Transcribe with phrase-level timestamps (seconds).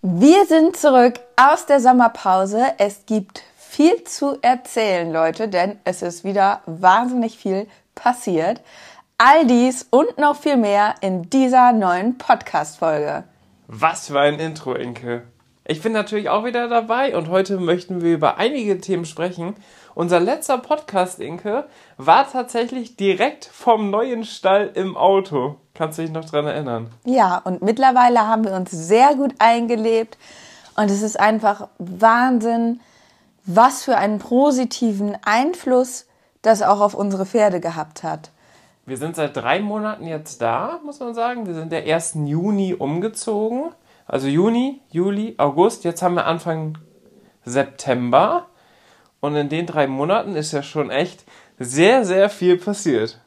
[0.00, 2.62] Wir sind zurück aus der Sommerpause.
[2.78, 8.60] Es gibt viel zu erzählen, Leute, denn es ist wieder wahnsinnig viel passiert.
[9.18, 13.24] All dies und noch viel mehr in dieser neuen Podcast-Folge.
[13.66, 15.24] Was für ein Intro, Inke.
[15.66, 19.56] Ich bin natürlich auch wieder dabei und heute möchten wir über einige Themen sprechen.
[19.98, 21.64] Unser letzter Podcast, Inke,
[21.96, 25.56] war tatsächlich direkt vom neuen Stall im Auto.
[25.74, 26.90] Kannst du dich noch dran erinnern?
[27.04, 30.16] Ja, und mittlerweile haben wir uns sehr gut eingelebt
[30.76, 32.78] und es ist einfach Wahnsinn,
[33.44, 36.06] was für einen positiven Einfluss
[36.42, 38.30] das auch auf unsere Pferde gehabt hat.
[38.86, 41.44] Wir sind seit drei Monaten jetzt da, muss man sagen.
[41.48, 42.18] Wir sind der 1.
[42.24, 43.72] Juni umgezogen.
[44.06, 45.82] Also Juni, Juli, August.
[45.82, 46.78] Jetzt haben wir Anfang
[47.44, 48.46] September.
[49.20, 51.24] Und in den drei Monaten ist ja schon echt
[51.58, 53.18] sehr, sehr viel passiert.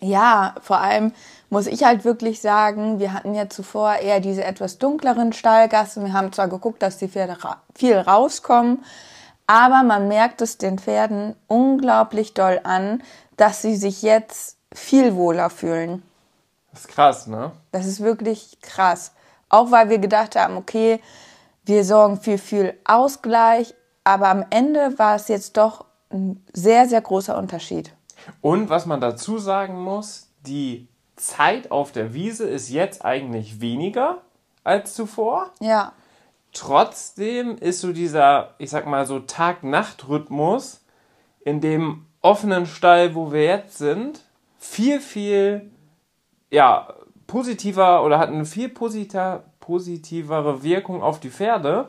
[0.00, 1.12] Ja, vor allem
[1.48, 6.04] muss ich halt wirklich sagen, wir hatten ja zuvor eher diese etwas dunkleren Stallgassen.
[6.04, 7.38] Wir haben zwar geguckt, dass die Pferde
[7.74, 8.84] viel rauskommen,
[9.46, 13.02] aber man merkt es den Pferden unglaublich doll an,
[13.36, 16.02] dass sie sich jetzt viel wohler fühlen.
[16.72, 17.52] Das ist krass, ne?
[17.70, 19.12] Das ist wirklich krass.
[19.48, 21.00] Auch weil wir gedacht haben, okay,
[21.64, 27.00] wir sorgen für viel Ausgleich, aber am Ende war es jetzt doch ein sehr, sehr
[27.00, 27.92] großer Unterschied.
[28.40, 34.22] Und was man dazu sagen muss, die Zeit auf der Wiese ist jetzt eigentlich weniger
[34.62, 35.50] als zuvor.
[35.60, 35.92] Ja.
[36.52, 40.84] Trotzdem ist so dieser, ich sag mal so Tag-Nacht-Rhythmus
[41.40, 44.24] in dem offenen Stall, wo wir jetzt sind,
[44.58, 45.70] viel, viel,
[46.50, 46.94] ja,
[47.26, 51.88] positiver oder hat eine viel positivere Wirkung auf die Pferde,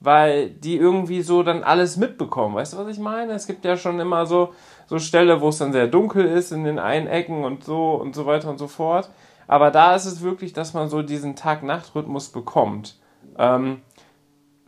[0.00, 2.54] weil die irgendwie so dann alles mitbekommen.
[2.54, 3.32] Weißt du, was ich meine?
[3.32, 4.52] Es gibt ja schon immer so,
[4.86, 8.14] so Ställe, wo es dann sehr dunkel ist in den einen Ecken und so und
[8.14, 9.10] so weiter und so fort.
[9.48, 12.98] Aber da ist es wirklich, dass man so diesen Tag-Nacht-Rhythmus bekommt.
[13.38, 13.80] Ähm,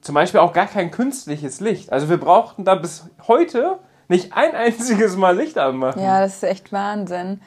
[0.00, 1.92] zum Beispiel auch gar kein künstliches Licht.
[1.92, 3.78] Also wir brauchten da bis heute
[4.08, 6.02] nicht ein einziges Mal Licht anmachen.
[6.02, 7.40] Ja, das ist echt Wahnsinn.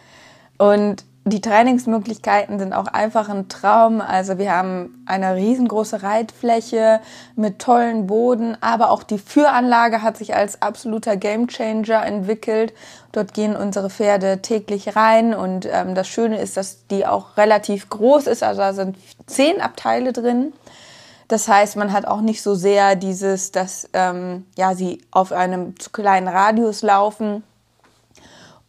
[0.58, 4.02] Und die Trainingsmöglichkeiten sind auch einfach ein Traum.
[4.02, 7.00] Also wir haben eine riesengroße Reitfläche
[7.36, 12.74] mit tollen Boden, aber auch die Führanlage hat sich als absoluter Gamechanger entwickelt.
[13.12, 17.90] Dort gehen unsere Pferde täglich rein und ähm, das Schöne ist, dass die auch relativ
[17.90, 18.42] groß ist.
[18.42, 20.54] Also da sind zehn Abteile drin.
[21.28, 25.80] Das heißt, man hat auch nicht so sehr dieses, dass ähm, ja sie auf einem
[25.80, 27.44] zu kleinen Radius laufen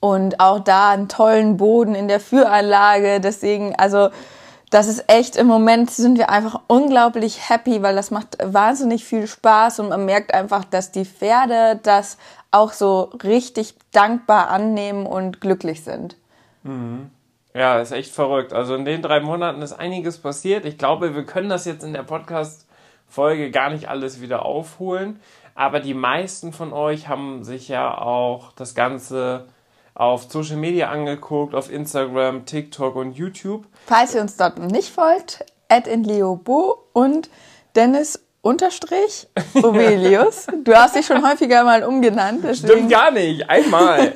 [0.02, 3.20] und auch da einen tollen Boden in der Führanlage.
[3.20, 4.08] Deswegen, also
[4.68, 9.28] das ist echt, im Moment sind wir einfach unglaublich happy, weil das macht wahnsinnig viel
[9.28, 12.18] Spaß und man merkt einfach, dass die Pferde das
[12.50, 16.16] auch so richtig dankbar annehmen und glücklich sind.
[16.64, 17.10] Mhm.
[17.54, 18.52] Ja, ist echt verrückt.
[18.52, 20.64] Also in den drei Monaten ist einiges passiert.
[20.64, 25.20] Ich glaube, wir können das jetzt in der Podcast-Folge gar nicht alles wieder aufholen.
[25.54, 29.46] Aber die meisten von euch haben sich ja auch das Ganze
[29.94, 33.66] auf Social Media angeguckt, auf Instagram, TikTok und YouTube.
[33.86, 37.28] Falls ihr uns dort nicht folgt, Ed in Leobo und
[37.76, 40.47] Dennis unterstrich Ovelius.
[40.64, 42.44] Du hast dich schon häufiger mal umgenannt.
[42.44, 42.72] Deswegen.
[42.72, 44.12] Stimmt gar nicht, einmal.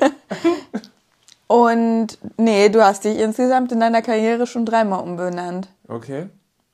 [1.47, 5.69] und nee, du hast dich insgesamt in deiner Karriere schon dreimal umbenannt.
[5.87, 6.27] Okay.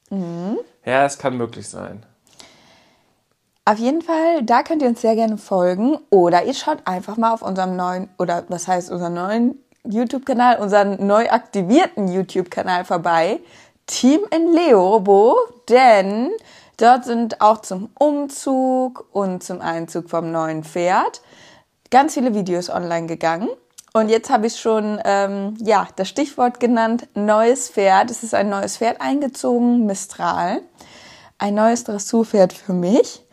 [0.09, 0.58] Mhm.
[0.86, 2.06] Ja, es kann möglich sein.
[3.66, 7.31] Auf jeden Fall, da könnt ihr uns sehr gerne folgen oder ihr schaut einfach mal
[7.31, 13.40] auf unserem neuen, oder was heißt unseren neuen YouTube-Kanal, unseren neu aktivierten YouTube-Kanal vorbei,
[13.85, 15.38] Team in Leobo,
[15.69, 16.31] denn
[16.75, 21.21] dort sind auch zum Umzug und zum Einzug vom neuen Pferd
[21.89, 23.48] ganz viele Videos online gegangen.
[23.94, 28.12] Und jetzt habe ich schon ähm, ja das Stichwort genannt: neues Pferd.
[28.12, 30.62] Es ist ein neues Pferd eingezogen, Mistral,
[31.38, 33.24] ein neues Dressurpferd für mich.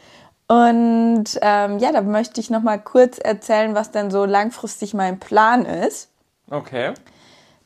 [0.51, 5.21] Und ähm, ja, da möchte ich noch mal kurz erzählen, was denn so langfristig mein
[5.21, 6.09] Plan ist.
[6.51, 6.93] Okay.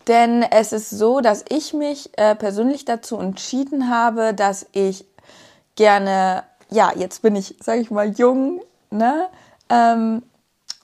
[0.07, 5.07] Denn es ist so, dass ich mich äh, persönlich dazu entschieden habe, dass ich
[5.77, 8.61] gerne, ja, jetzt bin ich, sage ich mal, jung,
[8.91, 9.29] ne?
[9.71, 10.23] Ähm,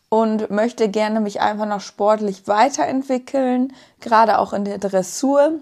[0.08, 5.60] und möchte gerne mich einfach noch sportlich weiterentwickeln, gerade auch in der Dressur.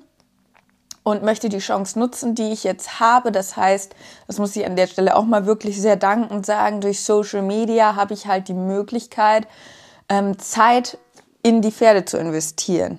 [1.10, 3.32] Und möchte die Chance nutzen, die ich jetzt habe.
[3.32, 3.94] Das heißt,
[4.26, 7.96] das muss ich an der Stelle auch mal wirklich sehr dankend sagen, durch Social Media
[7.96, 9.46] habe ich halt die Möglichkeit,
[10.08, 10.98] ähm, Zeit
[11.42, 12.98] in die Pferde zu investieren.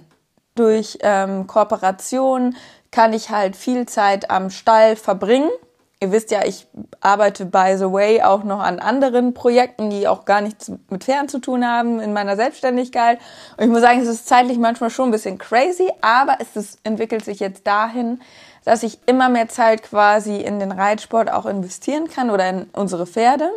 [0.56, 2.56] Durch ähm, Kooperation
[2.92, 5.52] kann ich halt viel Zeit am Stall verbringen
[6.02, 6.66] Ihr wisst ja, ich
[7.02, 11.28] arbeite by the way auch noch an anderen Projekten, die auch gar nichts mit Pferden
[11.28, 13.20] zu tun haben in meiner Selbstständigkeit.
[13.58, 16.80] Und ich muss sagen, es ist zeitlich manchmal schon ein bisschen crazy, aber es ist,
[16.86, 18.22] entwickelt sich jetzt dahin,
[18.64, 23.06] dass ich immer mehr Zeit quasi in den Reitsport auch investieren kann oder in unsere
[23.06, 23.50] Pferde,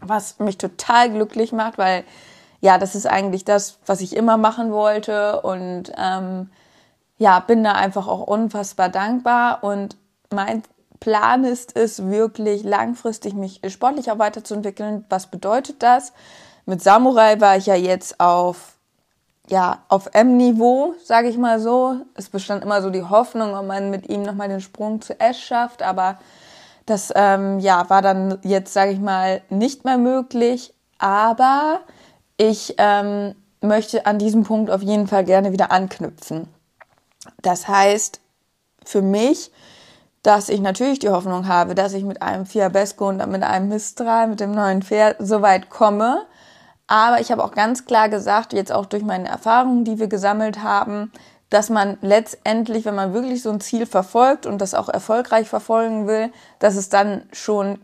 [0.00, 2.04] was mich total glücklich macht, weil
[2.62, 6.50] ja, das ist eigentlich das, was ich immer machen wollte und ähm,
[7.18, 9.96] ja, bin da einfach auch unfassbar dankbar und
[10.30, 10.62] mein
[11.00, 15.04] Plan ist es wirklich langfristig, mich sportlich auch weiterzuentwickeln.
[15.08, 16.12] Was bedeutet das?
[16.66, 18.76] Mit Samurai war ich ja jetzt auf
[19.48, 21.96] ja, auf M-Niveau, sage ich mal so.
[22.14, 25.40] Es bestand immer so die Hoffnung, ob man mit ihm nochmal den Sprung zu S
[25.40, 26.18] schafft, aber
[26.86, 30.72] das ähm, ja, war dann jetzt, sage ich mal, nicht mehr möglich.
[30.98, 31.80] Aber
[32.36, 36.48] ich ähm, möchte an diesem Punkt auf jeden Fall gerne wieder anknüpfen.
[37.42, 38.20] Das heißt,
[38.84, 39.50] für mich
[40.22, 44.28] dass ich natürlich die Hoffnung habe, dass ich mit einem Fiabesco und mit einem Mistral,
[44.28, 46.26] mit dem neuen Pferd, so weit komme.
[46.86, 50.62] Aber ich habe auch ganz klar gesagt, jetzt auch durch meine Erfahrungen, die wir gesammelt
[50.62, 51.12] haben,
[51.48, 56.06] dass man letztendlich, wenn man wirklich so ein Ziel verfolgt und das auch erfolgreich verfolgen
[56.06, 57.78] will, dass es dann schon,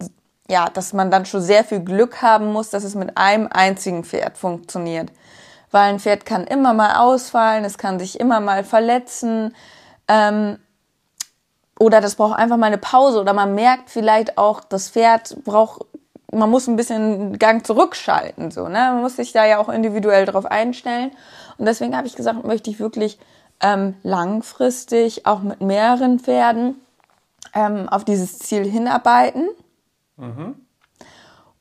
[0.49, 4.05] ja, dass man dann schon sehr viel Glück haben muss, dass es mit einem einzigen
[4.05, 5.11] Pferd funktioniert.
[5.73, 9.55] Weil ein Pferd kann immer mal ausfallen, es kann sich immer mal verletzen.
[10.06, 10.59] Ähm,
[11.78, 15.84] oder das braucht einfach mal eine Pause oder man merkt vielleicht auch, das Pferd braucht,
[16.32, 18.90] man muss ein bisschen Gang zurückschalten, so, ne?
[18.93, 21.11] Man muss sich da ja auch individuell drauf einstellen.
[21.58, 23.19] Und deswegen habe ich gesagt, möchte ich wirklich
[23.61, 26.76] ähm, langfristig auch mit mehreren Pferden
[27.55, 29.49] ähm, auf dieses Ziel hinarbeiten.
[30.17, 30.56] Mhm.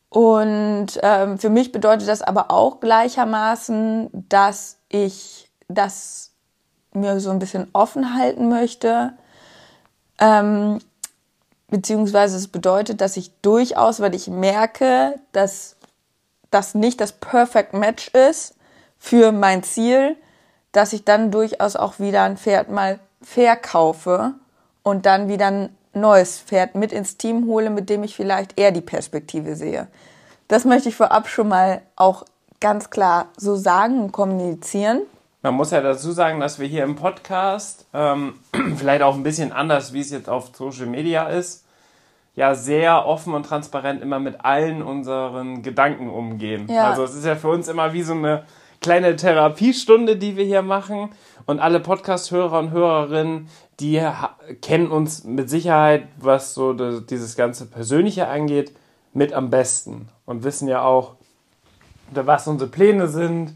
[0.10, 6.32] Und ähm, für mich bedeutet das aber auch gleichermaßen, dass ich das
[6.94, 9.14] mir so ein bisschen offen halten möchte,
[10.20, 10.80] ähm,
[11.70, 15.76] beziehungsweise es bedeutet, dass ich durchaus, weil ich merke, dass
[16.52, 18.56] das nicht das Perfect Match ist
[18.98, 20.16] für mein Ziel,
[20.72, 24.34] dass ich dann durchaus auch wieder ein Pferd mal verkaufe
[24.84, 28.72] und dann wieder ein neues Pferd mit ins Team hole, mit dem ich vielleicht eher
[28.72, 29.88] die Perspektive sehe.
[30.48, 32.26] Das möchte ich vorab schon mal auch
[32.60, 35.02] ganz klar so sagen und kommunizieren.
[35.46, 38.34] Man muss ja dazu sagen, dass wir hier im Podcast, ähm,
[38.78, 41.66] vielleicht auch ein bisschen anders, wie es jetzt auf Social Media ist,
[42.36, 46.66] ja sehr offen und transparent immer mit allen unseren Gedanken umgehen.
[46.68, 46.90] Ja.
[46.90, 48.44] Also es ist ja für uns immer wie so eine
[48.82, 51.10] kleine Therapiestunde, die wir hier machen.
[51.46, 53.48] Und alle Podcast-Hörer und Hörerinnen,
[53.80, 54.02] die
[54.64, 58.72] kennen uns mit Sicherheit, was so dieses ganze Persönliche angeht,
[59.14, 60.10] mit am besten.
[60.26, 61.18] Und wissen ja auch,
[62.10, 63.54] was unsere Pläne sind,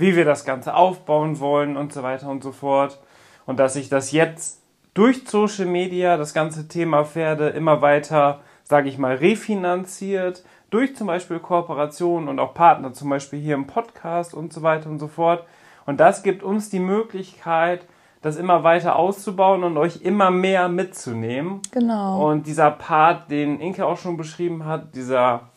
[0.00, 2.98] wie wir das Ganze aufbauen wollen und so weiter und so fort.
[3.46, 4.60] Und dass sich das jetzt
[4.94, 11.06] durch Social Media, das ganze Thema Pferde, immer weiter, sage ich mal, refinanziert, durch zum
[11.06, 15.08] Beispiel Kooperationen und auch Partner, zum Beispiel hier im Podcast und so weiter und so
[15.08, 15.44] fort.
[15.86, 17.86] Und das gibt uns die Möglichkeit,
[18.22, 21.60] das immer weiter auszubauen und euch immer mehr mitzunehmen.
[21.72, 22.30] Genau.
[22.30, 25.48] Und dieser Part, den Inke auch schon beschrieben hat, dieser,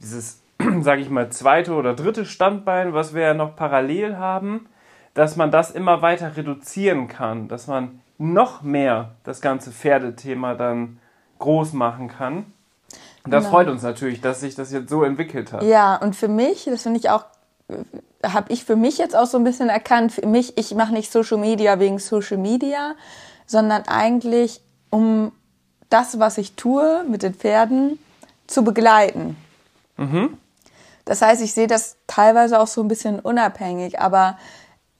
[0.00, 0.41] dieses
[0.80, 4.66] sage ich mal, zweite oder dritte Standbein, was wir ja noch parallel haben,
[5.14, 10.98] dass man das immer weiter reduzieren kann, dass man noch mehr das ganze Pferdethema dann
[11.38, 12.46] groß machen kann.
[13.24, 13.50] das genau.
[13.50, 15.62] freut uns natürlich, dass sich das jetzt so entwickelt hat.
[15.62, 17.24] Ja, und für mich, das finde ich auch,
[18.24, 21.10] habe ich für mich jetzt auch so ein bisschen erkannt, für mich, ich mache nicht
[21.10, 22.94] Social Media wegen Social Media,
[23.46, 25.32] sondern eigentlich um
[25.90, 27.98] das, was ich tue mit den Pferden,
[28.46, 29.36] zu begleiten.
[29.96, 30.38] Mhm.
[31.04, 34.38] Das heißt, ich sehe das teilweise auch so ein bisschen unabhängig, aber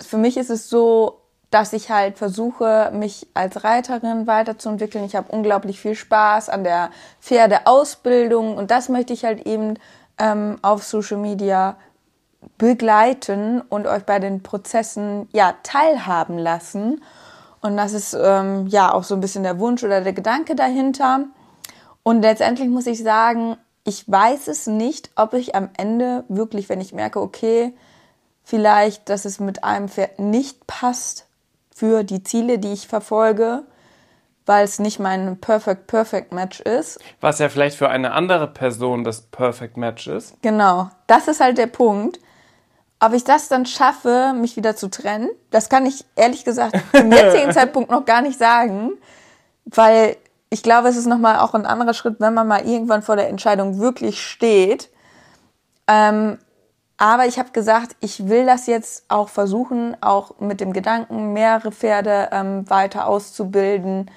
[0.00, 5.04] für mich ist es so, dass ich halt versuche, mich als Reiterin weiterzuentwickeln.
[5.04, 6.90] Ich habe unglaublich viel Spaß an der
[7.21, 9.75] Pferdeausbildung und das möchte ich halt eben
[10.18, 11.76] ähm, auf Social Media
[12.59, 17.02] begleiten und euch bei den Prozessen ja teilhaben lassen.
[17.61, 21.26] Und das ist ähm, ja auch so ein bisschen der Wunsch oder der Gedanke dahinter.
[22.02, 26.80] Und letztendlich muss ich sagen, ich weiß es nicht, ob ich am Ende wirklich, wenn
[26.80, 27.74] ich merke, okay,
[28.44, 31.26] vielleicht, dass es mit einem Pferd nicht passt
[31.74, 33.62] für die Ziele, die ich verfolge,
[34.46, 36.98] weil es nicht mein Perfect Perfect Match ist.
[37.20, 40.34] Was ja vielleicht für eine andere Person das Perfect Match ist.
[40.42, 42.18] Genau, das ist halt der Punkt.
[43.00, 47.10] ob ich das dann schaffe, mich wieder zu trennen, das kann ich ehrlich gesagt zum
[47.10, 48.92] jetzigen Zeitpunkt noch gar nicht sagen,
[49.64, 50.16] weil
[50.52, 53.30] ich glaube, es ist nochmal auch ein anderer Schritt, wenn man mal irgendwann vor der
[53.30, 54.90] Entscheidung wirklich steht.
[55.88, 56.37] Ähm,
[56.99, 61.73] aber ich habe gesagt, ich will das jetzt auch versuchen, auch mit dem Gedanken, mehrere
[61.73, 64.11] Pferde ähm, weiter auszubilden.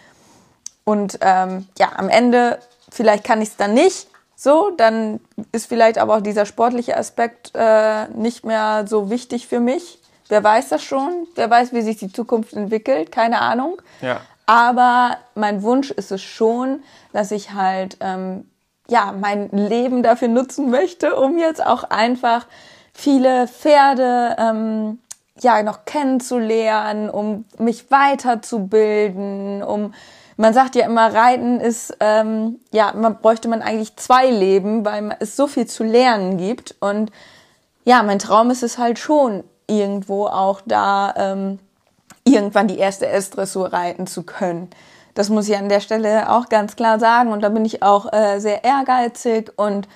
[0.83, 2.59] Und ähm, ja, am Ende,
[2.91, 5.21] vielleicht kann ich es dann nicht so, dann
[5.53, 9.99] ist vielleicht aber auch dieser sportliche Aspekt äh, nicht mehr so wichtig für mich.
[10.27, 11.27] Wer weiß das schon?
[11.35, 13.09] Wer weiß, wie sich die Zukunft entwickelt?
[13.09, 13.81] Keine Ahnung.
[14.01, 14.19] Ja.
[14.45, 16.83] Aber mein Wunsch ist es schon,
[17.13, 18.49] dass ich halt ähm,
[18.87, 22.45] ja mein Leben dafür nutzen möchte, um jetzt auch einfach
[22.93, 24.99] viele Pferde ähm,
[25.41, 29.93] ja noch kennenzulernen, um mich weiterzubilden, um
[30.37, 35.15] man sagt ja immer, Reiten ist, ähm, ja, man bräuchte man eigentlich zwei Leben, weil
[35.19, 36.75] es so viel zu lernen gibt.
[36.81, 37.11] Und
[37.85, 41.59] ja, mein Traum ist es halt schon, irgendwo auch da ähm,
[42.25, 44.69] irgendwann die erste S-Dressur reiten zu können.
[45.13, 47.31] Das muss ich an der Stelle auch ganz klar sagen.
[47.31, 49.87] Und da bin ich auch äh, sehr ehrgeizig und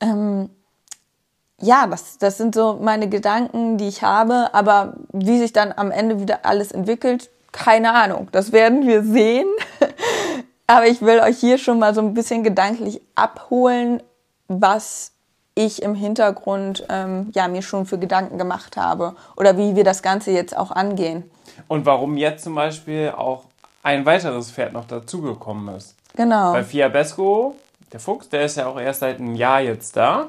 [0.00, 0.50] ähm,
[1.58, 4.52] ja, das, das sind so meine Gedanken, die ich habe.
[4.52, 8.28] Aber wie sich dann am Ende wieder alles entwickelt, keine Ahnung.
[8.32, 9.48] Das werden wir sehen.
[10.66, 14.02] Aber ich will euch hier schon mal so ein bisschen gedanklich abholen,
[14.48, 15.12] was
[15.54, 20.02] ich im Hintergrund ähm, ja mir schon für Gedanken gemacht habe oder wie wir das
[20.02, 21.30] Ganze jetzt auch angehen.
[21.68, 23.44] Und warum jetzt zum Beispiel auch
[23.82, 25.96] ein weiteres Pferd noch dazugekommen ist.
[26.16, 26.52] Genau.
[26.52, 27.54] Bei Fiabesco,
[27.92, 30.28] der Fuchs, der ist ja auch erst seit einem Jahr jetzt da.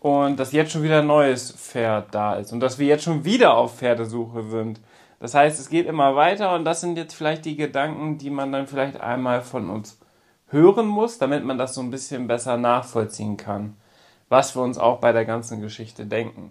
[0.00, 2.52] Und dass jetzt schon wieder ein neues Pferd da ist.
[2.52, 4.80] Und dass wir jetzt schon wieder auf Pferdesuche sind.
[5.20, 8.50] Das heißt, es geht immer weiter und das sind jetzt vielleicht die Gedanken, die man
[8.52, 9.98] dann vielleicht einmal von uns
[10.48, 13.76] hören muss, damit man das so ein bisschen besser nachvollziehen kann,
[14.30, 16.50] was wir uns auch bei der ganzen Geschichte denken.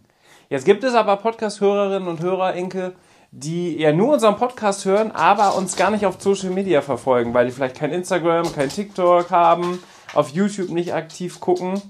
[0.50, 2.94] Jetzt gibt es aber Podcast-Hörerinnen und Hörer, Inke,
[3.32, 7.46] die ja nur unseren Podcast hören, aber uns gar nicht auf Social Media verfolgen, weil
[7.46, 9.84] die vielleicht kein Instagram, kein TikTok haben,
[10.14, 11.82] auf YouTube nicht aktiv gucken.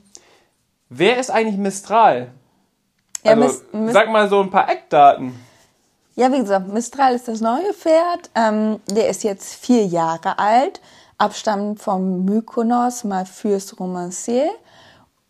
[0.90, 2.32] Wer ist eigentlich Mistral?
[3.24, 5.34] Ja, Also, Mis- Mis- sag mal so ein paar Eckdaten.
[6.16, 8.30] Ja, wie gesagt, Mistral ist das neue Pferd.
[8.36, 10.82] Ähm, der ist jetzt vier Jahre alt,
[11.18, 14.50] abstammend vom Mykonos Malfurs Romancier.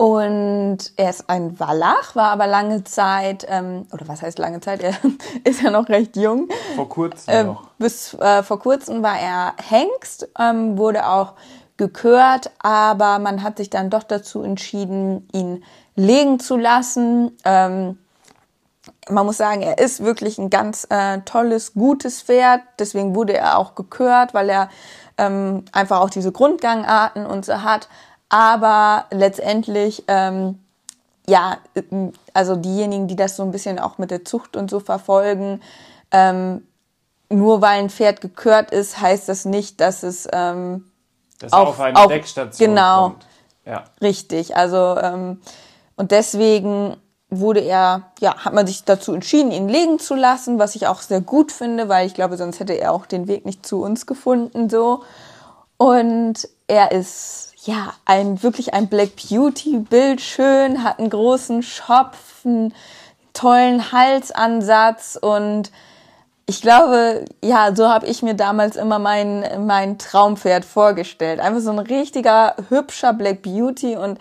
[0.01, 4.81] Und er ist ein Wallach, war aber lange Zeit, ähm, oder was heißt lange Zeit,
[4.83, 4.93] er
[5.43, 6.47] ist ja noch recht jung.
[6.77, 7.67] Vor kurzem Äh, noch.
[7.79, 11.33] bis äh, vor kurzem war er Hengst, ähm, wurde auch
[11.75, 15.65] gekürt, aber man hat sich dann doch dazu entschieden, ihn
[15.97, 17.35] legen zu lassen.
[17.43, 17.97] Ähm,
[19.09, 22.61] man muss sagen, er ist wirklich ein ganz äh, tolles, gutes Pferd.
[22.79, 24.69] Deswegen wurde er auch gekürt, weil er
[25.17, 27.89] ähm, einfach auch diese Grundgangarten und so hat.
[28.29, 30.59] Aber letztendlich, ähm,
[31.27, 31.57] ja,
[32.33, 35.62] also diejenigen, die das so ein bisschen auch mit der Zucht und so verfolgen,
[36.12, 36.65] ähm,
[37.29, 40.86] nur weil ein Pferd gekürt ist, heißt das nicht, dass es ähm,
[41.39, 43.01] Das auf- auf eine auf- Deckstation genau.
[43.09, 43.25] kommt.
[43.65, 43.83] Ja.
[44.01, 45.39] Richtig, also ähm,
[45.95, 46.98] und deswegen
[47.29, 51.01] wurde er, ja, hat man sich dazu entschieden, ihn legen zu lassen, was ich auch
[51.01, 54.07] sehr gut finde, weil ich glaube, sonst hätte er auch den Weg nicht zu uns
[54.07, 55.03] gefunden so.
[55.77, 62.73] Und er ist ja ein wirklich ein Black Beauty, bildschön, hat einen großen Schopf, einen
[63.33, 65.71] tollen Halsansatz und
[66.45, 71.39] ich glaube, ja, so habe ich mir damals immer mein, mein Traumpferd vorgestellt.
[71.39, 74.17] Einfach so ein richtiger, hübscher Black Beauty und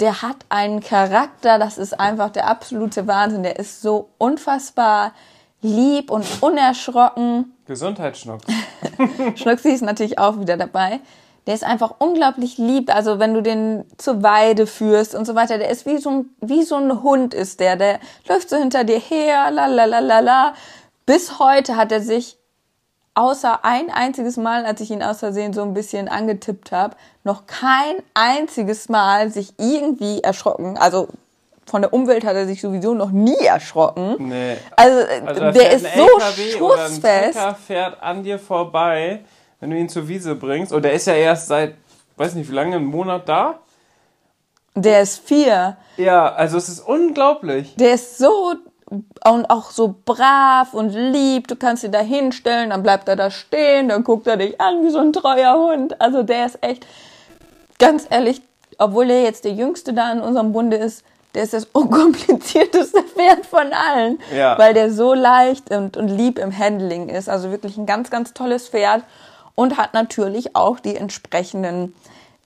[0.00, 3.42] der hat einen Charakter, das ist einfach der absolute Wahnsinn.
[3.42, 5.12] Der ist so unfassbar
[5.60, 7.52] lieb und unerschrocken.
[7.66, 8.40] Gesundheitsschnuck.
[9.34, 11.00] Schnucksi ist natürlich auch wieder dabei.
[11.46, 12.94] Der ist einfach unglaublich lieb.
[12.94, 16.30] Also wenn du den zur Weide führst und so weiter, der ist wie so ein,
[16.40, 17.76] wie so ein Hund ist der.
[17.76, 20.54] Der läuft so hinter dir her, la la la la la.
[21.06, 22.36] Bis heute hat er sich
[23.14, 27.46] außer ein einziges Mal, als ich ihn aus Versehen so ein bisschen angetippt habe, noch
[27.46, 30.76] kein einziges Mal sich irgendwie erschrocken.
[30.76, 31.08] Also
[31.64, 34.16] von der Umwelt hat er sich sowieso noch nie erschrocken.
[34.18, 34.56] Nee.
[34.76, 37.38] Also, Also der ist ein so LKW oder ein schussfest.
[37.38, 39.24] Trecker fährt an dir vorbei,
[39.60, 40.72] wenn du ihn zur Wiese bringst.
[40.72, 41.74] Und der ist ja erst seit,
[42.16, 43.60] weiß nicht wie lange, einen Monat da.
[44.74, 45.76] Der ist vier.
[45.96, 47.74] Ja, also es ist unglaublich.
[47.76, 48.54] Der ist so
[48.88, 51.48] und auch so brav und lieb.
[51.48, 54.84] Du kannst ihn da hinstellen, dann bleibt er da stehen, dann guckt er dich an
[54.84, 56.00] wie so ein treuer Hund.
[56.00, 56.86] Also der ist echt,
[57.78, 58.42] ganz ehrlich,
[58.78, 63.44] obwohl er jetzt der Jüngste da in unserem Bunde ist, der ist das unkomplizierteste Pferd
[63.46, 64.18] von allen.
[64.34, 64.58] Ja.
[64.58, 67.28] Weil der so leicht und, und lieb im Handling ist.
[67.28, 69.02] Also wirklich ein ganz, ganz tolles Pferd.
[69.56, 71.94] Und hat natürlich auch die entsprechenden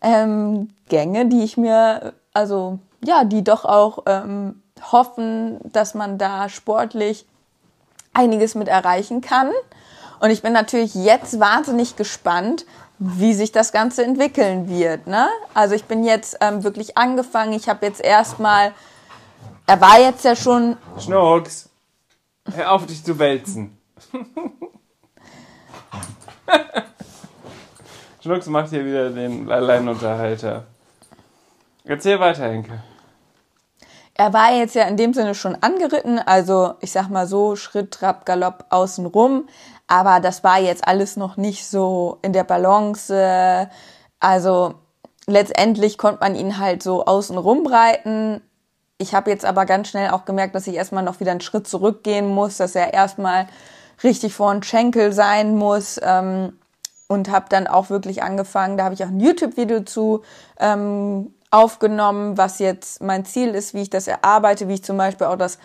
[0.01, 4.63] ähm, Gänge, die ich mir, also ja, die doch auch ähm,
[4.93, 7.27] hoffen, dass man da sportlich
[8.13, 9.51] einiges mit erreichen kann.
[10.21, 12.67] Und ich bin natürlich jetzt wahnsinnig gespannt,
[12.99, 15.07] wie sich das Ganze entwickeln wird.
[15.07, 15.27] Ne?
[15.55, 17.55] Also ich bin jetzt ähm, wirklich angefangen.
[17.55, 18.73] Ich habe jetzt erstmal,
[19.67, 20.77] er war jetzt ja schon.
[20.99, 21.71] Schnucks,
[22.55, 23.79] hör auf dich zu wälzen.
[28.23, 30.65] Schnucks macht hier wieder den Alleinunterhalter.
[31.85, 32.83] Erzähl weiter, Henke.
[34.15, 37.93] Er war jetzt ja in dem Sinne schon angeritten, also ich sag mal so Schritt,
[37.93, 39.49] Trab, Galopp außenrum,
[39.87, 43.71] aber das war jetzt alles noch nicht so in der Balance.
[44.19, 44.75] Also
[45.27, 48.43] letztendlich konnte man ihn halt so außen reiten.
[48.99, 51.67] Ich habe jetzt aber ganz schnell auch gemerkt, dass ich erstmal noch wieder einen Schritt
[51.67, 53.47] zurückgehen muss, dass er erstmal
[54.05, 55.99] richtig vor den Schenkel sein muss.
[56.03, 56.60] Ähm,
[57.11, 60.23] und habe dann auch wirklich angefangen, da habe ich auch ein YouTube-Video zu
[60.61, 65.27] ähm, aufgenommen, was jetzt mein Ziel ist, wie ich das erarbeite, wie ich zum Beispiel
[65.27, 65.59] auch das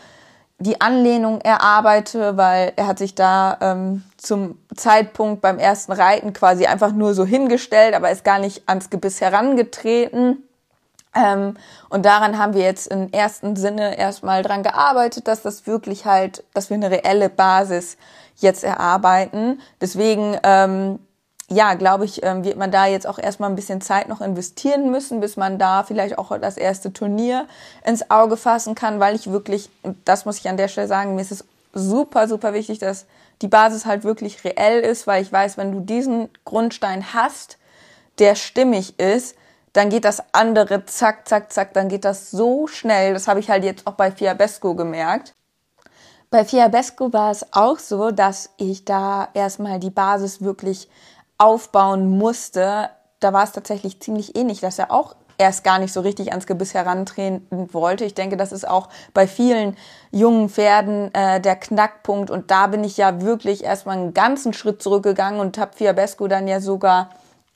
[0.58, 6.66] die Anlehnung erarbeite, weil er hat sich da ähm, zum Zeitpunkt beim ersten Reiten quasi
[6.66, 10.42] einfach nur so hingestellt, aber ist gar nicht ans Gebiss herangetreten.
[11.14, 11.58] Ähm,
[11.90, 16.44] und daran haben wir jetzt im ersten Sinne erstmal dran gearbeitet, dass das wirklich halt,
[16.56, 17.98] dass wir eine reelle Basis
[18.38, 19.62] jetzt erarbeiten.
[19.82, 21.00] Deswegen ähm,
[21.50, 24.90] ja, glaube ich, ähm, wird man da jetzt auch erstmal ein bisschen Zeit noch investieren
[24.90, 27.48] müssen, bis man da vielleicht auch das erste Turnier
[27.86, 29.70] ins Auge fassen kann, weil ich wirklich,
[30.06, 33.06] das muss ich an der Stelle sagen, mir ist es super, super wichtig, dass
[33.42, 37.58] die Basis halt wirklich reell ist, weil ich weiß, wenn du diesen Grundstein hast,
[38.18, 39.36] der stimmig ist,
[39.74, 43.14] dann geht das andere zack, zack, zack, dann geht das so schnell.
[43.14, 45.34] Das habe ich halt jetzt auch bei Fiabesco gemerkt.
[46.30, 50.90] Bei Fiabesco war es auch so, dass ich da erstmal die Basis wirklich
[51.38, 52.90] aufbauen musste,
[53.20, 56.48] da war es tatsächlich ziemlich ähnlich, dass er auch erst gar nicht so richtig ans
[56.48, 58.06] Gebiss herantreten wollte.
[58.06, 59.76] Ich denke, das ist auch bei vielen
[60.12, 62.30] jungen Pferden äh, der Knackpunkt.
[62.30, 66.48] Und da bin ich ja wirklich erstmal einen ganzen Schritt zurückgegangen und habe Fiabesco dann
[66.48, 67.10] ja sogar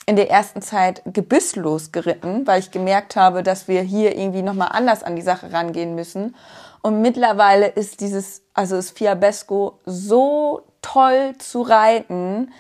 [0.06, 4.70] in der ersten Zeit gebisslos geritten, weil ich gemerkt habe, dass wir hier irgendwie nochmal
[4.72, 6.36] anders an die Sache rangehen müssen.
[6.82, 12.52] Und mittlerweile ist dieses, also ist Fiabesco so toll zu reiten,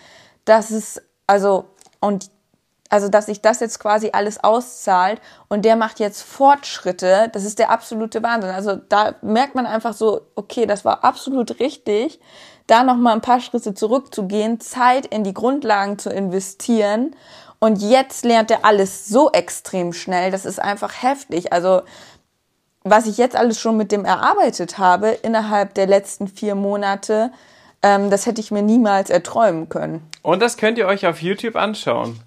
[0.45, 1.65] dass es also,
[1.99, 2.31] und
[2.89, 7.59] also dass sich das jetzt quasi alles auszahlt und der macht jetzt Fortschritte, das ist
[7.59, 8.49] der absolute Wahnsinn.
[8.49, 12.19] Also da merkt man einfach so, okay, das war absolut richtig,
[12.65, 17.15] da noch mal ein paar Schritte zurückzugehen, Zeit in die Grundlagen zu investieren
[17.59, 21.53] und jetzt lernt er alles so extrem schnell, das ist einfach heftig.
[21.53, 21.83] Also
[22.83, 27.31] was ich jetzt alles schon mit dem erarbeitet habe innerhalb der letzten vier Monate,
[27.81, 30.07] ähm, das hätte ich mir niemals erträumen können.
[30.21, 32.19] Und das könnt ihr euch auf YouTube anschauen.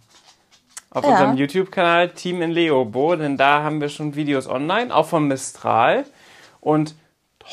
[0.90, 1.12] Auf ja.
[1.12, 6.04] unserem YouTube-Kanal Team in Leobo, denn da haben wir schon Videos online, auch von Mistral.
[6.60, 6.94] Und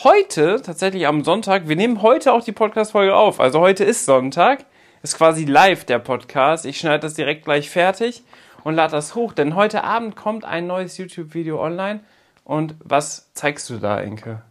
[0.03, 3.39] heute, tatsächlich am Sonntag, wir nehmen heute auch die Podcast-Folge auf.
[3.39, 4.65] Also heute ist Sonntag,
[5.03, 6.65] ist quasi live der Podcast.
[6.65, 8.23] Ich schneide das direkt gleich fertig
[8.63, 12.01] und lade das hoch, denn heute Abend kommt ein neues YouTube-Video online.
[12.43, 14.41] Und was zeigst du da, Inke?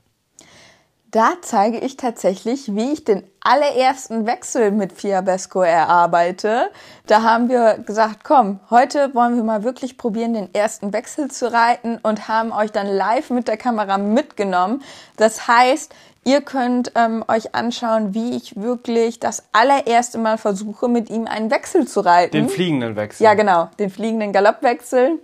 [1.11, 6.68] Da zeige ich tatsächlich, wie ich den allerersten Wechsel mit Fiabesco erarbeite.
[7.07, 11.51] Da haben wir gesagt, komm, heute wollen wir mal wirklich probieren, den ersten Wechsel zu
[11.51, 14.83] reiten und haben euch dann live mit der Kamera mitgenommen.
[15.16, 15.94] Das heißt,
[16.25, 21.51] ihr könnt ähm, euch anschauen, wie ich wirklich das allererste Mal versuche, mit ihm einen
[21.51, 22.33] Wechsel zu reiten.
[22.33, 23.25] Den fliegenden Wechsel.
[23.25, 25.18] Ja, genau, den fliegenden Galoppwechsel.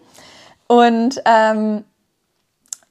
[0.66, 1.84] Und ähm,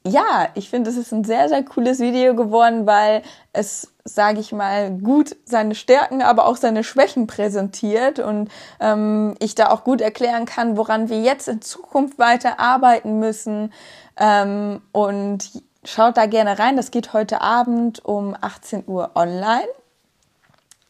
[0.05, 4.51] ja, ich finde, es ist ein sehr, sehr cooles Video geworden, weil es, sage ich
[4.51, 8.49] mal, gut seine Stärken, aber auch seine Schwächen präsentiert und
[8.81, 13.71] ähm, ich da auch gut erklären kann, woran wir jetzt in Zukunft weiter arbeiten müssen.
[14.17, 15.49] Ähm, und
[15.85, 16.75] schaut da gerne rein.
[16.75, 19.67] Das geht heute Abend um 18 Uhr online.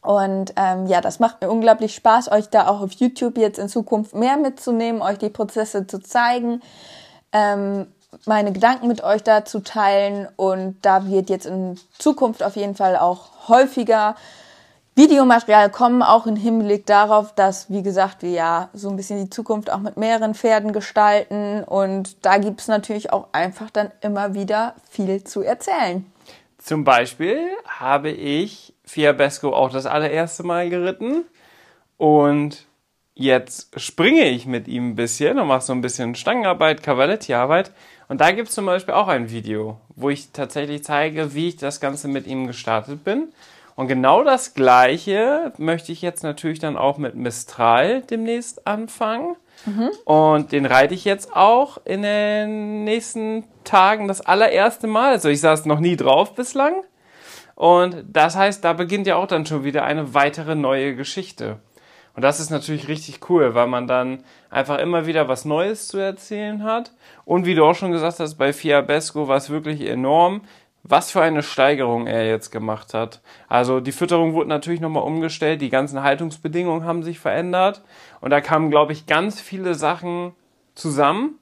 [0.00, 3.68] Und ähm, ja, das macht mir unglaublich Spaß, euch da auch auf YouTube jetzt in
[3.68, 6.60] Zukunft mehr mitzunehmen, euch die Prozesse zu zeigen.
[7.32, 7.86] Ähm,
[8.26, 10.28] meine Gedanken mit euch dazu teilen.
[10.36, 14.16] Und da wird jetzt in Zukunft auf jeden Fall auch häufiger
[14.96, 19.30] Videomaterial kommen, auch im Hinblick darauf, dass, wie gesagt, wir ja so ein bisschen die
[19.30, 21.64] Zukunft auch mit mehreren Pferden gestalten.
[21.64, 26.06] Und da gibt es natürlich auch einfach dann immer wieder viel zu erzählen.
[26.58, 31.24] Zum Beispiel habe ich Fiabesco auch das allererste Mal geritten.
[31.96, 32.66] Und
[33.14, 37.72] jetzt springe ich mit ihm ein bisschen und mache so ein bisschen Stangenarbeit, Cavaletti-Arbeit
[38.08, 41.56] und da gibt es zum Beispiel auch ein Video, wo ich tatsächlich zeige, wie ich
[41.56, 43.28] das Ganze mit ihm gestartet bin.
[43.76, 49.36] Und genau das Gleiche möchte ich jetzt natürlich dann auch mit Mistral demnächst anfangen.
[49.66, 49.90] Mhm.
[50.04, 55.12] Und den reite ich jetzt auch in den nächsten Tagen das allererste Mal.
[55.12, 56.74] Also ich saß noch nie drauf bislang.
[57.56, 61.58] Und das heißt, da beginnt ja auch dann schon wieder eine weitere neue Geschichte.
[62.14, 65.98] Und das ist natürlich richtig cool, weil man dann einfach immer wieder was Neues zu
[65.98, 66.92] erzählen hat.
[67.24, 70.42] Und wie du auch schon gesagt hast, bei Fiabesco war es wirklich enorm,
[70.84, 73.20] was für eine Steigerung er jetzt gemacht hat.
[73.48, 77.82] Also die Fütterung wurde natürlich nochmal umgestellt, die ganzen Haltungsbedingungen haben sich verändert.
[78.20, 80.34] Und da kamen, glaube ich, ganz viele Sachen
[80.74, 81.38] zusammen,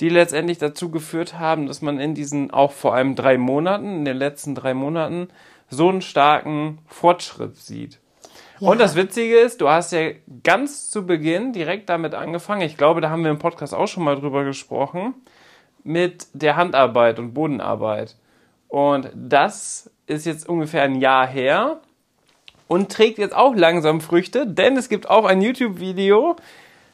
[0.00, 4.04] die letztendlich dazu geführt haben, dass man in diesen auch vor allem drei Monaten, in
[4.04, 5.28] den letzten drei Monaten,
[5.68, 8.01] so einen starken Fortschritt sieht.
[8.62, 8.68] Ja.
[8.68, 10.10] Und das Witzige ist, du hast ja
[10.44, 12.62] ganz zu Beginn direkt damit angefangen.
[12.62, 15.14] Ich glaube, da haben wir im Podcast auch schon mal drüber gesprochen.
[15.82, 18.14] Mit der Handarbeit und Bodenarbeit.
[18.68, 21.80] Und das ist jetzt ungefähr ein Jahr her
[22.68, 26.36] und trägt jetzt auch langsam Früchte, denn es gibt auch ein YouTube-Video.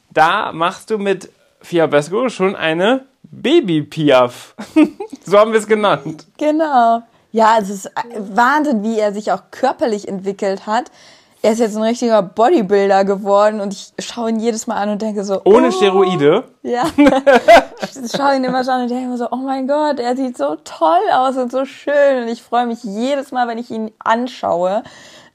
[0.08, 4.54] Da machst du mit Fiabesco schon eine Baby-Piaf.
[5.26, 6.26] so haben wir es genannt.
[6.38, 7.02] Genau.
[7.30, 10.90] Ja, es ist Wahnsinn, wie er sich auch körperlich entwickelt hat
[11.40, 15.02] er ist jetzt ein richtiger Bodybuilder geworden und ich schaue ihn jedes Mal an und
[15.02, 15.40] denke so.
[15.44, 16.44] Ohne oh, Steroide?
[16.62, 16.84] Ja.
[16.96, 20.36] ich schaue ihn immer so an und denke immer so, oh mein Gott, er sieht
[20.36, 22.22] so toll aus und so schön.
[22.22, 24.82] Und ich freue mich jedes Mal, wenn ich ihn anschaue.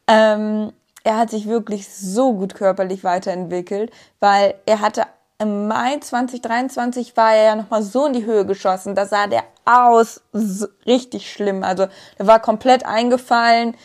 [0.08, 0.74] Ähm,
[1.06, 5.04] er hat sich wirklich so gut körperlich weiterentwickelt, weil er hatte
[5.40, 8.96] im Mai 2023 war er ja nochmal so in die Höhe geschossen.
[8.96, 11.64] Da sah der aus so, richtig schlimm.
[11.64, 11.88] Also
[12.20, 13.76] der war komplett eingefallen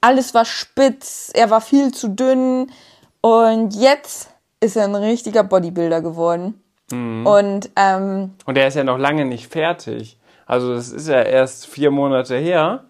[0.00, 2.70] alles war spitz, er war viel zu dünn
[3.20, 4.30] und jetzt
[4.60, 6.62] ist er ein richtiger Bodybuilder geworden.
[6.90, 7.26] Mhm.
[7.26, 10.18] Und, ähm, und er ist ja noch lange nicht fertig.
[10.46, 12.84] Also das ist ja erst vier Monate her,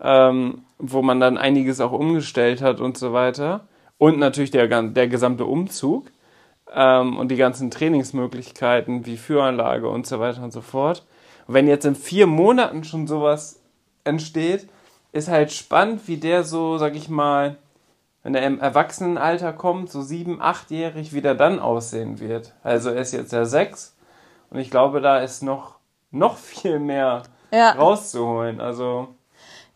[0.00, 3.66] ähm, wo man dann einiges auch umgestellt hat und so weiter.
[3.98, 6.10] Und natürlich der, der gesamte Umzug
[6.72, 11.04] ähm, und die ganzen Trainingsmöglichkeiten wie Führanlage und so weiter und so fort.
[11.46, 13.60] Und wenn jetzt in vier Monaten schon sowas
[14.04, 14.68] entsteht,
[15.16, 17.56] ist halt spannend, wie der so, sag ich mal,
[18.22, 22.54] wenn er im Erwachsenenalter kommt, so sieben, achtjährig, wie der dann aussehen wird.
[22.62, 23.94] Also er ist jetzt ja sechs
[24.50, 25.76] und ich glaube, da ist noch,
[26.10, 27.70] noch viel mehr ja.
[27.72, 28.60] rauszuholen.
[28.60, 29.08] Also.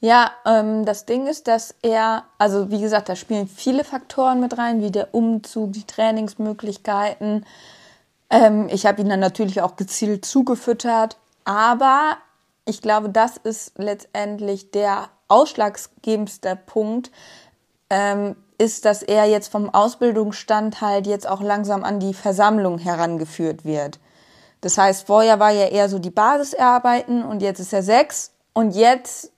[0.00, 4.58] Ja, ähm, das Ding ist, dass er, also wie gesagt, da spielen viele Faktoren mit
[4.58, 7.46] rein, wie der Umzug, die Trainingsmöglichkeiten.
[8.30, 12.16] Ähm, ich habe ihn dann natürlich auch gezielt zugefüttert, aber
[12.64, 17.10] ich glaube, das ist letztendlich der ausschlaggebendste Punkt,
[17.88, 23.64] ähm, ist, dass er jetzt vom Ausbildungsstand halt jetzt auch langsam an die Versammlung herangeführt
[23.64, 23.98] wird.
[24.60, 28.74] Das heißt, vorher war ja eher so die Basiserarbeiten und jetzt ist er sechs und
[28.74, 29.32] jetzt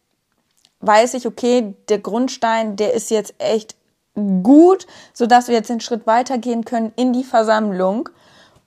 [0.81, 3.77] weiß ich, okay, der Grundstein, der ist jetzt echt
[4.15, 8.09] gut, sodass wir jetzt den Schritt weitergehen können in die Versammlung.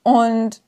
[0.02, 0.62] Und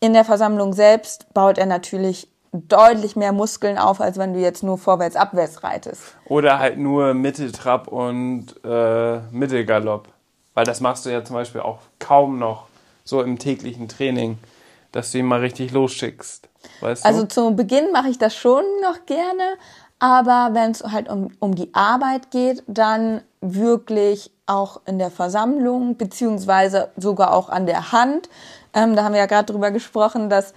[0.00, 4.62] in der Versammlung selbst baut er natürlich deutlich mehr Muskeln auf, als wenn du jetzt
[4.62, 6.02] nur vorwärts-abwärts reitest.
[6.26, 10.08] Oder halt nur Mitteltrab und äh, Mittelgalopp.
[10.54, 12.66] Weil das machst du ja zum Beispiel auch kaum noch
[13.04, 14.38] so im täglichen Training,
[14.92, 16.48] dass du ihn mal richtig losschickst.
[16.80, 17.28] Weißt also du?
[17.28, 19.42] zu Beginn mache ich das schon noch gerne,
[19.98, 25.96] aber wenn es halt um, um die Arbeit geht, dann wirklich auch in der Versammlung,
[25.96, 28.28] beziehungsweise sogar auch an der Hand.
[28.74, 30.54] Ähm, da haben wir ja gerade drüber gesprochen, dass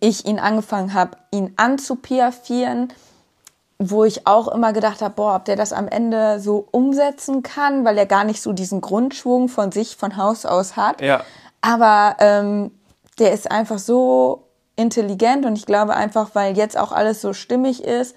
[0.00, 2.92] ich ihn angefangen habe, ihn anzupiafieren,
[3.78, 7.84] wo ich auch immer gedacht habe, boah, ob der das am Ende so umsetzen kann,
[7.84, 11.02] weil er gar nicht so diesen Grundschwung von sich von Haus aus hat.
[11.02, 11.24] Ja.
[11.60, 12.70] Aber ähm,
[13.18, 14.44] der ist einfach so
[14.76, 18.14] intelligent und ich glaube einfach, weil jetzt auch alles so stimmig ist,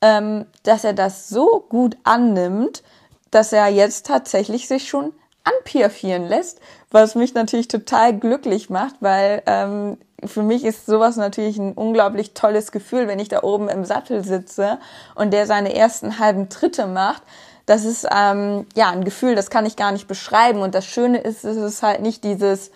[0.00, 2.82] ähm, dass er das so gut annimmt,
[3.30, 5.12] dass er jetzt tatsächlich sich schon
[5.44, 11.58] anpiafieren lässt, was mich natürlich total glücklich macht, weil ähm, für mich ist sowas natürlich
[11.58, 14.78] ein unglaublich tolles Gefühl, wenn ich da oben im Sattel sitze
[15.14, 17.22] und der seine ersten halben Tritte macht.
[17.66, 20.60] Das ist ähm, ja ein Gefühl, das kann ich gar nicht beschreiben.
[20.60, 22.70] Und das Schöne ist, es ist halt nicht dieses,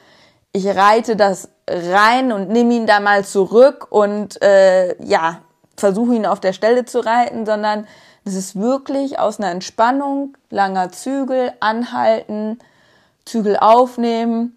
[0.52, 5.40] ich reite das rein und nehme ihn da mal zurück und äh, ja,
[5.76, 7.86] versuche ihn auf der Stelle zu reiten, sondern
[8.24, 12.58] es ist wirklich aus einer Entspannung, langer Zügel, anhalten,
[13.24, 14.56] Zügel aufnehmen,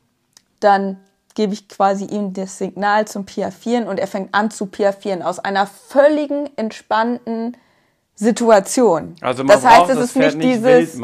[0.60, 0.98] dann
[1.36, 5.40] gebe ich quasi ihm das Signal zum Piafieren und er fängt an zu piafieren aus
[5.40, 7.58] einer völligen entspannten
[8.16, 9.16] Situation.
[9.22, 10.98] Also man das heißt, es ist nicht, nicht dieses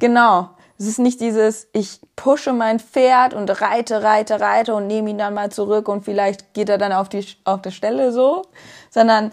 [0.00, 5.10] genau, es ist nicht dieses ich pushe mein Pferd und reite, reite, reite und nehme
[5.10, 8.42] ihn dann mal zurück und vielleicht geht er dann auf die auf der Stelle so,
[8.90, 9.30] sondern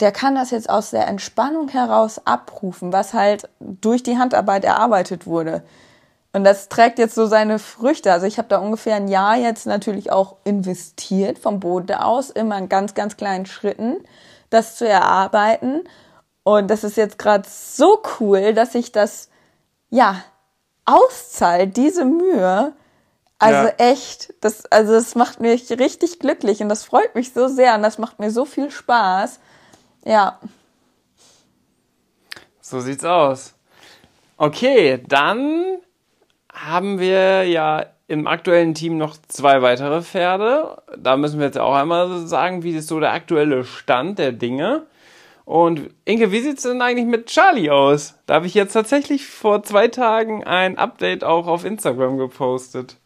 [0.00, 5.26] der kann das jetzt aus der Entspannung heraus abrufen, was halt durch die Handarbeit erarbeitet
[5.26, 5.62] wurde.
[6.32, 8.12] Und das trägt jetzt so seine Früchte.
[8.12, 12.58] Also ich habe da ungefähr ein Jahr jetzt natürlich auch investiert vom Boden aus, immer
[12.58, 13.96] in ganz, ganz kleinen Schritten,
[14.50, 15.84] das zu erarbeiten.
[16.42, 19.30] Und das ist jetzt gerade so cool, dass ich das,
[19.90, 20.22] ja,
[20.84, 22.72] auszahlt, diese Mühe.
[23.38, 23.74] Also ja.
[23.78, 27.82] echt, das, also das macht mich richtig glücklich und das freut mich so sehr und
[27.82, 29.38] das macht mir so viel Spaß.
[30.04, 30.40] Ja.
[32.60, 33.54] So sieht's aus.
[34.36, 35.78] Okay, dann
[36.52, 40.82] haben wir ja im aktuellen Team noch zwei weitere Pferde.
[40.96, 44.86] Da müssen wir jetzt auch einmal sagen, wie ist so der aktuelle Stand der Dinge.
[45.44, 48.14] Und Inke, wie sieht's denn eigentlich mit Charlie aus?
[48.26, 52.96] Da habe ich jetzt tatsächlich vor zwei Tagen ein Update auch auf Instagram gepostet.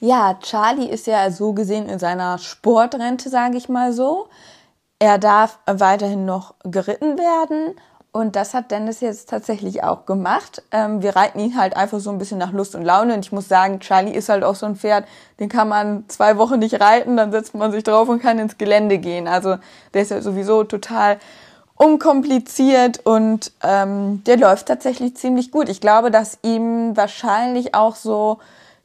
[0.00, 4.28] Ja, Charlie ist ja so gesehen in seiner Sportrente, sage ich mal so.
[4.98, 7.74] Er darf weiterhin noch geritten werden
[8.10, 10.62] und das hat Dennis jetzt tatsächlich auch gemacht.
[10.70, 13.14] Ähm, wir reiten ihn halt einfach so ein bisschen nach Lust und Laune.
[13.14, 15.06] Und ich muss sagen, Charlie ist halt auch so ein Pferd,
[15.38, 18.56] den kann man zwei Wochen nicht reiten, dann setzt man sich drauf und kann ins
[18.56, 19.28] Gelände gehen.
[19.28, 19.56] Also
[19.92, 21.18] der ist ja sowieso total
[21.74, 25.68] unkompliziert und ähm, der läuft tatsächlich ziemlich gut.
[25.68, 28.38] Ich glaube, dass ihm wahrscheinlich auch so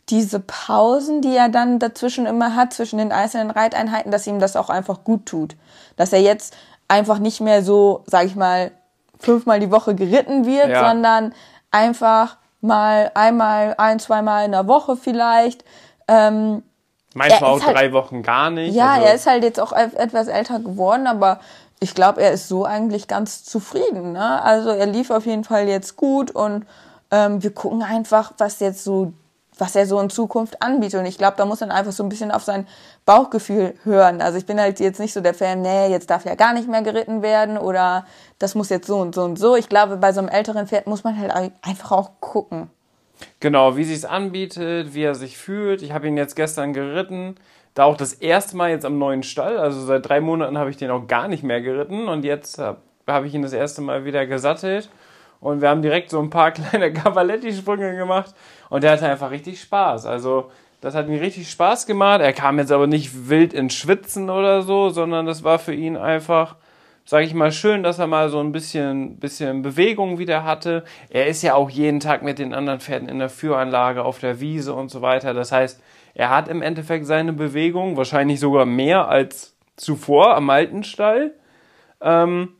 [0.10, 4.56] diese Pausen, die er dann dazwischen immer hat, zwischen den einzelnen Reiteinheiten, dass ihm das
[4.56, 5.56] auch einfach gut tut.
[5.96, 6.56] Dass er jetzt
[6.88, 8.72] einfach nicht mehr so, sag ich mal,
[9.24, 10.90] fünfmal die Woche geritten wird, ja.
[10.90, 11.34] sondern
[11.72, 15.66] einfach mal einmal, ein, zweimal in der Woche vielleicht.
[16.08, 16.64] Ähm,
[17.14, 18.74] Manchmal auch halt, drei Wochen gar nicht.
[18.74, 19.08] Ja, also.
[19.08, 21.40] er ist halt jetzt auch etwas älter geworden, aber
[21.80, 24.14] ich glaube, er ist so eigentlich ganz zufrieden.
[24.14, 24.42] Ne?
[24.42, 26.66] Also er lief auf jeden Fall jetzt gut und
[27.12, 29.14] ähm, wir gucken einfach, was jetzt so
[29.58, 31.00] was er so in Zukunft anbietet.
[31.00, 32.68] Und ich glaube, da muss man einfach so ein bisschen auf sein
[33.06, 34.22] Bauchgefühl hören.
[34.22, 36.68] Also ich bin halt jetzt nicht so der Fan, nee, jetzt darf ja gar nicht
[36.68, 38.06] mehr geritten werden oder
[38.40, 39.56] das muss jetzt so und so und so.
[39.56, 42.70] Ich glaube, bei so einem älteren Pferd muss man halt einfach auch gucken.
[43.40, 45.82] Genau, wie sich es anbietet, wie er sich fühlt.
[45.82, 47.36] Ich habe ihn jetzt gestern geritten.
[47.74, 49.58] Da auch das erste Mal jetzt am neuen Stall.
[49.58, 52.08] Also seit drei Monaten habe ich den auch gar nicht mehr geritten.
[52.08, 54.90] Und jetzt habe ich ihn das erste Mal wieder gesattelt.
[55.40, 58.34] Und wir haben direkt so ein paar kleine Cavaletti-Sprünge gemacht.
[58.74, 60.08] Und der hatte einfach richtig Spaß.
[60.08, 60.50] Also,
[60.82, 62.22] das hat mir richtig Spaß gemacht.
[62.22, 65.96] Er kam jetzt aber nicht wild ins Schwitzen oder so, sondern das war für ihn
[65.96, 66.56] einfach,
[67.06, 70.86] sage ich mal, schön, dass er mal so ein bisschen, bisschen Bewegung wieder hatte.
[71.12, 74.40] Er ist ja auch jeden Tag mit den anderen Pferden in der Führanlage, auf der
[74.40, 75.36] Wiese und so weiter.
[75.36, 75.80] Das heißt,
[76.16, 81.36] er hat im Endeffekt seine Bewegung, wahrscheinlich sogar mehr als zuvor am alten Stall.
[82.02, 82.56] Ähm,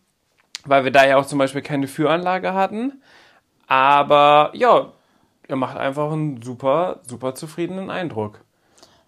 [0.64, 3.02] weil wir da ja auch zum Beispiel keine Führanlage hatten.
[3.66, 4.92] Aber ja,
[5.48, 8.42] er macht einfach einen super, super zufriedenen Eindruck.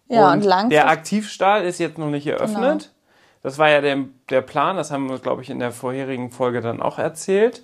[0.08, 0.69] Ja, und, und langfristig.
[0.69, 2.82] Der Aktivstall ist jetzt noch nicht eröffnet.
[2.82, 2.95] Genau.
[3.43, 6.62] Das war ja der, der Plan, das haben wir, glaube ich, in der vorherigen Folge
[6.62, 7.63] dann auch erzählt.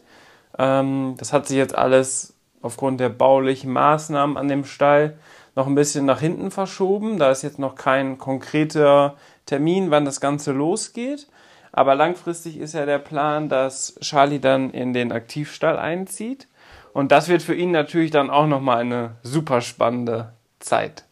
[0.57, 5.17] Ähm, das hat sich jetzt alles aufgrund der baulichen Maßnahmen an dem Stall
[5.55, 7.17] noch ein bisschen nach hinten verschoben.
[7.17, 11.27] Da ist jetzt noch kein konkreter Termin, wann das Ganze losgeht.
[11.71, 16.47] Aber langfristig ist ja der Plan, dass Charlie dann in den Aktivstall einzieht.
[16.93, 21.05] Und das wird für ihn natürlich dann auch nochmal eine super spannende Zeit.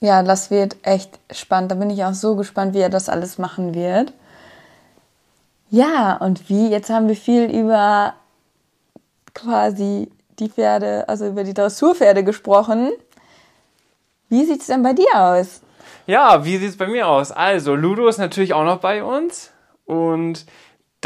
[0.00, 1.70] Ja, das wird echt spannend.
[1.70, 4.12] Da bin ich auch so gespannt, wie er das alles machen wird.
[5.70, 6.68] Ja, und wie?
[6.68, 8.14] Jetzt haben wir viel über
[9.34, 12.92] quasi die Pferde, also über die Dressurpferde gesprochen.
[14.28, 15.62] Wie sieht es denn bei dir aus?
[16.06, 17.32] Ja, wie sieht es bei mir aus?
[17.32, 19.50] Also, Ludo ist natürlich auch noch bei uns.
[19.86, 20.46] Und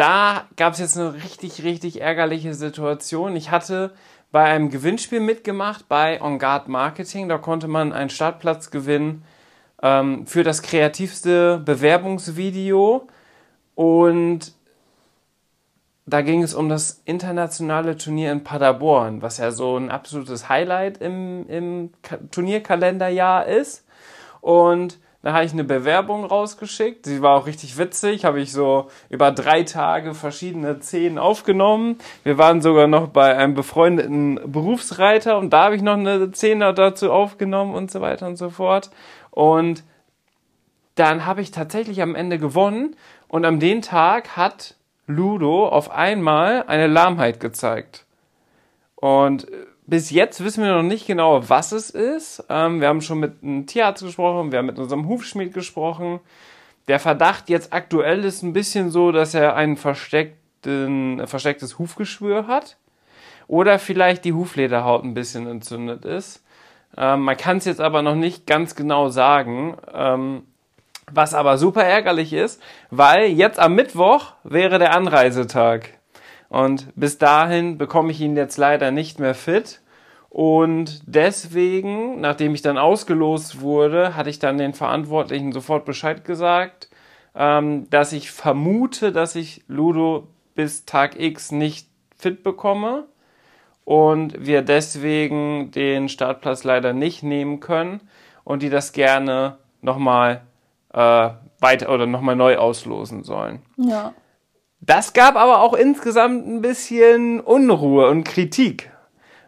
[0.01, 3.37] da gab es jetzt eine richtig, richtig ärgerliche Situation.
[3.37, 3.93] Ich hatte
[4.33, 7.29] bei einem Gewinnspiel mitgemacht bei On Guard Marketing.
[7.29, 9.25] Da konnte man einen Startplatz gewinnen
[9.83, 13.09] ähm, für das kreativste Bewerbungsvideo.
[13.75, 14.55] Und
[16.07, 20.97] da ging es um das internationale Turnier in Paderborn, was ja so ein absolutes Highlight
[20.97, 21.91] im, im
[22.31, 23.85] Turnierkalenderjahr ist.
[24.41, 27.05] Und da habe ich eine Bewerbung rausgeschickt.
[27.05, 28.25] Sie war auch richtig witzig.
[28.25, 31.99] Habe ich so über drei Tage verschiedene Szenen aufgenommen.
[32.23, 36.73] Wir waren sogar noch bei einem befreundeten Berufsreiter und da habe ich noch eine Szene
[36.73, 38.91] dazu aufgenommen und so weiter und so fort.
[39.31, 39.85] Und
[40.95, 42.97] dann habe ich tatsächlich am Ende gewonnen
[43.29, 44.75] und am den Tag hat
[45.07, 48.07] Ludo auf einmal eine Lahmheit gezeigt.
[48.97, 49.47] Und
[49.91, 52.45] bis jetzt wissen wir noch nicht genau, was es ist.
[52.49, 56.21] Ähm, wir haben schon mit einem Tierarzt gesprochen, wir haben mit unserem Hufschmied gesprochen.
[56.87, 62.77] Der Verdacht jetzt aktuell ist ein bisschen so, dass er ein versteckten, verstecktes Hufgeschwür hat.
[63.49, 66.45] Oder vielleicht die Huflederhaut ein bisschen entzündet ist.
[66.97, 69.77] Ähm, man kann es jetzt aber noch nicht ganz genau sagen.
[69.93, 70.45] Ähm,
[71.13, 76.00] Was aber super ärgerlich ist, weil jetzt am Mittwoch wäre der Anreisetag.
[76.51, 79.81] Und bis dahin bekomme ich ihn jetzt leider nicht mehr fit.
[80.29, 86.91] Und deswegen, nachdem ich dann ausgelost wurde, hatte ich dann den Verantwortlichen sofort Bescheid gesagt,
[87.35, 93.07] ähm, dass ich vermute, dass ich Ludo bis Tag X nicht fit bekomme
[93.85, 98.01] und wir deswegen den Startplatz leider nicht nehmen können
[98.43, 100.43] und die das gerne nochmal
[100.93, 103.63] äh, weiter oder nochmal neu auslosen sollen.
[103.77, 104.15] Ja.
[104.81, 108.91] Das gab aber auch insgesamt ein bisschen Unruhe und Kritik,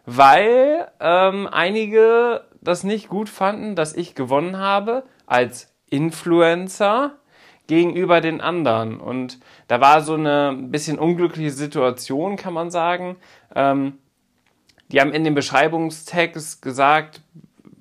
[0.05, 7.17] weil ähm, einige das nicht gut fanden, dass ich gewonnen habe als Influencer
[7.67, 8.99] gegenüber den anderen.
[8.99, 13.15] Und da war so eine bisschen unglückliche Situation, kann man sagen.
[13.55, 13.97] Ähm,
[14.89, 17.21] die haben in dem Beschreibungstext gesagt,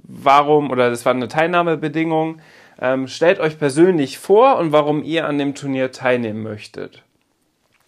[0.03, 2.41] warum, oder das war eine Teilnahmebedingung,
[2.81, 7.03] ähm, stellt euch persönlich vor und warum ihr an dem Turnier teilnehmen möchtet.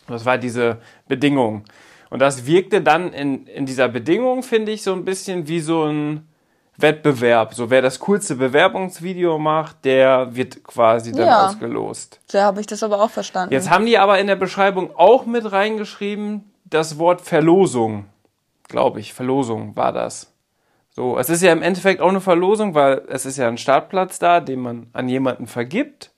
[0.09, 1.65] Das war diese Bedingung.
[2.11, 5.85] Und das wirkte dann in, in dieser Bedingung, finde ich, so ein bisschen wie so
[5.85, 6.29] ein
[6.77, 7.55] Wettbewerb.
[7.55, 11.47] So wer das coolste Bewerbungsvideo macht, der wird quasi dann Ja.
[11.47, 12.21] ausgelost.
[12.31, 13.53] So habe ich das aber auch verstanden.
[13.53, 18.07] Jetzt haben die aber in der Beschreibung auch mit reingeschrieben, das Wort Verlosung.
[18.69, 20.33] Glaube ich, Verlosung war das.
[20.91, 24.19] So, es ist ja im Endeffekt auch eine Verlosung, weil es ist ja ein Startplatz
[24.19, 26.13] da, den man an jemanden vergibt.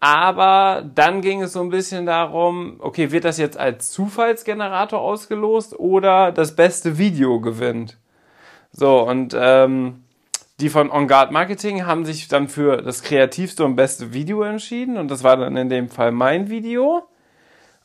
[0.00, 5.78] Aber dann ging es so ein bisschen darum, okay, wird das jetzt als Zufallsgenerator ausgelost
[5.78, 7.98] oder das beste Video gewinnt?
[8.70, 10.04] So, und ähm,
[10.60, 14.96] die von On Guard Marketing haben sich dann für das kreativste und beste Video entschieden
[14.96, 17.02] und das war dann in dem Fall mein Video.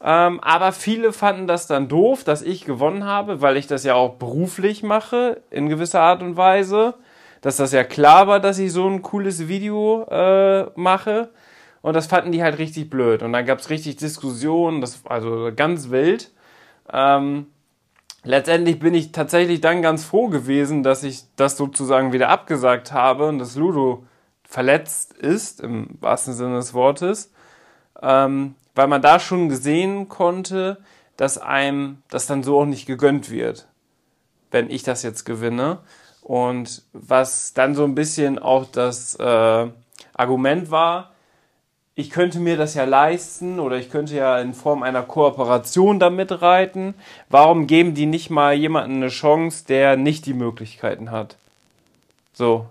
[0.02, 3.96] Ähm, aber viele fanden das dann doof, dass ich gewonnen habe, weil ich das ja
[3.96, 6.96] auch beruflich mache, in gewisser Art und Weise.
[7.42, 11.30] Dass das ja klar war, dass ich so ein cooles Video äh, mache.
[11.84, 13.22] Und das fanden die halt richtig blöd.
[13.22, 16.32] Und dann gab es richtig Diskussionen, das also ganz wild.
[16.92, 17.48] Ähm,
[18.24, 23.28] letztendlich bin ich tatsächlich dann ganz froh gewesen, dass ich das sozusagen wieder abgesagt habe
[23.28, 24.06] und dass Ludo
[24.48, 27.34] verletzt ist, im wahrsten Sinne des Wortes,
[28.02, 30.78] ähm, weil man da schon gesehen konnte,
[31.18, 33.68] dass einem das dann so auch nicht gegönnt wird,
[34.52, 35.80] wenn ich das jetzt gewinne.
[36.22, 39.68] Und was dann so ein bisschen auch das äh,
[40.14, 41.13] Argument war,
[41.96, 46.42] ich könnte mir das ja leisten oder ich könnte ja in Form einer Kooperation damit
[46.42, 46.96] reiten.
[47.30, 51.38] Warum geben die nicht mal jemanden eine Chance, der nicht die Möglichkeiten hat?
[52.34, 52.68] So.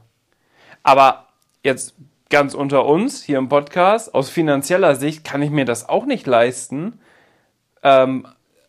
[0.82, 1.26] Aber
[1.62, 1.94] jetzt
[2.30, 6.26] ganz unter uns hier im Podcast, aus finanzieller Sicht kann ich mir das auch nicht
[6.26, 6.98] leisten,
[7.85, 8.26] ähm,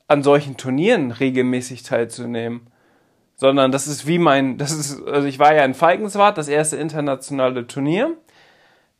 [0.07, 2.67] an solchen Turnieren regelmäßig teilzunehmen.
[3.37, 6.77] Sondern das ist wie mein, das ist, also ich war ja in Falkenswart, das erste
[6.77, 8.15] internationale Turnier.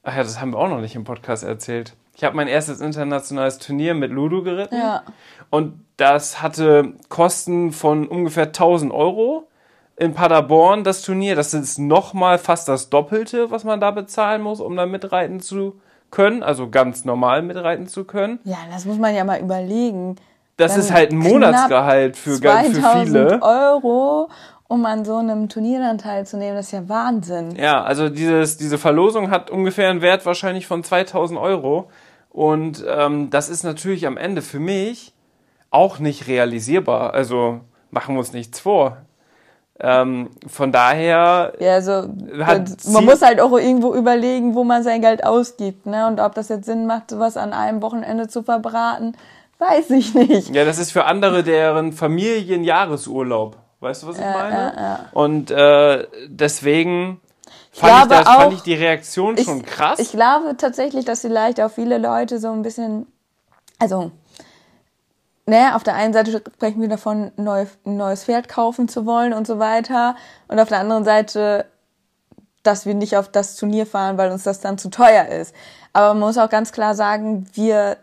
[0.04, 1.94] Ach ja, das haben wir auch noch nicht im Podcast erzählt.
[2.16, 4.76] Ich habe mein erstes internationales Turnier mit Ludo geritten.
[4.76, 5.04] Ja.
[5.50, 9.48] Und das hatte Kosten von ungefähr 1000 Euro.
[9.96, 14.60] In Paderborn das Turnier, das ist nochmal fast das Doppelte, was man da bezahlen muss,
[14.60, 15.76] um da mitreiten zu
[16.12, 16.44] können.
[16.44, 18.40] Also ganz normal mitreiten zu können.
[18.44, 20.16] ja, das muss man ja mal überlegen.
[20.58, 23.42] Das Dann ist halt ein Monatsgehalt für, ganz- für 2000 viele.
[23.42, 24.30] Euro,
[24.74, 27.56] um an so einem Turnier dann teilzunehmen, das ist ja Wahnsinn.
[27.56, 31.90] Ja, also dieses, diese Verlosung hat ungefähr einen Wert wahrscheinlich von 2000 Euro.
[32.30, 35.14] Und ähm, das ist natürlich am Ende für mich
[35.70, 37.14] auch nicht realisierbar.
[37.14, 37.60] Also
[37.92, 38.98] machen wir uns nichts vor.
[39.80, 42.08] Ähm, von daher, Ja, also
[42.44, 46.08] Hat das- sie- man muss halt auch irgendwo überlegen, wo man sein Geld ausgibt, ne?
[46.08, 49.16] Und ob das jetzt Sinn macht, sowas an einem Wochenende zu verbraten,
[49.60, 50.56] weiß ich nicht.
[50.56, 53.58] ja, das ist für andere deren Familienjahresurlaub.
[53.84, 54.56] Weißt du, was ich Ja, meine?
[54.56, 55.00] ja, ja.
[55.12, 57.20] Und äh, deswegen
[57.72, 60.00] fand ich, glaube das, fand auch- ich die Reaktion schon ich, krass.
[60.00, 63.06] Ich glaube tatsächlich, dass vielleicht auch viele Leute so ein bisschen,
[63.80, 64.12] also,
[65.46, 69.34] ne, auf der einen Seite sprechen wir davon, neu, ein neues Pferd kaufen zu wollen
[69.34, 70.16] und so weiter.
[70.48, 71.66] Und auf der anderen Seite,
[72.64, 75.54] dass wir nicht auf das Turnier fahren, weil uns das dann zu teuer ist.
[75.92, 77.98] Aber man muss auch ganz klar sagen, wir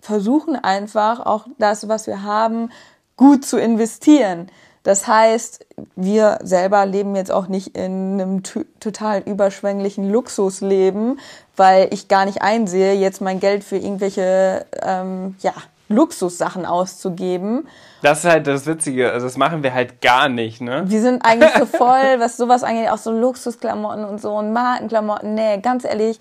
[0.00, 2.70] versuchen einfach auch das, was wir haben,
[3.16, 4.50] gut zu investieren.
[4.84, 5.66] Das heißt,
[5.96, 8.42] wir selber leben jetzt auch nicht in einem
[8.80, 11.18] total überschwänglichen Luxusleben,
[11.56, 15.54] weil ich gar nicht einsehe, jetzt mein Geld für irgendwelche ähm, ja,
[15.88, 17.66] Luxussachen auszugeben.
[18.02, 19.10] das ist halt das Witzige.
[19.10, 20.84] Also das machen wir halt gar nicht, ne?
[20.86, 25.34] Wir sind eigentlich so voll, was sowas angeht, auch so Luxusklamotten und so und Markenklamotten.
[25.34, 26.20] Nee, ganz ehrlich,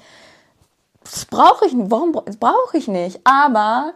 [1.03, 1.91] das brauche ich nicht.
[1.91, 3.19] Warum brauche ich nicht?
[3.25, 3.91] Aber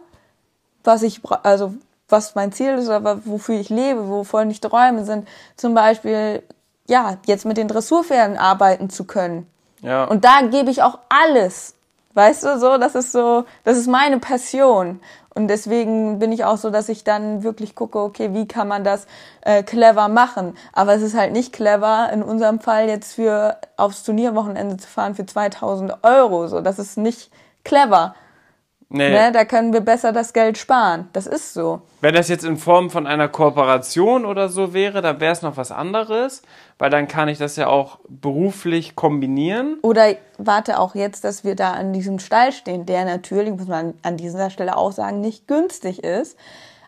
[0.84, 1.72] was ich, also
[2.08, 6.42] was mein Ziel ist oder wofür ich lebe, wovon ich träume, sind zum Beispiel,
[6.88, 9.46] ja, jetzt mit den Dressurpferden arbeiten zu können.
[9.82, 10.04] Ja.
[10.04, 11.74] Und da gebe ich auch alles.
[12.14, 15.00] Weißt du, so, das ist so, das ist meine Passion.
[15.34, 18.82] Und deswegen bin ich auch so, dass ich dann wirklich gucke, okay, wie kann man
[18.82, 19.06] das
[19.42, 20.56] äh, clever machen?
[20.72, 25.14] Aber es ist halt nicht clever, in unserem Fall jetzt für aufs Turnierwochenende zu fahren
[25.14, 26.48] für 2000 Euro.
[26.48, 27.30] So, das ist nicht
[27.62, 28.16] clever.
[28.90, 29.10] Nee.
[29.10, 31.08] Ne, da können wir besser das Geld sparen.
[31.12, 31.82] Das ist so.
[32.00, 35.58] Wenn das jetzt in Form von einer Kooperation oder so wäre, dann wäre es noch
[35.58, 36.42] was anderes,
[36.78, 39.78] weil dann kann ich das ja auch beruflich kombinieren.
[39.82, 43.92] Oder warte auch jetzt, dass wir da an diesem Stall stehen, der natürlich, muss man
[44.02, 46.38] an dieser Stelle auch sagen, nicht günstig ist.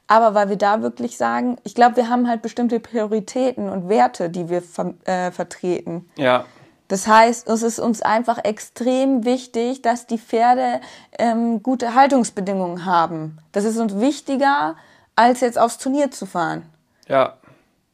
[0.06, 4.30] Aber weil wir da wirklich sagen, ich glaube, wir haben halt bestimmte Prioritäten und Werte,
[4.30, 6.08] die wir ver äh, vertreten.
[6.16, 6.46] Ja.
[6.90, 10.80] Das heißt, es ist uns einfach extrem wichtig, dass die Pferde
[11.20, 13.38] ähm, gute Haltungsbedingungen haben.
[13.52, 14.74] Das ist uns wichtiger,
[15.14, 16.64] als jetzt aufs Turnier zu fahren.
[17.06, 17.34] Ja.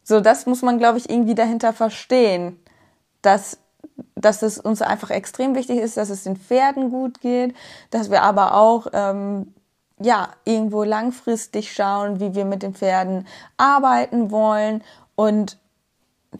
[0.03, 2.59] So, das muss man, glaube ich, irgendwie dahinter verstehen,
[3.21, 3.59] dass,
[4.15, 7.55] dass es uns einfach extrem wichtig ist, dass es den Pferden gut geht,
[7.91, 9.53] dass wir aber auch ähm,
[10.01, 13.27] ja irgendwo langfristig schauen, wie wir mit den Pferden
[13.59, 14.83] arbeiten wollen
[15.17, 15.59] und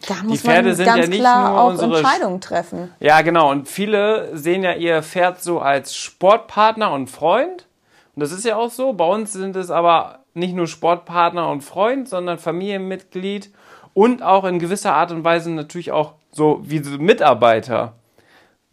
[0.07, 2.93] da muss die Pferde man ganz ja nicht klar nur auch unsere Entscheidungen treffen.
[2.99, 3.51] Ja, genau.
[3.51, 7.67] Und viele sehen ja ihr Pferd so als Sportpartner und Freund.
[8.15, 8.93] Und das ist ja auch so.
[8.93, 13.51] Bei uns sind es aber nicht nur Sportpartner und Freund, sondern Familienmitglied
[13.93, 17.93] und auch in gewisser Art und Weise natürlich auch so wie Mitarbeiter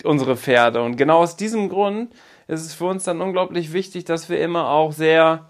[0.05, 0.83] unsere Pferde.
[0.83, 2.12] Und genau aus diesem Grund
[2.47, 5.47] ist es für uns dann unglaublich wichtig, dass wir immer auch sehr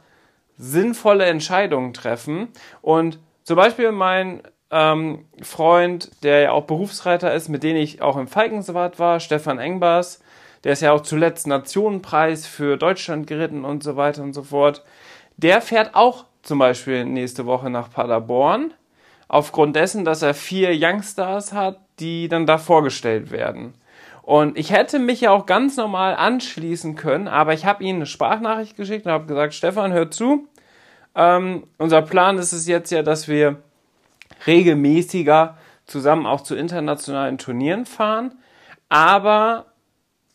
[0.57, 2.49] sinnvolle Entscheidungen treffen.
[2.83, 4.43] Und zum Beispiel mein
[4.75, 9.61] ähm, Freund, der ja auch Berufsreiter ist, mit dem ich auch im Falkenswart war, Stefan
[9.61, 10.21] Engbers.
[10.65, 14.83] Der ist ja auch zuletzt Nationenpreis für Deutschland geritten und so weiter und so fort.
[15.37, 18.75] Der fährt auch zum Beispiel nächste Woche nach Paderborn,
[19.29, 23.75] aufgrund dessen, dass er vier Youngstars hat, die dann da vorgestellt werden.
[24.23, 28.07] Und ich hätte mich ja auch ganz normal anschließen können, aber ich habe ihm eine
[28.07, 30.49] Sprachnachricht geschickt und habe gesagt, Stefan, hör zu.
[31.15, 33.63] Ähm, unser Plan ist es jetzt ja, dass wir
[34.47, 38.35] regelmäßiger zusammen auch zu internationalen Turnieren fahren.
[38.89, 39.67] Aber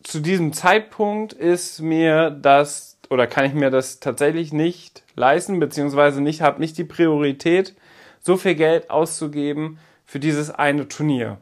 [0.04, 6.22] zu diesem Zeitpunkt ist mir das oder kann ich mir das tatsächlich nicht leisten, beziehungsweise
[6.22, 7.76] nicht, habe nicht die Priorität,
[8.22, 11.38] so viel Geld auszugeben für dieses eine Turnier.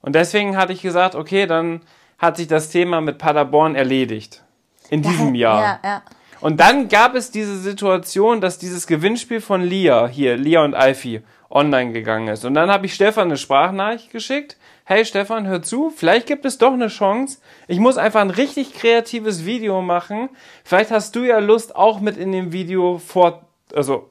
[0.00, 1.82] Und deswegen hatte ich gesagt, okay, dann
[2.18, 4.42] hat sich das Thema mit Paderborn erledigt.
[4.90, 5.62] In diesem Jahr.
[5.62, 6.02] Ja, ja.
[6.40, 11.20] Und dann gab es diese Situation, dass dieses Gewinnspiel von Lia, hier, Lia und Alfie,
[11.50, 12.44] online gegangen ist.
[12.44, 14.56] Und dann habe ich Stefan eine Sprachnachricht geschickt.
[14.84, 17.38] Hey Stefan, hör zu, vielleicht gibt es doch eine Chance.
[17.66, 20.30] Ich muss einfach ein richtig kreatives Video machen.
[20.64, 23.42] Vielleicht hast du ja Lust, auch mit in dem Video vor,
[23.74, 24.10] also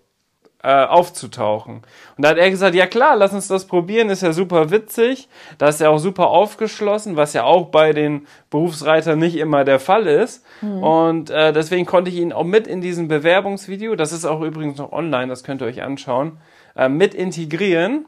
[0.63, 1.83] äh, aufzutauchen.
[2.17, 5.29] Und da hat er gesagt, ja klar, lass uns das probieren, ist ja super witzig.
[5.57, 9.79] Da ist ja auch super aufgeschlossen, was ja auch bei den Berufsreitern nicht immer der
[9.79, 10.43] Fall ist.
[10.61, 10.83] Mhm.
[10.83, 14.77] Und äh, deswegen konnte ich ihn auch mit in diesem Bewerbungsvideo, das ist auch übrigens
[14.77, 16.37] noch online, das könnt ihr euch anschauen,
[16.77, 18.05] äh, mit integrieren.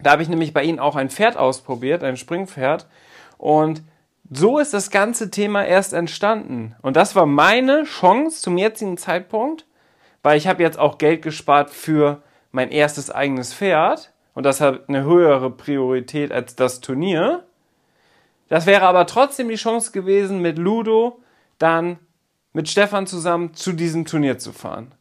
[0.00, 2.88] Da habe ich nämlich bei Ihnen auch ein Pferd ausprobiert, ein Springpferd.
[3.38, 3.82] Und
[4.30, 6.74] so ist das ganze Thema erst entstanden.
[6.82, 9.66] Und das war meine Chance zum jetzigen Zeitpunkt,
[10.22, 14.12] weil ich habe jetzt auch Geld gespart für mein erstes eigenes Pferd.
[14.34, 17.44] Und das hat eine höhere Priorität als das Turnier.
[18.48, 21.20] Das wäre aber trotzdem die Chance gewesen, mit Ludo
[21.58, 21.98] dann
[22.54, 24.94] mit Stefan zusammen zu diesem Turnier zu fahren.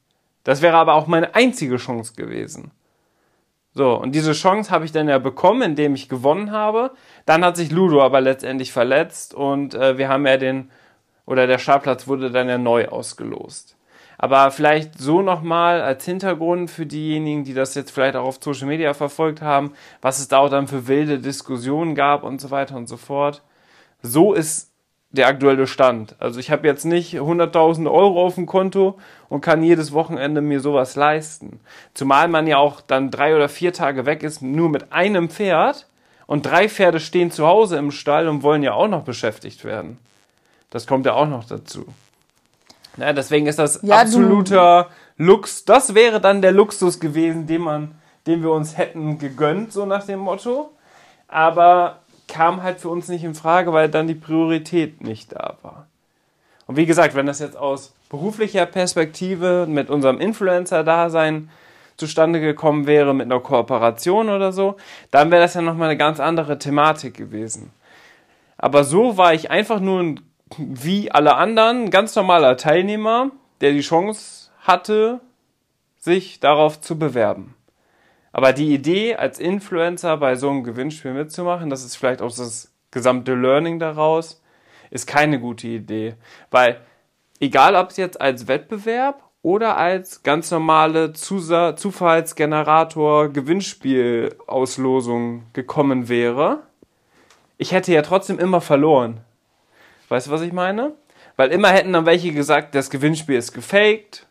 [0.43, 2.71] Das wäre aber auch meine einzige Chance gewesen.
[3.73, 6.91] So, und diese Chance habe ich dann ja bekommen, indem ich gewonnen habe.
[7.25, 10.69] Dann hat sich Ludo aber letztendlich verletzt und äh, wir haben ja den,
[11.25, 13.77] oder der Startplatz wurde dann ja neu ausgelost.
[14.17, 18.67] Aber vielleicht so nochmal als Hintergrund für diejenigen, die das jetzt vielleicht auch auf Social
[18.67, 22.75] Media verfolgt haben, was es da auch dann für wilde Diskussionen gab und so weiter
[22.75, 23.41] und so fort.
[24.03, 24.71] So ist
[25.09, 26.15] der aktuelle Stand.
[26.19, 28.99] Also ich habe jetzt nicht 100.000 Euro auf dem Konto
[29.31, 31.61] und kann jedes Wochenende mir sowas leisten.
[31.93, 35.87] Zumal man ja auch dann drei oder vier Tage weg ist, nur mit einem Pferd
[36.27, 39.97] und drei Pferde stehen zu Hause im Stall und wollen ja auch noch beschäftigt werden.
[40.69, 41.85] Das kommt ja auch noch dazu.
[42.97, 45.63] Ja, deswegen ist das ja, absoluter Lux.
[45.63, 47.95] Das wäre dann der Luxus gewesen, den man,
[48.27, 50.71] den wir uns hätten gegönnt, so nach dem Motto.
[51.29, 55.87] Aber kam halt für uns nicht in Frage, weil dann die Priorität nicht da war.
[56.67, 61.49] Und wie gesagt, wenn das jetzt aus beruflicher Perspektive mit unserem Influencer-Dasein
[61.95, 64.75] zustande gekommen wäre, mit einer Kooperation oder so,
[65.11, 67.71] dann wäre das ja nochmal eine ganz andere Thematik gewesen.
[68.57, 70.19] Aber so war ich einfach nur ein,
[70.57, 73.31] wie alle anderen, ein ganz normaler Teilnehmer,
[73.61, 75.21] der die Chance hatte,
[75.97, 77.55] sich darauf zu bewerben.
[78.33, 82.73] Aber die Idee, als Influencer bei so einem Gewinnspiel mitzumachen, das ist vielleicht auch das
[82.91, 84.41] gesamte Learning daraus,
[84.89, 86.15] ist keine gute Idee.
[86.49, 86.81] Weil,
[87.41, 96.59] egal ob es jetzt als Wettbewerb oder als ganz normale Zufallsgenerator Gewinnspielauslosung gekommen wäre,
[97.57, 99.19] ich hätte ja trotzdem immer verloren.
[100.07, 100.93] Weißt du, was ich meine?
[101.35, 104.25] Weil immer hätten dann welche gesagt, das Gewinnspiel ist gefaked,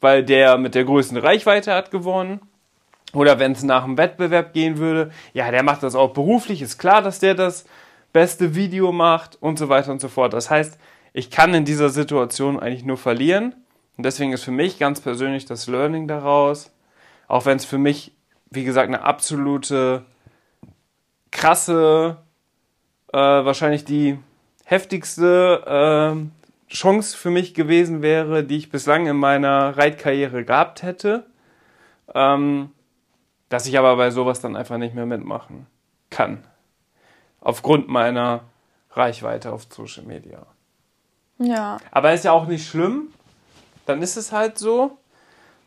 [0.00, 2.40] weil der mit der größten Reichweite hat gewonnen.
[3.12, 6.78] Oder wenn es nach einem Wettbewerb gehen würde, ja, der macht das auch beruflich, ist
[6.78, 7.66] klar, dass der das
[8.12, 10.32] beste Video macht und so weiter und so fort.
[10.32, 10.78] Das heißt,
[11.14, 13.54] ich kann in dieser Situation eigentlich nur verlieren.
[13.96, 16.72] Und deswegen ist für mich ganz persönlich das Learning daraus,
[17.28, 18.12] auch wenn es für mich,
[18.50, 20.04] wie gesagt, eine absolute
[21.30, 22.18] krasse,
[23.12, 24.18] äh, wahrscheinlich die
[24.64, 26.18] heftigste
[26.68, 31.26] äh, Chance für mich gewesen wäre, die ich bislang in meiner Reitkarriere gehabt hätte.
[32.12, 32.72] Ähm,
[33.48, 35.66] dass ich aber bei sowas dann einfach nicht mehr mitmachen
[36.10, 36.44] kann.
[37.40, 38.40] Aufgrund meiner
[38.90, 40.44] Reichweite auf Social Media.
[41.46, 41.78] Ja.
[41.90, 43.08] Aber ist ja auch nicht schlimm.
[43.86, 44.98] Dann ist es halt so.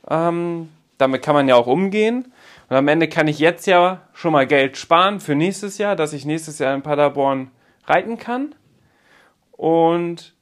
[0.09, 2.31] Ähm, damit kann man ja auch umgehen.
[2.69, 6.13] Und am Ende kann ich jetzt ja schon mal Geld sparen für nächstes Jahr, dass
[6.13, 7.51] ich nächstes Jahr in Paderborn
[7.85, 8.55] reiten kann.
[9.51, 10.33] Und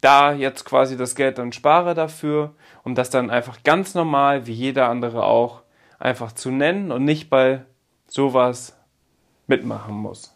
[0.00, 4.52] da jetzt quasi das Geld dann spare dafür, um das dann einfach ganz normal, wie
[4.52, 5.62] jeder andere auch,
[5.98, 7.64] einfach zu nennen und nicht bei
[8.06, 8.78] sowas
[9.46, 10.33] mitmachen muss.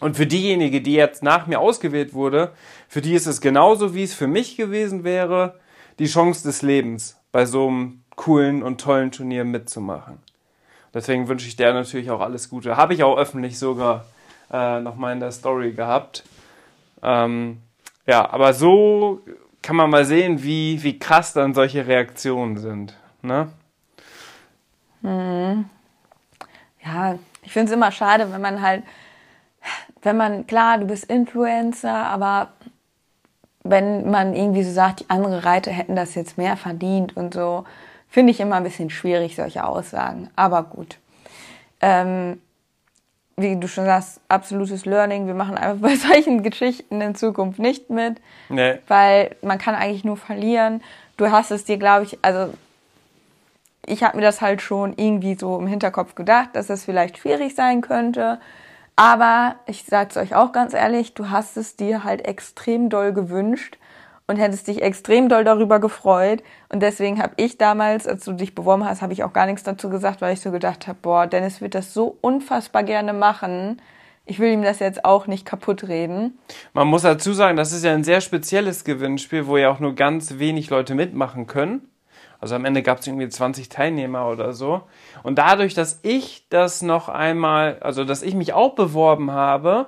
[0.00, 2.52] Und für diejenige, die jetzt nach mir ausgewählt wurde,
[2.88, 5.58] für die ist es genauso, wie es für mich gewesen wäre,
[5.98, 10.18] die Chance des Lebens, bei so einem coolen und tollen Turnier mitzumachen.
[10.92, 12.76] Deswegen wünsche ich der natürlich auch alles Gute.
[12.76, 14.06] Habe ich auch öffentlich sogar
[14.52, 16.24] äh, nochmal in der Story gehabt.
[17.02, 17.58] Ähm,
[18.06, 19.20] ja, aber so
[19.62, 22.94] kann man mal sehen, wie, wie krass dann solche Reaktionen sind.
[23.22, 23.48] Ne?
[25.02, 25.68] Hm.
[26.84, 28.84] Ja, ich finde es immer schade, wenn man halt,
[30.06, 32.48] wenn man, klar, du bist Influencer, aber
[33.64, 37.64] wenn man irgendwie so sagt, die andere Reiter hätten das jetzt mehr verdient und so,
[38.08, 40.30] finde ich immer ein bisschen schwierig, solche Aussagen.
[40.36, 40.98] Aber gut.
[41.80, 42.40] Ähm,
[43.36, 45.26] wie du schon sagst, absolutes Learning.
[45.26, 48.78] Wir machen einfach bei solchen Geschichten in Zukunft nicht mit, Nee.
[48.86, 50.82] weil man kann eigentlich nur verlieren.
[51.16, 52.54] Du hast es dir, glaube ich, also
[53.84, 57.54] ich habe mir das halt schon irgendwie so im Hinterkopf gedacht, dass das vielleicht schwierig
[57.56, 58.38] sein könnte.
[58.96, 63.76] Aber ich sag's euch auch ganz ehrlich, du hast es dir halt extrem doll gewünscht
[64.26, 66.42] und hättest dich extrem doll darüber gefreut.
[66.70, 69.62] Und deswegen habe ich damals, als du dich beworben hast, habe ich auch gar nichts
[69.62, 73.80] dazu gesagt, weil ich so gedacht habe, boah, Dennis wird das so unfassbar gerne machen.
[74.24, 76.38] Ich will ihm das jetzt auch nicht kaputt reden.
[76.72, 79.94] Man muss dazu sagen, das ist ja ein sehr spezielles Gewinnspiel, wo ja auch nur
[79.94, 81.88] ganz wenig Leute mitmachen können.
[82.40, 84.82] Also am Ende gab es irgendwie 20 Teilnehmer oder so.
[85.22, 89.86] Und dadurch, dass ich das noch einmal, also dass ich mich auch beworben habe,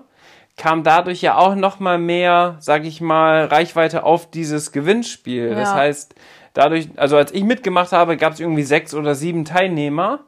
[0.57, 5.55] kam dadurch ja auch noch mal mehr, sag ich mal, Reichweite auf dieses Gewinnspiel.
[5.55, 5.75] Das Ja.
[5.77, 6.15] heißt,
[6.53, 10.21] dadurch, also als ich mitgemacht habe, gab es irgendwie sechs oder sieben Teilnehmer.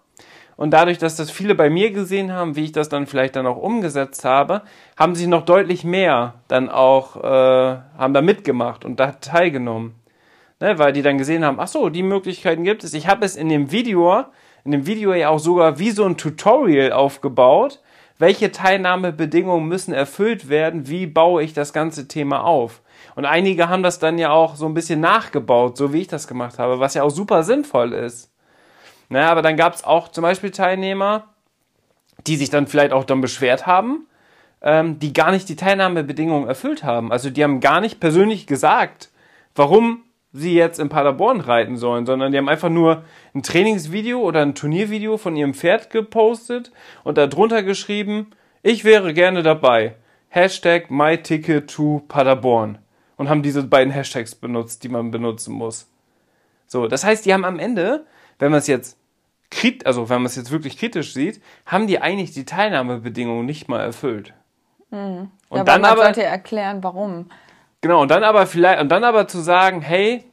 [0.56, 3.46] Und dadurch, dass das viele bei mir gesehen haben, wie ich das dann vielleicht dann
[3.46, 4.60] auch umgesetzt habe,
[4.96, 9.94] haben sich noch deutlich mehr dann auch, äh, haben da mitgemacht und da teilgenommen.
[10.60, 12.92] Ne, weil die dann gesehen haben, ach so, die Möglichkeiten gibt es.
[12.92, 14.24] Ich habe es in dem Video,
[14.64, 17.80] in dem Video ja auch sogar wie so ein Tutorial aufgebaut.
[18.18, 20.86] Welche Teilnahmebedingungen müssen erfüllt werden?
[20.86, 22.82] Wie baue ich das ganze Thema auf?
[23.14, 26.28] Und einige haben das dann ja auch so ein bisschen nachgebaut, so wie ich das
[26.28, 28.30] gemacht habe, was ja auch super sinnvoll ist.
[29.08, 31.24] Naja, aber dann gab es auch zum Beispiel Teilnehmer,
[32.26, 34.06] die sich dann vielleicht auch dann beschwert haben,
[34.60, 37.10] ähm, die gar nicht die Teilnahmebedingungen erfüllt haben.
[37.10, 39.08] Also die haben gar nicht persönlich gesagt,
[39.54, 43.04] warum sie jetzt in Paderborn reiten sollen, sondern die haben einfach nur
[43.34, 46.70] ein Trainingsvideo oder ein Turniervideo von ihrem Pferd gepostet
[47.02, 48.30] und darunter geschrieben,
[48.62, 49.96] ich wäre gerne dabei.
[50.28, 52.78] Hashtag MyTicket to Paderborn.
[53.16, 55.90] Und haben diese beiden Hashtags benutzt, die man benutzen muss.
[56.66, 58.06] So, das heißt, die haben am Ende,
[58.38, 58.96] wenn man es jetzt
[59.84, 63.80] also wenn man es jetzt wirklich kritisch sieht, haben die eigentlich die Teilnahmebedingungen nicht mal
[63.80, 64.32] erfüllt.
[65.48, 67.26] Und aber dann man aber sollte erklären, warum.
[67.80, 70.24] Genau, und dann aber vielleicht, und dann aber zu sagen, hey,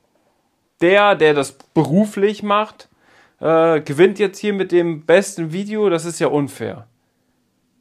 [0.82, 2.90] der, der das beruflich macht,
[3.40, 6.88] äh, gewinnt jetzt hier mit dem besten Video, das ist ja unfair.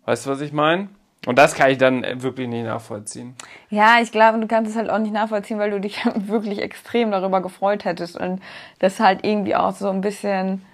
[0.05, 0.89] Weißt du, was ich meine?
[1.27, 3.35] Und das kann ich dann äh, wirklich nicht nachvollziehen.
[3.69, 7.11] Ja, ich glaube, du kannst es halt auch nicht nachvollziehen, weil du dich wirklich extrem
[7.11, 8.41] darüber gefreut hättest und
[8.79, 10.65] das halt irgendwie auch so ein bisschen,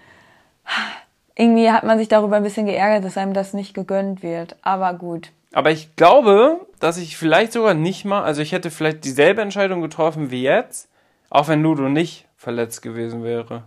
[1.37, 4.57] irgendwie hat man sich darüber ein bisschen geärgert, dass einem das nicht gegönnt wird.
[4.63, 5.31] Aber gut.
[5.53, 9.83] Aber ich glaube, dass ich vielleicht sogar nicht mal, also ich hätte vielleicht dieselbe Entscheidung
[9.83, 10.89] getroffen wie jetzt,
[11.31, 13.65] auch wenn Ludo nicht verletzt gewesen wäre.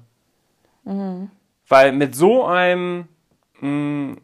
[1.67, 3.07] Weil mit so einem,
[3.59, 4.17] mh,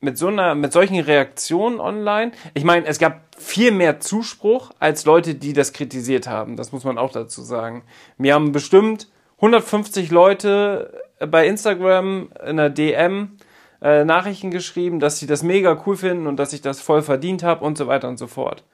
[0.00, 5.04] mit so einer, mit solchen Reaktionen online, ich meine, es gab viel mehr Zuspruch als
[5.04, 6.56] Leute, die das kritisiert haben.
[6.56, 7.84] Das muss man auch dazu sagen.
[8.16, 13.38] Mir haben bestimmt 150 Leute bei Instagram in der DM
[13.82, 17.42] äh, Nachrichten geschrieben, dass sie das mega cool finden und dass ich das voll verdient
[17.42, 18.64] habe und so weiter und so fort.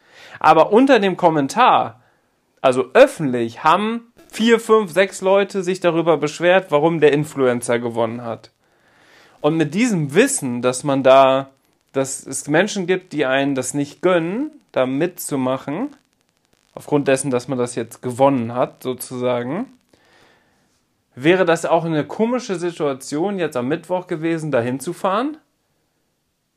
[0.41, 2.01] Aber unter dem Kommentar,
[2.61, 8.51] also öffentlich, haben vier, fünf, sechs Leute sich darüber beschwert, warum der Influencer gewonnen hat.
[9.41, 11.51] Und mit diesem Wissen, dass man da,
[11.93, 15.91] dass es Menschen gibt, die einen das nicht gönnen, da mitzumachen,
[16.75, 19.67] aufgrund dessen, dass man das jetzt gewonnen hat, sozusagen,
[21.15, 25.37] wäre das auch eine komische Situation, jetzt am Mittwoch gewesen, da hinzufahren,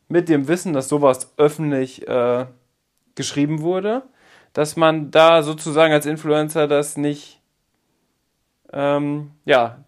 [0.07, 2.45] mit dem Wissen, dass sowas öffentlich äh,
[3.15, 4.03] geschrieben wurde,
[4.53, 7.41] dass man da sozusagen als Influencer das nicht,
[8.71, 9.83] ähm, ja,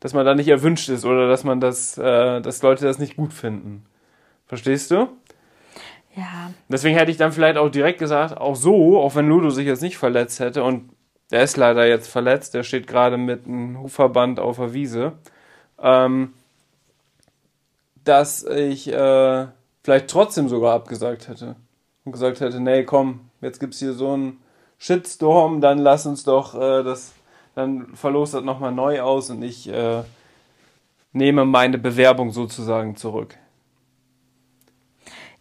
[0.00, 3.16] dass man da nicht erwünscht ist oder dass man das, äh, dass Leute das nicht
[3.16, 3.86] gut finden.
[4.46, 5.08] Verstehst du?
[6.16, 6.52] Ja.
[6.68, 9.80] Deswegen hätte ich dann vielleicht auch direkt gesagt, auch so, auch wenn Ludo sich jetzt
[9.80, 10.90] nicht verletzt hätte und
[11.32, 15.12] der ist leider jetzt verletzt, der steht gerade mit einem Hufverband auf der Wiese,
[15.80, 16.34] ähm,
[18.04, 19.46] dass ich äh,
[19.82, 21.56] vielleicht trotzdem sogar abgesagt hätte
[22.04, 24.40] und gesagt hätte, nee, komm, jetzt gibt's hier so einen
[24.78, 27.14] Shitstorm, dann lass uns doch äh, das
[27.54, 30.02] dann verlost das nochmal neu aus und ich äh,
[31.12, 33.36] nehme meine Bewerbung sozusagen zurück.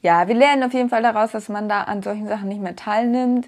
[0.01, 2.75] Ja, wir lernen auf jeden Fall daraus, dass man da an solchen Sachen nicht mehr
[2.75, 3.47] teilnimmt.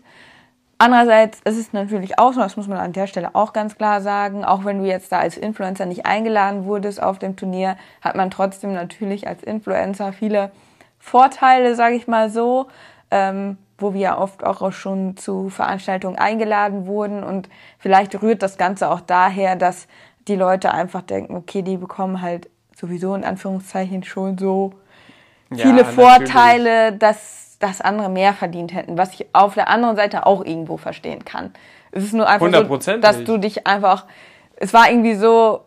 [0.78, 4.02] Andererseits ist es natürlich auch so, das muss man an der Stelle auch ganz klar
[4.02, 8.16] sagen, auch wenn du jetzt da als Influencer nicht eingeladen wurdest auf dem Turnier, hat
[8.16, 10.52] man trotzdem natürlich als Influencer viele
[11.00, 12.68] Vorteile, sage ich mal so.
[13.12, 17.24] Ähm, wo wir ja oft auch schon zu Veranstaltungen eingeladen wurden.
[17.24, 19.88] Und vielleicht rührt das Ganze auch daher, dass
[20.28, 24.74] die Leute einfach denken, okay, die bekommen halt sowieso in Anführungszeichen schon so
[25.52, 27.00] ja, viele Vorteile, natürlich.
[27.00, 31.24] dass, dass andere mehr verdient hätten, was ich auf der anderen Seite auch irgendwo verstehen
[31.24, 31.54] kann.
[31.92, 34.06] Es ist nur einfach so, dass du dich einfach,
[34.58, 35.62] es war irgendwie so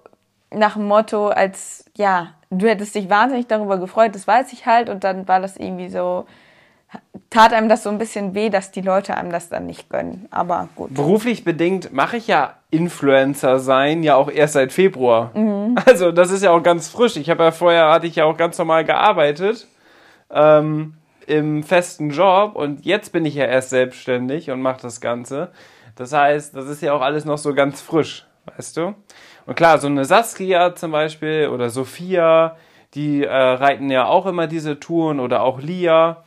[0.50, 4.90] nach dem Motto, als, ja, du hättest dich wahnsinnig darüber gefreut, das weiß ich halt,
[4.90, 6.26] und dann war das irgendwie so,
[7.30, 10.28] tat einem das so ein bisschen weh, dass die Leute einem das dann nicht gönnen.
[10.30, 10.92] Aber gut.
[10.92, 15.30] Beruflich bedingt mache ich ja Influencer sein, ja auch erst seit Februar.
[15.32, 15.76] Mhm.
[15.86, 17.16] Also das ist ja auch ganz frisch.
[17.16, 19.66] Ich habe ja vorher, hatte ich ja auch ganz normal gearbeitet.
[20.30, 20.94] Ähm,
[21.26, 25.50] im festen Job und jetzt bin ich ja erst selbstständig und mache das Ganze.
[25.96, 28.94] Das heißt, das ist ja auch alles noch so ganz frisch, weißt du?
[29.46, 32.56] Und klar, so eine Saskia zum Beispiel oder Sophia,
[32.94, 36.24] die äh, reiten ja auch immer diese Touren oder auch Lia.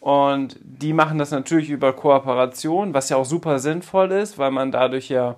[0.00, 4.72] Und die machen das natürlich über Kooperation, was ja auch super sinnvoll ist, weil man
[4.72, 5.36] dadurch ja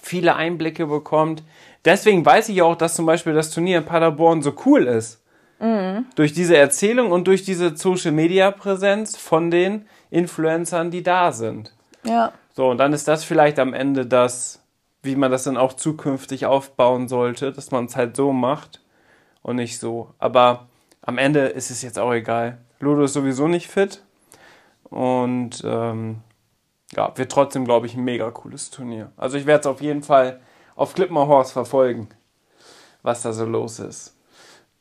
[0.00, 1.42] viele Einblicke bekommt.
[1.84, 5.21] Deswegen weiß ich auch, dass zum Beispiel das Turnier in Paderborn so cool ist.
[5.62, 6.06] Mhm.
[6.16, 11.72] Durch diese Erzählung und durch diese Social Media Präsenz von den Influencern, die da sind.
[12.02, 12.32] Ja.
[12.52, 14.60] So, und dann ist das vielleicht am Ende das,
[15.02, 18.80] wie man das dann auch zukünftig aufbauen sollte, dass man es halt so macht
[19.42, 20.12] und nicht so.
[20.18, 20.66] Aber
[21.00, 22.58] am Ende ist es jetzt auch egal.
[22.80, 24.02] Ludo ist sowieso nicht fit.
[24.84, 26.18] Und ähm,
[26.94, 29.12] ja, wird trotzdem, glaube ich, ein mega cooles Turnier.
[29.16, 30.40] Also ich werde es auf jeden Fall
[30.74, 32.08] auf Clipmore verfolgen,
[33.02, 34.11] was da so los ist.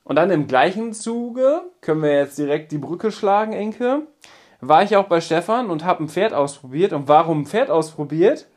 [0.04, 4.08] Und dann im gleichen Zuge, können wir jetzt direkt die Brücke schlagen, Enke,
[4.60, 6.94] war ich auch bei Stefan und habe ein Pferd ausprobiert.
[6.94, 8.48] Und warum ein Pferd ausprobiert?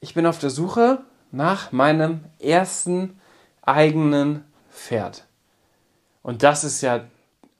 [0.00, 3.18] Ich bin auf der Suche nach meinem ersten
[3.62, 5.26] eigenen Pferd.
[6.22, 7.04] Und das ist ja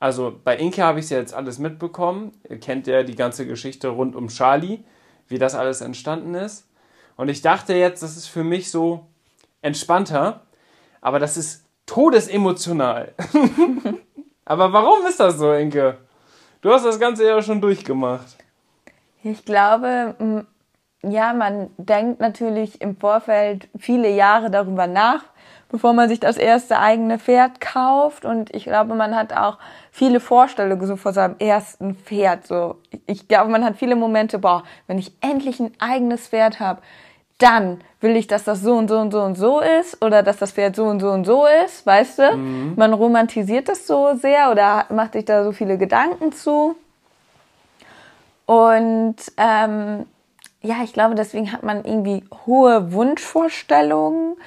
[0.05, 2.31] also bei Inke habe ich es ja jetzt alles mitbekommen.
[2.47, 4.83] Ihr kennt ja die ganze Geschichte rund um Charlie,
[5.27, 6.67] wie das alles entstanden ist.
[7.15, 9.07] Und ich dachte jetzt, das ist für mich so
[9.63, 10.45] entspannter,
[11.01, 13.13] aber das ist todesemotional.
[14.45, 15.97] aber warum ist das so, Inke?
[16.61, 18.37] Du hast das Ganze ja schon durchgemacht.
[19.23, 20.15] Ich glaube,
[21.03, 25.23] ja, man denkt natürlich im Vorfeld viele Jahre darüber nach,
[25.69, 28.25] bevor man sich das erste eigene Pferd kauft.
[28.25, 29.57] Und ich glaube, man hat auch
[29.91, 32.47] viele Vorstellungen so vor seinem ersten Pferd.
[32.47, 36.81] So, ich glaube, man hat viele Momente, boah, wenn ich endlich ein eigenes Pferd habe,
[37.37, 40.37] dann will ich, dass das so und so und so und so ist oder dass
[40.37, 42.37] das Pferd so und so und so ist, weißt du?
[42.37, 42.73] Mhm.
[42.75, 46.75] Man romantisiert das so sehr oder macht sich da so viele Gedanken zu.
[48.45, 50.05] Und ähm,
[50.61, 54.37] ja, ich glaube, deswegen hat man irgendwie hohe Wunschvorstellungen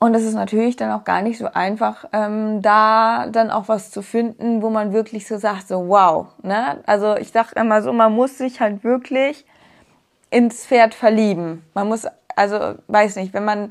[0.00, 3.90] und es ist natürlich dann auch gar nicht so einfach, ähm, da dann auch was
[3.90, 6.28] zu finden, wo man wirklich so sagt, so wow.
[6.42, 6.82] Ne?
[6.86, 9.44] Also ich sag immer so, man muss sich halt wirklich
[10.30, 11.64] ins Pferd verlieben.
[11.74, 12.06] Man muss,
[12.36, 13.70] also weiß nicht, wenn man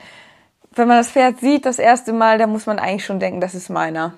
[0.77, 3.55] wenn man das Pferd sieht das erste Mal, dann muss man eigentlich schon denken, das
[3.55, 4.13] ist meiner.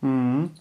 [0.00, 0.52] Mhm.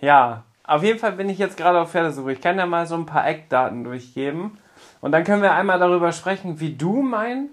[0.00, 2.32] Ja, auf jeden Fall bin ich jetzt gerade auf Pferdesuche.
[2.32, 4.58] Ich kann ja mal so ein paar Eckdaten durchgeben.
[5.00, 7.50] Und dann können wir einmal darüber sprechen, wie du mein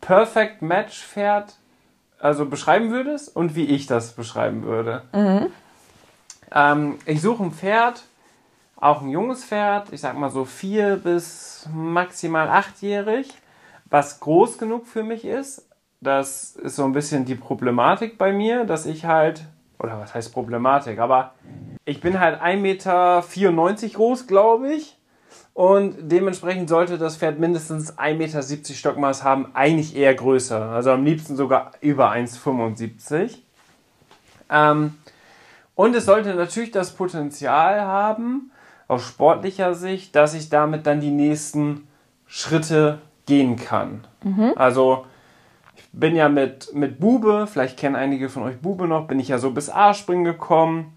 [0.00, 1.54] Perfect Match Pferd
[2.18, 5.02] also beschreiben würdest und wie ich das beschreiben würde.
[5.12, 5.46] Mhm.
[6.52, 8.02] Ähm, ich suche ein Pferd,
[8.84, 13.32] auch ein junges Pferd, ich sag mal so vier bis maximal achtjährig,
[13.86, 15.66] was groß genug für mich ist.
[16.02, 19.46] Das ist so ein bisschen die Problematik bei mir, dass ich halt,
[19.78, 21.32] oder was heißt Problematik, aber
[21.86, 23.24] ich bin halt 1,94 Meter
[23.94, 24.98] groß, glaube ich.
[25.54, 28.42] Und dementsprechend sollte das Pferd mindestens 1,70 Meter
[28.74, 30.60] Stockmaß haben, eigentlich eher größer.
[30.60, 33.38] Also am liebsten sogar über 1,75.
[34.50, 34.98] Ähm,
[35.74, 38.50] und es sollte natürlich das Potenzial haben,
[38.88, 41.86] aus sportlicher Sicht, dass ich damit dann die nächsten
[42.26, 44.06] Schritte gehen kann.
[44.22, 44.52] Mhm.
[44.56, 45.06] Also
[45.76, 49.28] ich bin ja mit, mit Bube, vielleicht kennen einige von euch Bube noch, bin ich
[49.28, 50.92] ja so bis A-Springen gekommen.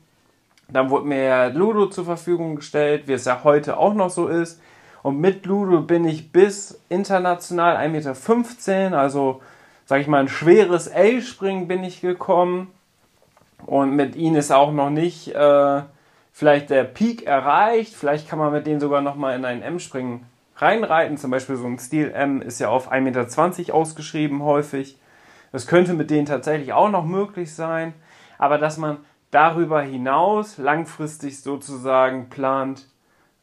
[0.69, 4.27] Dann wurde mir ja Ludo zur Verfügung gestellt, wie es ja heute auch noch so
[4.27, 4.61] ist.
[5.01, 9.41] Und mit Ludo bin ich bis international 1,15 Meter, also
[9.85, 12.67] sag ich mal ein schweres L-Springen bin ich gekommen.
[13.65, 15.81] Und mit ihnen ist auch noch nicht äh,
[16.37, 17.95] vielleicht der Peak erreicht.
[17.95, 20.27] Vielleicht kann man mit denen sogar nochmal in ein M-Springen
[20.57, 21.17] reinreiten.
[21.17, 24.99] Zum Beispiel so ein Stil M ist ja auf 1,20 Meter ausgeschrieben häufig.
[25.51, 27.95] Das könnte mit denen tatsächlich auch noch möglich sein.
[28.37, 28.99] Aber dass man
[29.31, 32.85] darüber hinaus langfristig sozusagen plant,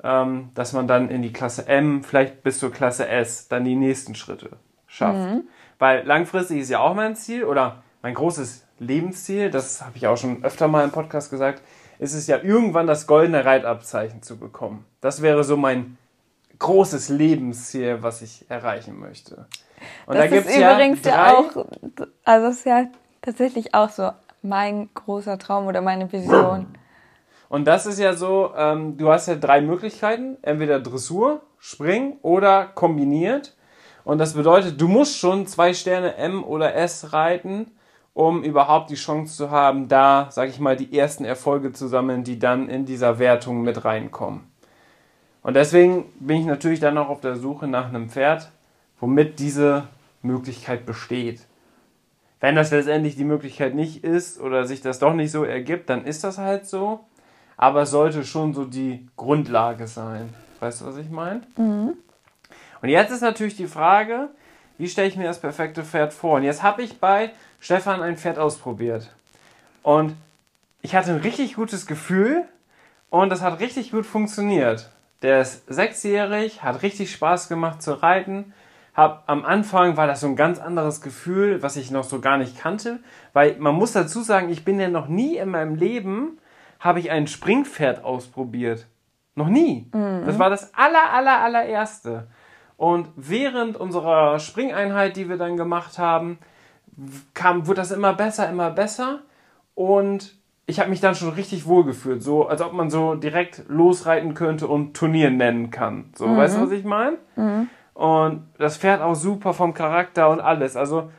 [0.05, 3.75] ähm, dass man dann in die Klasse M, vielleicht bis zur Klasse S, dann die
[3.75, 4.51] nächsten Schritte
[4.87, 5.19] schafft.
[5.19, 5.49] Mhm.
[5.81, 10.17] Weil langfristig ist ja auch mein Ziel oder mein großes Lebensziel, das habe ich auch
[10.17, 11.61] schon öfter mal im Podcast gesagt,
[11.99, 14.85] ist es ja irgendwann das goldene Reitabzeichen zu bekommen.
[15.01, 15.99] Das wäre so mein
[16.59, 19.47] großes Lebensziel, was ich erreichen möchte.
[20.07, 21.67] Und das da ist übrigens ja, ja auch,
[22.25, 22.87] also ist ja
[23.23, 24.11] tatsächlich auch so
[24.43, 26.67] mein großer Traum oder meine Vision.
[27.49, 32.67] Und das ist ja so, ähm, du hast ja drei Möglichkeiten, entweder Dressur, Springen oder
[32.67, 33.55] kombiniert.
[34.05, 37.71] Und das bedeutet, du musst schon zwei Sterne M oder S reiten,
[38.15, 42.23] um überhaupt die Chance zu haben, da, sag ich mal, die ersten Erfolge zu sammeln,
[42.25, 44.43] die dann in dieser Wertung mit reinkommen.
[45.43, 48.51] Und deswegen bin ich natürlich dann auch auf der Suche nach einem Pferd,
[49.01, 49.89] womit diese
[50.23, 51.41] Möglichkeit besteht.
[52.41, 56.05] Wenn das letztendlich die Möglichkeit nicht ist oder sich das doch nicht so ergibt, dann
[56.05, 57.01] ist das halt so.
[57.57, 60.33] Aber es sollte schon so die Grundlage sein.
[60.61, 61.43] Weißt du, was ich meine?
[61.57, 61.95] Mhm.
[62.81, 64.29] Und jetzt ist natürlich die Frage,
[64.79, 66.37] wie stelle ich mir das perfekte Pferd vor?
[66.37, 67.31] Und jetzt habe ich bei
[67.65, 69.11] Stefan ein Pferd ausprobiert.
[69.83, 70.15] Und
[70.83, 72.45] ich hatte ein richtig gutes Gefühl
[73.11, 74.91] und das hat richtig gut funktioniert.
[75.23, 78.53] Der ist sechsjährig, hat richtig Spaß gemacht zu reiten
[78.95, 82.39] hab, am Anfang war das so ein ganz anderes Gefühl, was ich noch so gar
[82.39, 83.01] nicht kannte,
[83.33, 86.39] weil man muss dazu sagen, ich bin ja noch nie in meinem Leben,
[86.79, 88.87] habe ich ein Springpferd ausprobiert.
[89.35, 89.91] Noch nie.
[89.93, 90.27] Mhm.
[90.27, 92.29] Das war das aller, aller, allererste.
[92.77, 96.39] Und während unserer Springeinheit, die wir dann gemacht haben,
[97.35, 99.21] kam, wurde das immer besser, immer besser.
[99.75, 100.37] Und
[100.67, 104.35] ich habe mich dann schon richtig wohl gefühlt, so als ob man so direkt losreiten
[104.35, 106.13] könnte und Turnier nennen kann.
[106.15, 106.37] So, mhm.
[106.37, 107.19] weißt du, was ich meine?
[107.37, 107.69] Mhm.
[107.95, 110.77] Und das Pferd auch super vom Charakter und alles.
[110.77, 111.11] Also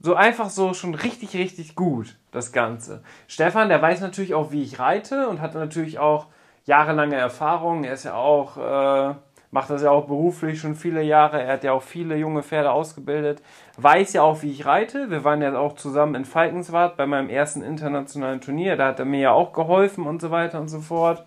[0.00, 3.02] so einfach so schon richtig, richtig gut, das Ganze.
[3.28, 6.26] Stefan, der weiß natürlich auch, wie ich reite und hat natürlich auch
[6.64, 7.84] jahrelange Erfahrung.
[7.84, 9.14] Er ist ja auch, äh,
[9.50, 11.42] macht das ja auch beruflich schon viele Jahre.
[11.42, 13.42] Er hat ja auch viele junge Pferde ausgebildet.
[13.76, 15.10] Weiß ja auch, wie ich reite.
[15.10, 18.76] Wir waren ja auch zusammen in Falkenswart bei meinem ersten internationalen Turnier.
[18.76, 21.24] Da hat er mir ja auch geholfen und so weiter und so fort.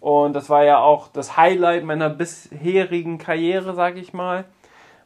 [0.00, 4.44] Und das war ja auch das Highlight meiner bisherigen Karriere, sag ich mal.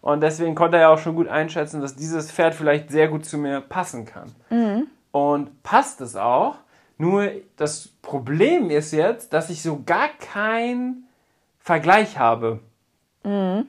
[0.01, 3.25] Und deswegen konnte er ja auch schon gut einschätzen, dass dieses Pferd vielleicht sehr gut
[3.25, 4.33] zu mir passen kann.
[4.51, 4.87] Mhm.
[5.11, 6.55] Und passt es auch.
[6.97, 11.06] Nur das Problem ist jetzt, dass ich so gar keinen
[11.67, 12.61] Vergleich habe.
[13.25, 13.67] Mhm.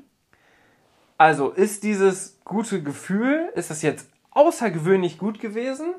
[1.18, 5.96] Also ist dieses gute Gefühl, ist das jetzt außergewöhnlich gut gewesen?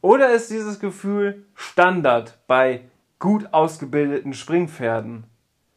[0.00, 2.80] Oder ist dieses Gefühl Standard bei
[3.20, 5.22] gut ausgebildeten Springpferden.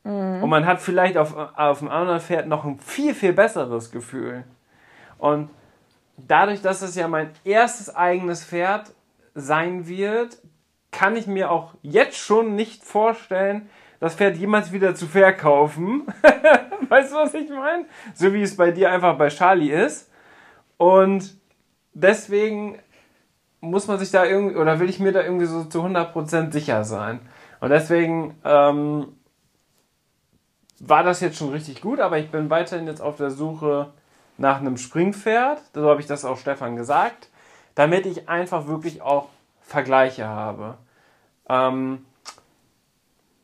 [0.03, 0.41] Mhm.
[0.41, 4.45] Und man hat vielleicht auf, auf einem anderen Pferd noch ein viel, viel besseres Gefühl.
[5.19, 5.51] Und
[6.17, 8.91] dadurch, dass es ja mein erstes eigenes Pferd
[9.35, 10.39] sein wird,
[10.89, 13.69] kann ich mir auch jetzt schon nicht vorstellen,
[14.03, 16.05] das Pferd jemals wieder zu verkaufen.
[16.89, 17.85] weißt du, was ich meine?
[18.13, 20.11] So wie es bei dir einfach bei Charlie ist.
[20.75, 21.37] Und
[21.93, 22.79] deswegen
[23.61, 26.83] muss man sich da irgendwie, oder will ich mir da irgendwie so zu 100% sicher
[26.83, 27.21] sein.
[27.61, 29.15] Und deswegen ähm,
[30.79, 33.93] war das jetzt schon richtig gut, aber ich bin weiterhin jetzt auf der Suche
[34.37, 35.61] nach einem Springpferd.
[35.73, 37.29] So habe ich das auch Stefan gesagt.
[37.73, 39.29] Damit ich einfach wirklich auch
[39.61, 40.77] Vergleiche habe.
[41.47, 42.03] Ähm,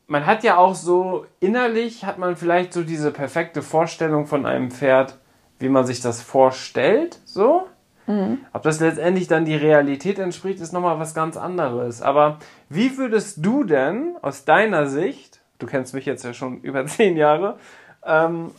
[0.09, 4.71] man hat ja auch so innerlich hat man vielleicht so diese perfekte Vorstellung von einem
[4.71, 5.19] Pferd,
[5.59, 7.67] wie man sich das vorstellt, so.
[8.07, 8.39] Mhm.
[8.51, 12.01] Ob das letztendlich dann die Realität entspricht, ist nochmal was ganz anderes.
[12.01, 12.39] Aber
[12.69, 17.15] wie würdest du denn aus deiner Sicht, du kennst mich jetzt ja schon über zehn
[17.15, 17.59] Jahre,
[18.03, 18.49] ähm,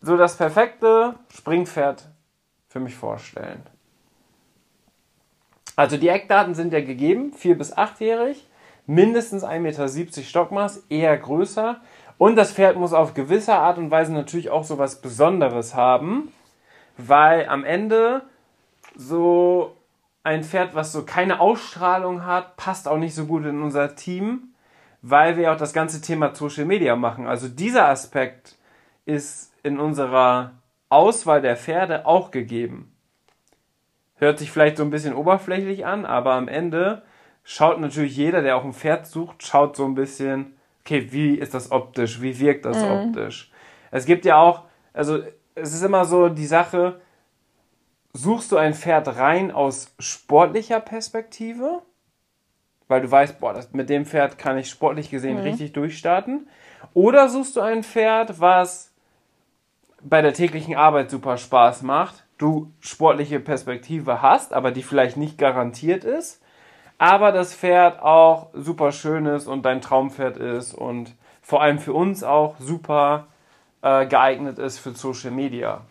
[0.00, 2.08] so das perfekte Springpferd
[2.68, 3.62] für mich vorstellen?
[5.74, 8.46] Also die Eckdaten sind ja gegeben, vier bis achtjährig
[8.86, 11.80] mindestens 1,70 Meter Stockmaß, eher größer.
[12.18, 16.32] Und das Pferd muss auf gewisse Art und Weise natürlich auch so was Besonderes haben,
[16.96, 18.22] weil am Ende
[18.94, 19.76] so
[20.22, 24.54] ein Pferd, was so keine Ausstrahlung hat, passt auch nicht so gut in unser Team,
[25.02, 27.26] weil wir auch das ganze Thema Social Media machen.
[27.26, 28.56] Also dieser Aspekt
[29.04, 30.52] ist in unserer
[30.88, 32.94] Auswahl der Pferde auch gegeben.
[34.16, 37.02] Hört sich vielleicht so ein bisschen oberflächlich an, aber am Ende
[37.44, 41.54] schaut natürlich jeder, der auch ein Pferd sucht, schaut so ein bisschen, okay, wie ist
[41.54, 42.90] das optisch, wie wirkt das mhm.
[42.90, 43.52] optisch.
[43.90, 45.22] Es gibt ja auch, also
[45.54, 47.00] es ist immer so die Sache,
[48.12, 51.82] suchst du ein Pferd rein aus sportlicher Perspektive,
[52.88, 55.42] weil du weißt, boah, das, mit dem Pferd kann ich sportlich gesehen mhm.
[55.42, 56.48] richtig durchstarten,
[56.94, 58.92] oder suchst du ein Pferd, was
[60.02, 65.38] bei der täglichen Arbeit super Spaß macht, du sportliche Perspektive hast, aber die vielleicht nicht
[65.38, 66.43] garantiert ist
[66.98, 71.92] aber das Pferd auch super schön ist und dein Traumpferd ist und vor allem für
[71.92, 73.26] uns auch super
[73.82, 75.82] äh, geeignet ist für Social Media.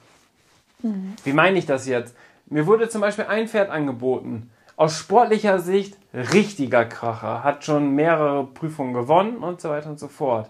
[0.81, 1.15] Mhm.
[1.23, 2.15] Wie meine ich das jetzt?
[2.45, 4.49] Mir wurde zum Beispiel ein Pferd angeboten.
[4.75, 10.07] Aus sportlicher Sicht richtiger Kracher, hat schon mehrere Prüfungen gewonnen und so weiter und so
[10.07, 10.49] fort.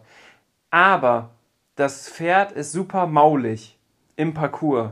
[0.70, 1.30] Aber
[1.76, 3.78] das Pferd ist super maulig
[4.16, 4.92] im Parcours.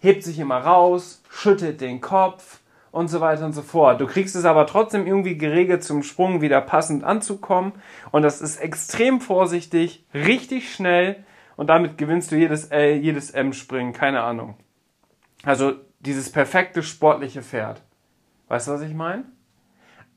[0.00, 2.57] Hebt sich immer raus, schüttelt den Kopf,
[2.90, 4.00] und so weiter und so fort.
[4.00, 7.72] Du kriegst es aber trotzdem irgendwie geregelt zum Sprung wieder passend anzukommen
[8.10, 11.24] und das ist extrem vorsichtig, richtig schnell
[11.56, 14.54] und damit gewinnst du jedes L, jedes M-Springen, keine Ahnung.
[15.44, 17.82] Also dieses perfekte sportliche Pferd.
[18.48, 19.24] Weißt du, was ich meine?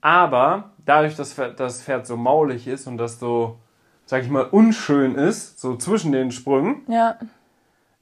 [0.02, 3.60] Aber dadurch, dass das Pferd so maulig ist und das so,
[4.06, 7.18] sag ich mal, unschön ist, so zwischen den Sprüngen, ja.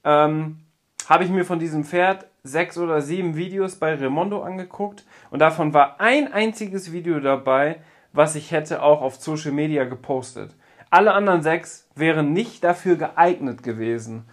[0.04, 0.60] ähm,
[1.08, 5.74] habe ich mir von diesem Pferd sechs oder sieben Videos bei Remondo angeguckt und davon
[5.74, 7.78] war ein einziges Video dabei,
[8.14, 10.56] was ich hätte auch auf Social Media gepostet.
[10.90, 14.26] Alle anderen sechs wären nicht dafür geeignet gewesen,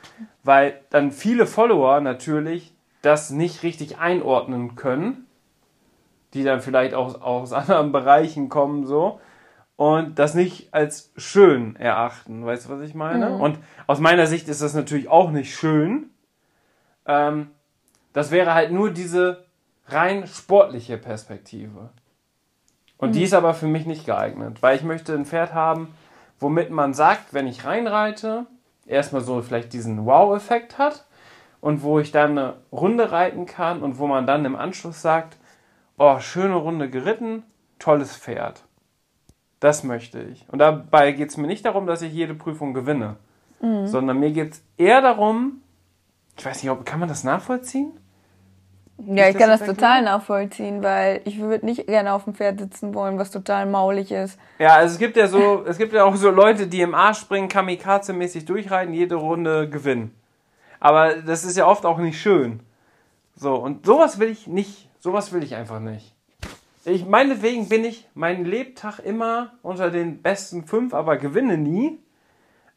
[0.43, 5.27] weil dann viele Follower natürlich das nicht richtig einordnen können,
[6.35, 9.21] die dann vielleicht auch aus anderen Bereichen kommen so
[9.77, 12.45] und das nicht als schön erachten.
[12.45, 13.31] Weißt du, was ich meine?
[13.31, 13.41] Mhm.
[13.41, 16.11] Und aus meiner Sicht ist das natürlich auch nicht schön.
[17.07, 17.51] Ähm,
[18.17, 19.45] das wäre halt nur diese
[19.89, 21.91] rein sportliche Perspektive.
[22.97, 23.13] Und mhm.
[23.13, 25.95] die ist aber für mich nicht geeignet, weil ich möchte ein Pferd haben,
[26.41, 28.47] womit man sagt, wenn ich reinreite,
[28.87, 31.05] erstmal so vielleicht diesen Wow-Effekt hat
[31.61, 35.37] und wo ich dann eine Runde reiten kann und wo man dann im Anschluss sagt,
[35.99, 37.43] oh, schöne Runde geritten,
[37.79, 38.65] tolles Pferd.
[39.61, 40.47] Das möchte ich.
[40.49, 43.17] Und dabei geht es mir nicht darum, dass ich jede Prüfung gewinne,
[43.61, 43.87] mhm.
[43.87, 45.61] sondern mir geht es eher darum,
[46.39, 47.93] ich weiß nicht, ob, kann man das nachvollziehen?
[48.99, 52.95] Ja, ich kann das total nachvollziehen, weil ich würde nicht gerne auf dem Pferd sitzen
[52.95, 54.39] wollen, was total maulig ist.
[54.59, 57.19] Ja, also es gibt ja so, es gibt ja auch so Leute, die im Arsch
[57.19, 60.15] springen, Kamikaze-mäßig durchreiten, jede Runde gewinnen.
[60.81, 62.61] Aber das ist ja oft auch nicht schön.
[63.35, 66.15] So, und sowas will ich nicht, sowas will ich einfach nicht.
[66.87, 71.99] Ich, meinetwegen bin ich meinen Lebtag immer unter den besten fünf, aber gewinne nie.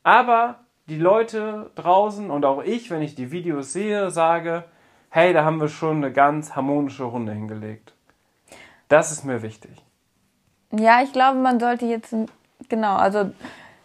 [0.03, 4.65] Aber die Leute draußen und auch ich, wenn ich die Videos sehe, sage,
[5.09, 7.93] hey, da haben wir schon eine ganz harmonische Runde hingelegt.
[8.87, 9.71] Das ist mir wichtig.
[10.71, 12.15] Ja, ich glaube, man sollte jetzt,
[12.69, 13.31] genau, also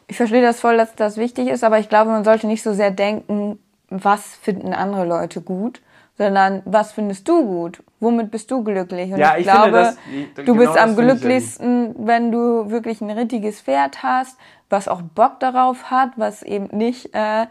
[0.06, 2.72] ich verstehe das voll, dass das wichtig ist, aber ich glaube, man sollte nicht so
[2.72, 3.58] sehr denken,
[3.88, 5.80] was finden andere Leute gut,
[6.16, 7.82] sondern was findest du gut?
[8.00, 9.12] Womit bist du glücklich?
[9.12, 9.96] Und ja, ich, ich glaube, das,
[10.36, 14.38] du genau bist am glücklichsten, wenn du wirklich ein richtiges Pferd hast,
[14.70, 17.46] was auch Bock darauf hat, was eben nicht äh,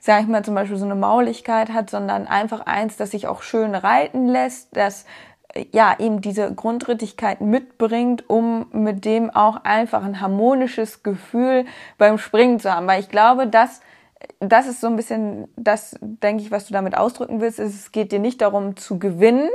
[0.00, 3.42] sag ich mal, zum Beispiel so eine Mauligkeit hat, sondern einfach eins, das sich auch
[3.42, 5.04] schön reiten lässt, das
[5.72, 11.66] ja eben diese Grundrittigkeit mitbringt, um mit dem auch einfach ein harmonisches Gefühl
[11.98, 12.86] beim Springen zu haben.
[12.86, 13.80] Weil ich glaube, dass
[14.38, 17.58] das ist so ein bisschen das, denke ich, was du damit ausdrücken willst.
[17.58, 19.48] Ist, es geht dir nicht darum zu gewinnen,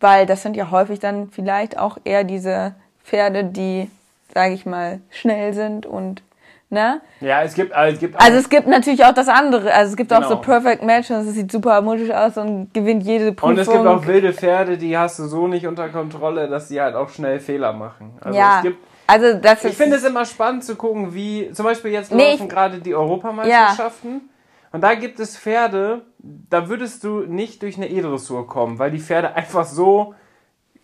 [0.00, 2.74] weil das sind ja häufig dann vielleicht auch eher diese
[3.04, 3.90] Pferde, die,
[4.34, 6.22] sage ich mal, schnell sind und
[6.68, 7.00] Ne?
[7.20, 9.72] Ja, es gibt, also es gibt Also es gibt natürlich auch das andere.
[9.72, 10.40] Also es gibt auch so Genau.
[10.40, 13.50] Perfect Match und es sieht super harmonisch aus und gewinnt jede Prüfung.
[13.50, 16.80] Und es gibt auch wilde Pferde, die hast du so nicht unter Kontrolle, dass die
[16.80, 18.18] halt auch schnell Fehler machen.
[18.20, 18.56] Also ja.
[18.56, 21.92] es gibt, also das ist ich finde es immer spannend zu gucken, wie zum Beispiel
[21.92, 24.22] jetzt Nee, laufen gerade die Europameisterschaften.
[24.72, 28.98] Und da gibt es Pferde, da würdest du nicht durch eine E-Dressur kommen, weil die
[28.98, 30.14] Pferde einfach so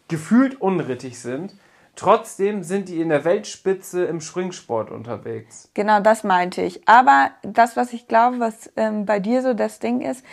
[0.07, 1.55] gefühlt unrittig sind.
[1.95, 5.71] Trotzdem sind die in der Weltspitze im Springsport unterwegs.
[5.75, 6.89] Genau, das meinte ich.
[6.89, 10.25] Aber das, was ich glaube, was ähm, bei dir so das Ding ist,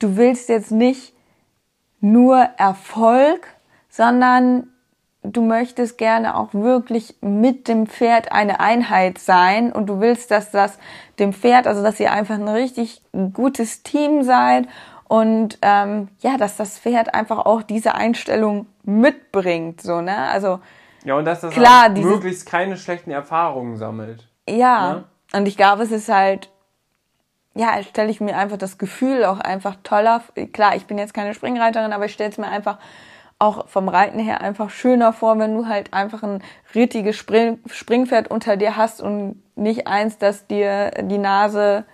[0.00, 1.14] du willst jetzt nicht
[2.00, 3.46] nur Erfolg,
[3.88, 4.68] sondern
[5.22, 10.50] du möchtest gerne auch wirklich mit dem Pferd eine Einheit sein und du willst, dass
[10.50, 10.78] das
[11.18, 13.02] dem Pferd, also dass ihr einfach ein richtig
[13.32, 14.68] gutes Team seid
[15.08, 20.28] und ähm, ja, dass das Pferd einfach auch diese Einstellung mitbringt, so ne?
[20.28, 20.60] Also
[21.04, 24.26] Ja, und dass das Klar, diese- möglichst keine schlechten Erfahrungen sammelt.
[24.48, 26.50] Ja, und ich glaube, es ist halt,
[27.54, 30.22] ja, stelle ich mir einfach das Gefühl auch einfach toller.
[30.52, 32.78] Klar, ich bin jetzt keine Springreiterin, aber ich stelle es mir einfach
[33.38, 36.42] auch vom Reiten her einfach schöner vor, wenn du halt einfach ein
[36.74, 41.84] rittiges Spring Springpferd unter dir hast und nicht eins, das dir die Nase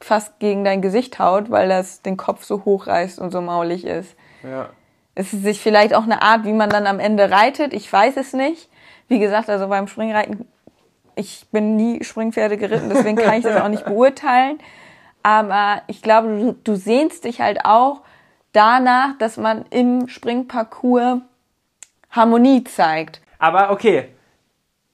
[0.00, 3.84] fast gegen dein Gesicht haut, weil das den Kopf so hoch reißt und so maulig
[3.84, 4.14] ist.
[4.42, 4.70] Ja.
[5.16, 7.72] Es ist sich vielleicht auch eine Art, wie man dann am Ende reitet.
[7.72, 8.68] Ich weiß es nicht.
[9.08, 10.46] Wie gesagt, also beim Springreiten,
[11.14, 14.58] ich bin nie Springpferde geritten, deswegen kann ich das auch nicht beurteilen.
[15.22, 18.02] Aber ich glaube, du, du sehnst dich halt auch
[18.52, 21.22] danach, dass man im Springparcours
[22.10, 23.22] Harmonie zeigt.
[23.38, 24.10] Aber okay,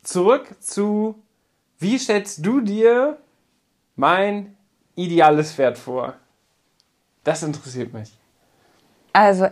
[0.03, 1.21] zurück zu,
[1.79, 3.19] wie stellst du dir
[3.97, 4.57] mein
[4.95, 6.15] ideales Pferd vor?
[7.25, 8.13] Das interessiert mich.
[9.13, 9.49] Also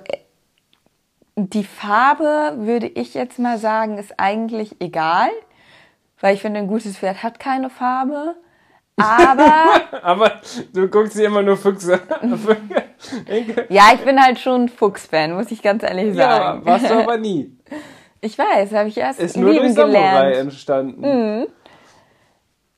[1.49, 5.31] die Farbe, würde ich jetzt mal sagen, ist eigentlich egal,
[6.21, 8.37] weil ich finde, ein gutes Pferd hat keine Farbe.
[8.97, 10.33] Aber Aber
[10.73, 12.01] du guckst dir immer nur Füchse.
[13.69, 16.67] ja, ich bin halt schon ein Fuchsfan, muss ich ganz ehrlich ja, sagen.
[16.67, 17.57] warst du aber nie.
[18.23, 20.37] Ich weiß, habe ich erst Ist nur durch Samurai gelernt.
[20.37, 21.47] entstanden.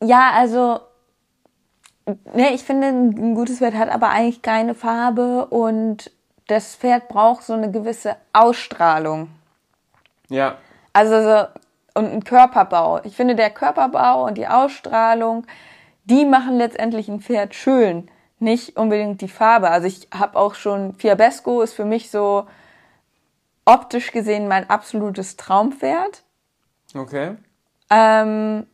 [0.01, 0.79] Ja, also
[2.07, 6.13] ne, ich finde, ein gutes Pferd hat aber eigentlich keine Farbe und
[6.47, 9.29] das Pferd braucht so eine gewisse Ausstrahlung.
[10.29, 10.57] Ja.
[10.93, 11.47] Also so,
[11.95, 13.01] und ein Körperbau.
[13.05, 15.47] Ich finde, der Körperbau und die Ausstrahlung,
[16.05, 19.71] die machen letztendlich ein Pferd schön, nicht unbedingt die Farbe.
[19.71, 22.47] Also ich habe auch schon Fiabesco ist für mich so
[23.65, 26.25] optisch gesehen mein absolutes Traumpferd.
[26.95, 27.37] Okay.
[27.91, 28.67] Ähm,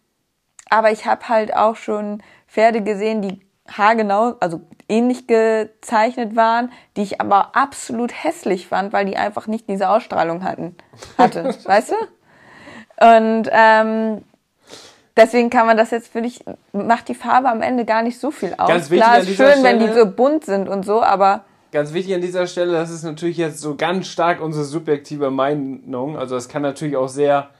[0.70, 7.02] aber ich habe halt auch schon Pferde gesehen, die haargenau, also ähnlich gezeichnet waren, die
[7.02, 10.76] ich aber absolut hässlich fand, weil die einfach nicht diese Ausstrahlung hatten,
[11.16, 11.96] hatte, weißt du?
[13.00, 14.24] Und ähm,
[15.16, 18.30] deswegen kann man das jetzt für dich, macht die Farbe am Ende gar nicht so
[18.30, 18.68] viel aus.
[18.68, 21.92] Ganz wichtig Klar, ist schön, wenn die Stelle- so bunt sind und so, aber Ganz
[21.92, 26.16] wichtig an dieser Stelle, das ist natürlich jetzt so ganz stark unsere subjektive Meinung.
[26.16, 27.50] Also es kann natürlich auch sehr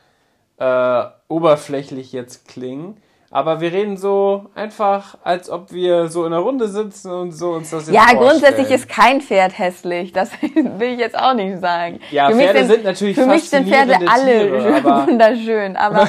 [0.57, 2.97] äh, oberflächlich jetzt klingen.
[3.31, 7.51] Aber wir reden so einfach, als ob wir so in einer Runde sitzen und so
[7.51, 8.23] uns das jetzt ja, vorstellen.
[8.23, 10.13] grundsätzlich ist kein Pferd hässlich.
[10.13, 12.01] Das will ich jetzt auch nicht sagen.
[12.11, 16.09] Ja, für Pferde sind, sind natürlich Für mich sind Pferde alle Tiere, aber- wunderschön, aber,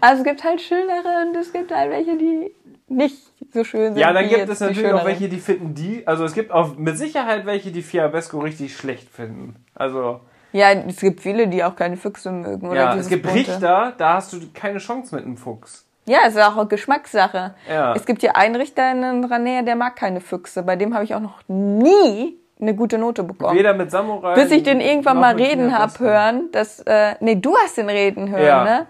[0.00, 2.50] also es gibt halt schönere und es gibt halt welche, die
[2.88, 3.16] nicht
[3.54, 3.98] so schön sind.
[3.98, 6.04] Ja, dann gibt es natürlich auch welche, die finden die.
[6.08, 9.54] Also es gibt auch mit Sicherheit welche, die Fiabesco richtig schlecht finden.
[9.74, 10.20] Also
[10.52, 12.68] Ja, es gibt viele, die auch keine Füchse mögen.
[12.68, 13.38] Oder ja, es gibt bunte.
[13.38, 15.86] Richter, da hast du keine Chance mit einem Fuchs.
[16.06, 17.54] Ja, es ist auch eine Geschmackssache.
[17.70, 17.94] Ja.
[17.94, 20.62] Es gibt hier einen Richter in unserer Nähe, der mag keine Füchse.
[20.62, 23.56] Bei dem habe ich auch noch nie eine gute Note bekommen.
[23.56, 24.34] Weder mit Samurai.
[24.34, 28.28] Bis ich den irgendwann mal reden hab hören, dass, äh, nee, du hast den reden
[28.30, 28.64] hören, Ja.
[28.64, 28.86] ne?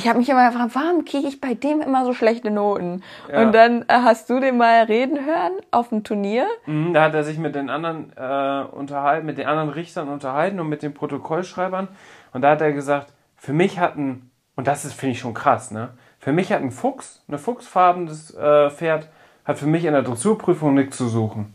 [0.00, 3.02] Ich habe mich immer gefragt, warum kriege ich bei dem immer so schlechte Noten?
[3.30, 3.42] Ja.
[3.42, 6.46] Und dann äh, hast du den mal reden hören auf dem Turnier.
[6.64, 10.58] Mhm, da hat er sich mit den anderen äh, unterhalten, mit den anderen Richtern unterhalten
[10.58, 11.88] und mit den Protokollschreibern.
[12.32, 15.34] Und da hat er gesagt, für mich hat ein, und das ist, finde ich schon
[15.34, 15.90] krass, ne?
[16.18, 19.06] Für mich hat ein Fuchs, eine fuchsfarbenes äh, Pferd,
[19.44, 21.54] hat für mich in der Dressurprüfung nichts zu suchen.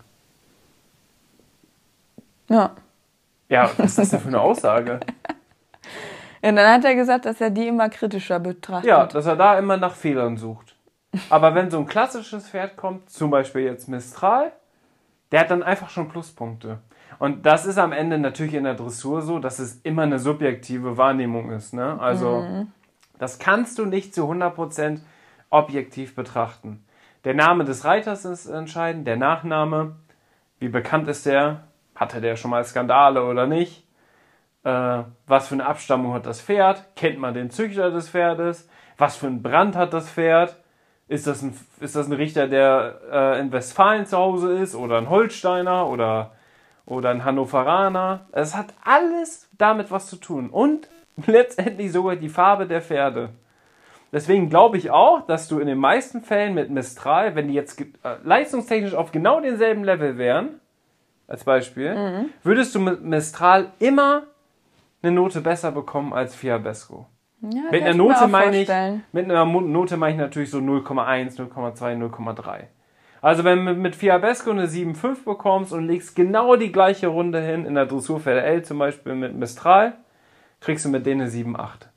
[2.48, 2.76] Ja.
[3.50, 5.00] Ja, was ist das denn für eine Aussage?
[6.46, 8.88] Und dann hat er gesagt, dass er die immer kritischer betrachtet.
[8.88, 10.76] Ja, dass er da immer nach Fehlern sucht.
[11.30, 14.52] Aber wenn so ein klassisches Pferd kommt, zum Beispiel jetzt Mistral,
[15.32, 16.80] der hat dann einfach schon Pluspunkte.
[17.18, 20.98] Und das ist am Ende natürlich in der Dressur so, dass es immer eine subjektive
[20.98, 21.74] Wahrnehmung ist.
[21.74, 22.00] Ne?
[22.00, 22.68] Also
[23.18, 25.00] das kannst du nicht zu 100%
[25.50, 26.86] objektiv betrachten.
[27.24, 29.96] Der Name des Reiters ist entscheidend, der Nachname,
[30.60, 31.64] wie bekannt ist der,
[31.96, 33.85] hatte der schon mal Skandale oder nicht.
[34.66, 39.16] Äh, was für eine Abstammung hat das Pferd, kennt man den Züchter des Pferdes, was
[39.16, 40.58] für ein Brand hat das Pferd,
[41.08, 44.98] ist das ein, ist das ein Richter, der äh, in Westfalen zu Hause ist oder
[44.98, 46.32] ein Holsteiner oder,
[46.88, 48.26] oder ein Hannoveraner.
[48.32, 50.90] Es hat alles damit was zu tun und
[51.28, 53.30] letztendlich sogar die Farbe der Pferde.
[54.12, 57.80] Deswegen glaube ich auch, dass du in den meisten Fällen mit Mistral, wenn die jetzt
[57.80, 57.86] äh,
[58.24, 60.60] leistungstechnisch auf genau denselben Level wären,
[61.28, 64.28] als Beispiel, würdest du mit Mistral immer
[65.06, 67.06] eine Note besser bekommen als Fiabesco.
[67.42, 68.70] Ja, Mit einer Note meine ich,
[69.12, 72.64] mit einer Note meine ich natürlich so 0,1, 0,2, 0,3.
[73.22, 77.66] Also wenn du mit Fiabesco eine 7,5 bekommst und legst genau die gleiche Runde hin,
[77.66, 79.94] in der Dressurpferde L zum Beispiel mit Mistral,
[80.60, 81.88] kriegst du mit denen eine 7,8.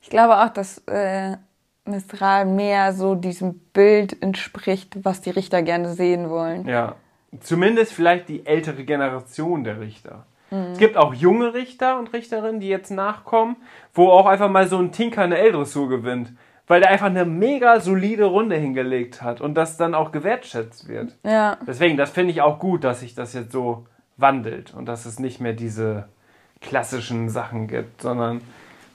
[0.00, 1.36] Ich glaube auch, dass äh,
[1.84, 6.66] Mistral mehr so diesem Bild entspricht, was die Richter gerne sehen wollen.
[6.66, 6.96] Ja.
[7.40, 10.26] Zumindest vielleicht die ältere Generation der Richter.
[10.50, 13.56] Es gibt auch junge Richter und Richterinnen, die jetzt nachkommen,
[13.94, 16.32] wo auch einfach mal so ein Tinker eine L-Dressur gewinnt.
[16.68, 21.14] Weil der einfach eine mega solide Runde hingelegt hat und das dann auch gewertschätzt wird.
[21.24, 23.86] Ja, Deswegen, das finde ich auch gut, dass sich das jetzt so
[24.16, 26.08] wandelt und dass es nicht mehr diese
[26.60, 28.40] klassischen Sachen gibt, sondern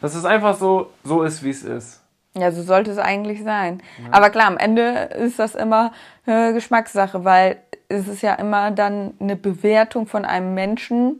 [0.01, 2.01] dass es einfach so, so ist, wie es ist.
[2.33, 3.81] ja, so sollte es eigentlich sein.
[4.11, 5.91] Aber klar, am Ende ist das immer
[6.25, 11.19] äh, Geschmackssache, weil es ist ja immer dann eine Bewertung von einem Menschen,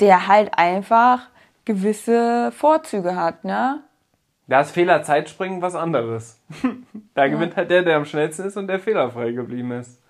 [0.00, 1.28] der halt einfach
[1.64, 3.82] gewisse Vorzüge hat, ne?
[4.46, 6.40] Da ist Fehlerzeitspringen was anderes.
[7.14, 10.02] da gewinnt halt der, der am schnellsten ist und der fehlerfrei geblieben ist.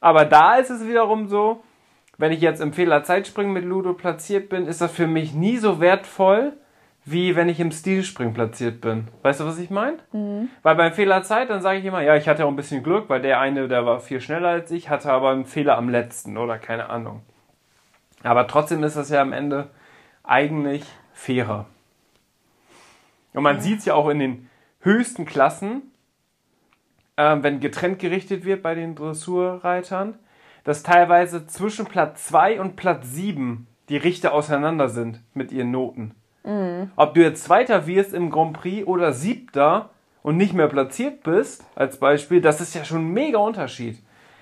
[0.00, 1.62] Aber da ist es wiederum so,
[2.16, 5.80] wenn ich jetzt im Fehlerzeitspringen mit Ludo platziert bin, ist das für mich nie so
[5.80, 6.54] wertvoll,
[7.04, 9.08] wie wenn ich im Stilspringen platziert bin.
[9.22, 9.98] Weißt du, was ich meine?
[10.62, 13.20] Weil beim Fehlerzeit, dann sage ich immer, ja, ich hatte auch ein bisschen Glück, weil
[13.20, 16.58] der eine, der war viel schneller als ich, hatte aber einen Fehler am letzten oder
[16.58, 17.22] keine Ahnung.
[18.22, 19.68] Aber trotzdem ist das ja am Ende
[20.22, 21.66] eigentlich fairer.
[23.34, 24.50] Und man sieht es ja auch in den
[24.80, 25.82] höchsten Klassen,
[27.16, 30.14] ähm, wenn getrennt gerichtet wird bei den Dressurreitern,
[30.64, 36.14] dass teilweise zwischen Platz 2 und Platz 7 die Richter auseinander sind mit ihren Noten.
[36.96, 39.90] Ob du jetzt Zweiter wirst im Grand Prix oder Siebter
[40.22, 43.98] und nicht mehr platziert bist, als Beispiel, das ist ja schon ein mega Unterschied.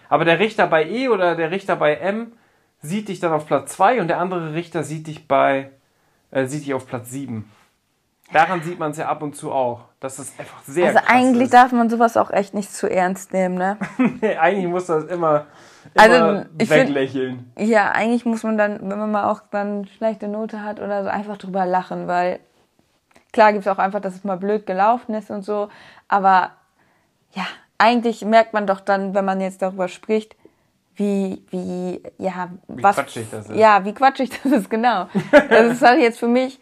[0.08, 2.32] Aber der Richter bei E oder der Richter bei M
[2.82, 5.70] sieht dich dann auf Platz 2 und der andere Richter sieht dich bei
[6.30, 7.50] äh, sieht dich auf Platz 7.
[8.32, 11.44] Daran sieht man es ja ab und zu auch, dass es einfach sehr Also eigentlich
[11.46, 11.54] ist.
[11.54, 13.76] darf man sowas auch echt nicht zu ernst nehmen, ne?
[14.20, 15.46] Nee, eigentlich muss das immer,
[15.96, 17.52] Also, immer find- weglächeln.
[17.58, 21.08] Ja, eigentlich muss man dann, wenn man mal auch dann schlechte Note hat oder so,
[21.10, 22.38] einfach drüber lachen, weil
[23.32, 25.68] klar gibt es auch einfach, dass es mal blöd gelaufen ist und so,
[26.06, 26.52] aber
[27.32, 27.46] ja,
[27.78, 30.36] eigentlich merkt man doch dann, wenn man jetzt darüber spricht,
[30.96, 32.96] wie, wie, ja, Wie was.
[32.96, 33.56] quatschig das ist.
[33.56, 35.06] Ja, wie quatschig das ist, genau.
[35.30, 36.60] das ist halt jetzt für mich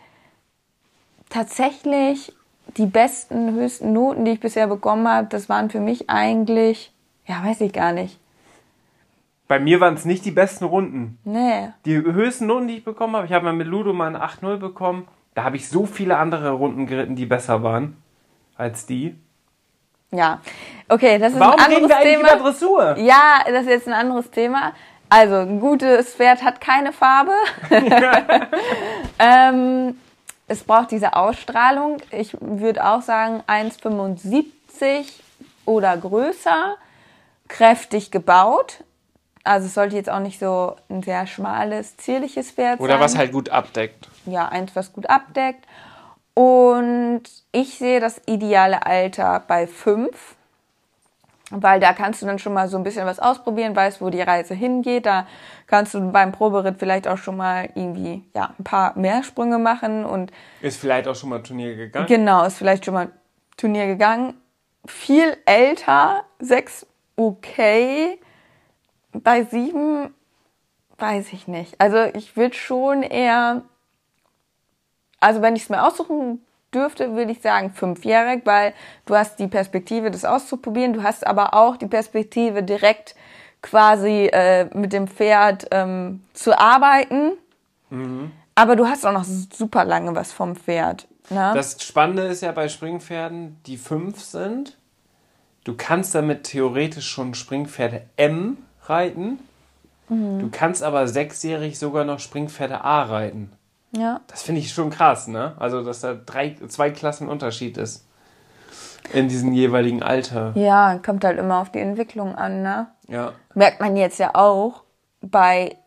[1.29, 2.33] tatsächlich
[2.77, 6.93] die besten, höchsten Noten, die ich bisher bekommen habe, das waren für mich eigentlich,
[7.27, 8.19] ja, weiß ich gar nicht.
[9.49, 11.19] Bei mir waren es nicht die besten Runden.
[11.25, 11.71] Nee.
[11.87, 14.59] Die höchsten Noten, die ich bekommen habe, ich habe mal mit Ludo mal eine 8-0
[14.59, 15.09] bekommen.
[15.35, 17.97] Da habe ich so viele andere Runden geritten, die besser waren
[18.57, 19.17] als die.
[20.11, 20.41] Ja.
[20.89, 22.35] Okay, das ist Warum ein reden anderes wir eigentlich Thema.
[22.35, 22.97] über Dressur?
[22.99, 24.73] Ja, das ist jetzt ein anderes Thema.
[25.11, 27.33] Also, ein gutes Pferd hat keine Farbe.
[29.19, 29.99] ähm,
[30.47, 31.99] es braucht diese Ausstrahlung.
[32.11, 35.07] Ich würde auch sagen 1,75
[35.67, 36.77] oder größer,
[37.49, 38.85] kräftig gebaut.
[39.45, 43.01] Also es sollte jetzt auch nicht so ein sehr schmales, zierliches Pferd Oder sein.
[43.01, 44.09] was halt gut abdeckt.
[44.27, 45.65] ja, eins, was gut abdeckt.
[46.39, 50.37] Und ich sehe das ideale Alter bei fünf,
[51.51, 54.23] weil da kannst du dann schon mal so ein bisschen was ausprobieren, weißt, wo die
[54.23, 55.05] Reise hingeht.
[55.05, 55.27] Da
[55.67, 60.05] kannst du beim Proberitt vielleicht auch schon mal irgendwie ja, ein paar mehr Sprünge machen
[60.05, 60.31] und
[60.61, 62.07] Ist vielleicht auch schon mal Turnier gegangen.
[62.07, 63.11] genau, ist vielleicht schon mal
[63.57, 64.35] Turnier gegangen.
[64.87, 66.87] Viel älter, sechs
[67.17, 68.21] okay,
[69.13, 70.15] bei sieben
[70.99, 71.81] weiß ich nicht.
[71.81, 73.63] Also ich würde schon eher,
[75.21, 78.75] also wenn ich es mir aussuchen dürfte, würde ich sagen fünfjährig, weil
[79.07, 80.93] du hast die Perspektive, das auszuprobieren.
[80.93, 83.15] Du hast aber auch die Perspektive, direkt
[83.63, 87.33] quasi äh, mit dem Pferd ähm, zu arbeiten.
[88.55, 91.09] Aber du hast auch noch super lange was vom Pferd.
[91.31, 91.53] Ne?
[91.55, 94.77] Das Spannende ist ja bei Springpferden, die fünf sind.
[95.65, 99.39] Du kannst damit theoretisch schon Springpferde M reiten.
[100.41, 103.53] Du kannst aber sechsjährig sogar noch Springpferde A reiten.
[103.93, 104.21] Ja.
[104.27, 105.55] Das finde ich schon krass, ne?
[105.59, 108.05] Also, dass da drei, zwei Klassen Unterschied ist.
[109.13, 110.53] In diesem jeweiligen Alter.
[110.55, 112.63] ja, kommt halt immer auf die Entwicklung an.
[112.63, 112.89] Ne?
[113.07, 113.33] Ja.
[113.55, 114.83] Merkt man jetzt ja auch
[115.23, 115.79] bei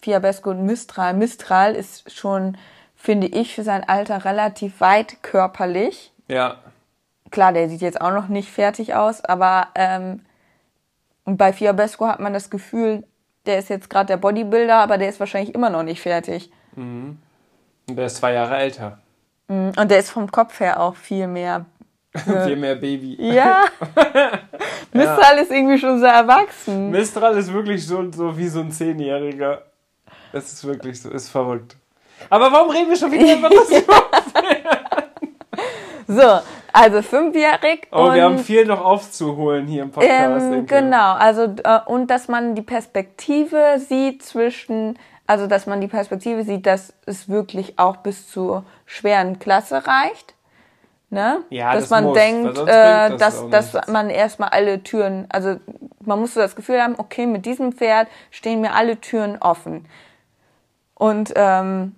[0.00, 1.12] Fiabesco und Mistral.
[1.12, 2.56] Mistral ist schon,
[2.96, 6.12] finde ich, für sein Alter relativ weit körperlich.
[6.28, 6.56] Ja.
[7.30, 10.22] Klar, der sieht jetzt auch noch nicht fertig aus, aber ähm,
[11.26, 13.04] bei Fiabesco hat man das Gefühl,
[13.44, 16.50] der ist jetzt gerade der Bodybuilder, aber der ist wahrscheinlich immer noch nicht fertig.
[17.90, 18.98] Und der ist zwei Jahre älter.
[19.48, 19.72] Mhm.
[19.76, 21.66] Und der ist vom Kopf her auch viel mehr.
[22.44, 23.16] Viel mehr Baby.
[23.20, 23.66] Ja.
[24.92, 26.90] Mistral ist irgendwie schon so erwachsen.
[26.90, 29.62] Mistral ist wirklich so, so wie so ein Zehnjähriger.
[30.32, 31.76] Es ist wirklich so, ist verrückt.
[32.28, 33.68] Aber warum reden wir schon wieder über das?
[36.10, 36.40] So,
[36.72, 37.86] also fünfjährig.
[37.92, 40.44] Oh, wir haben viel noch aufzuholen hier im Podcast.
[40.44, 44.98] ähm, genau, also äh, und dass man die Perspektive sieht zwischen,
[45.30, 50.34] also dass man die Perspektive sieht, dass es wirklich auch bis zur schweren Klasse reicht.
[51.08, 51.44] Ne?
[51.50, 55.60] Ja, dass das man muss, denkt, äh, das dass, dass man erstmal alle Türen, also
[56.00, 59.86] man muss so das Gefühl haben, okay, mit diesem Pferd stehen mir alle Türen offen.
[60.94, 61.94] Und ähm,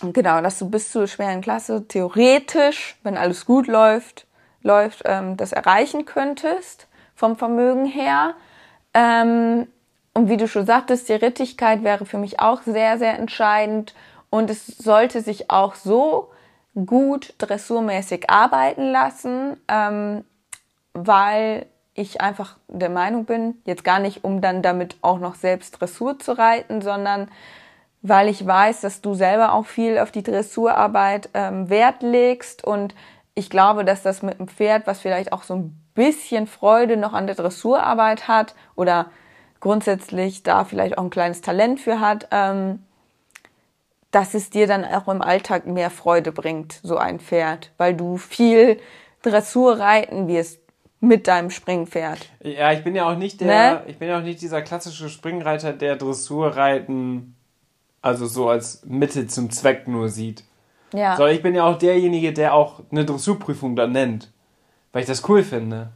[0.00, 4.24] genau, dass du bis zur schweren Klasse theoretisch, wenn alles gut läuft,
[4.62, 6.86] läuft, ähm, das erreichen könntest
[7.16, 8.34] vom Vermögen her.
[8.94, 9.66] Ähm,
[10.16, 13.94] und wie du schon sagtest, die Rittigkeit wäre für mich auch sehr, sehr entscheidend.
[14.30, 16.30] Und es sollte sich auch so
[16.86, 20.24] gut dressurmäßig arbeiten lassen, ähm,
[20.94, 25.72] weil ich einfach der Meinung bin, jetzt gar nicht, um dann damit auch noch selbst
[25.72, 27.28] Dressur zu reiten, sondern
[28.00, 32.94] weil ich weiß, dass du selber auch viel auf die Dressurarbeit ähm, Wert legst und
[33.34, 37.12] ich glaube, dass das mit einem Pferd, was vielleicht auch so ein bisschen Freude noch
[37.12, 39.10] an der Dressurarbeit hat oder
[39.66, 42.84] grundsätzlich da vielleicht auch ein kleines Talent für hat, ähm,
[44.12, 48.16] dass es dir dann auch im Alltag mehr Freude bringt, so ein Pferd, weil du
[48.16, 48.78] viel
[49.22, 50.60] Dressur reiten wirst
[51.00, 52.30] mit deinem Springpferd.
[52.44, 53.82] Ja, ich bin ja auch nicht der, Ne?
[53.88, 57.34] ich bin ja auch nicht dieser klassische Springreiter, der Dressurreiten
[58.02, 60.44] also so als Mittel zum Zweck nur sieht.
[60.92, 61.16] Ja.
[61.16, 64.30] Sondern ich bin ja auch derjenige, der auch eine Dressurprüfung dann nennt.
[64.92, 65.90] Weil ich das cool finde.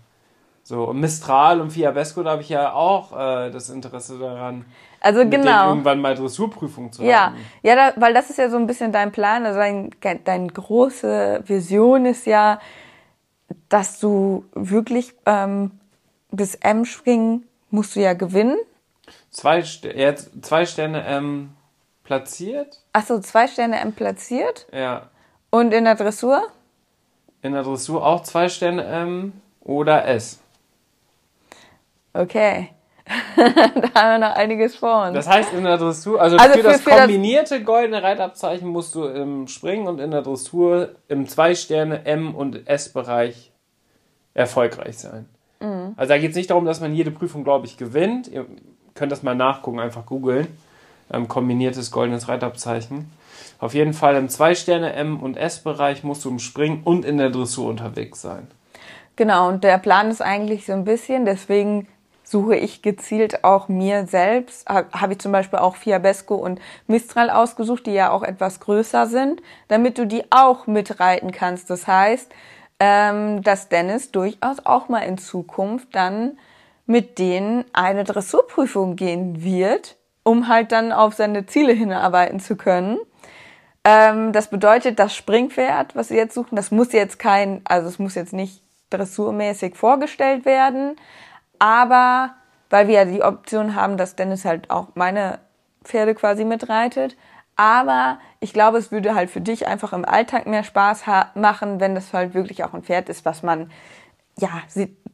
[0.62, 4.64] So, und Mistral und Fiabesco, da habe ich ja auch äh, das Interesse daran,
[5.00, 5.70] Also genau.
[5.70, 7.36] irgendwann mal Dressurprüfung zu Ja, haben.
[7.62, 9.44] ja, da, weil das ist ja so ein bisschen dein Plan.
[9.46, 9.90] Also dein,
[10.24, 12.60] deine große Vision ist ja,
[13.68, 15.72] dass du wirklich ähm,
[16.30, 18.56] das M-Springen musst du ja gewinnen.
[19.30, 21.50] Zwei, jetzt zwei Sterne ähm,
[22.04, 22.80] platziert.
[22.92, 24.66] Achso, zwei Sterne M platziert.
[24.72, 25.08] Ja.
[25.50, 26.42] Und in der Dressur?
[27.42, 29.32] In der Dressur auch zwei Sterne M
[29.62, 30.40] oder S.
[32.12, 32.68] Okay.
[33.36, 33.42] da
[33.94, 35.14] haben wir noch einiges vor uns.
[35.14, 38.68] Das heißt, in der Dressur, also, Also für, für- das für das- kombinierte goldene Reitabzeichen
[38.68, 43.50] musst du im Springen und in der Dressur im zwei Sterne M und S-Bereich
[44.34, 45.26] erfolgreich sein.
[45.60, 45.94] Mhm.
[45.96, 48.28] Also da geht es nicht darum, dass man jede Prüfung, glaube ich, gewinnt.
[48.28, 48.46] Ihr
[48.94, 50.46] könnt das mal nachgucken, einfach googeln.
[51.12, 53.10] Ähm, kombiniertes goldenes Reitabzeichen.
[53.58, 57.18] Auf jeden Fall im zwei Sterne M und S-Bereich musst du im Springen und in
[57.18, 58.46] der Dressur unterwegs sein.
[59.16, 61.88] Genau, und der Plan ist eigentlich so ein bisschen, deswegen
[62.30, 67.28] suche ich gezielt auch mir selbst, ha- habe ich zum Beispiel auch Fiabesco und Mistral
[67.30, 71.70] ausgesucht, die ja auch etwas größer sind, damit du die auch mitreiten kannst.
[71.70, 72.30] Das heißt,
[72.78, 76.38] ähm, dass Dennis durchaus auch mal in Zukunft dann
[76.86, 82.98] mit denen eine Dressurprüfung gehen wird, um halt dann auf seine Ziele hinarbeiten zu können.
[83.84, 87.98] Ähm, das bedeutet, das Springpferd, was Sie jetzt suchen, das muss jetzt kein, also es
[87.98, 90.96] muss jetzt nicht dressurmäßig vorgestellt werden,
[91.60, 92.34] aber
[92.68, 95.38] weil wir ja die Option haben, dass Dennis halt auch meine
[95.84, 97.16] Pferde quasi mitreitet,
[97.56, 101.04] aber ich glaube, es würde halt für dich einfach im Alltag mehr Spaß
[101.34, 103.70] machen, wenn das halt wirklich auch ein Pferd ist, was man
[104.38, 104.48] ja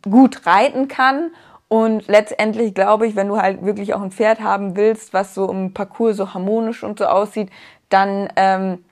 [0.09, 1.33] gut reiten kann.
[1.67, 5.51] Und letztendlich glaube ich, wenn du halt wirklich auch ein Pferd haben willst, was so
[5.51, 7.51] im Parcours so harmonisch und so aussieht,
[7.89, 8.85] dann ähm,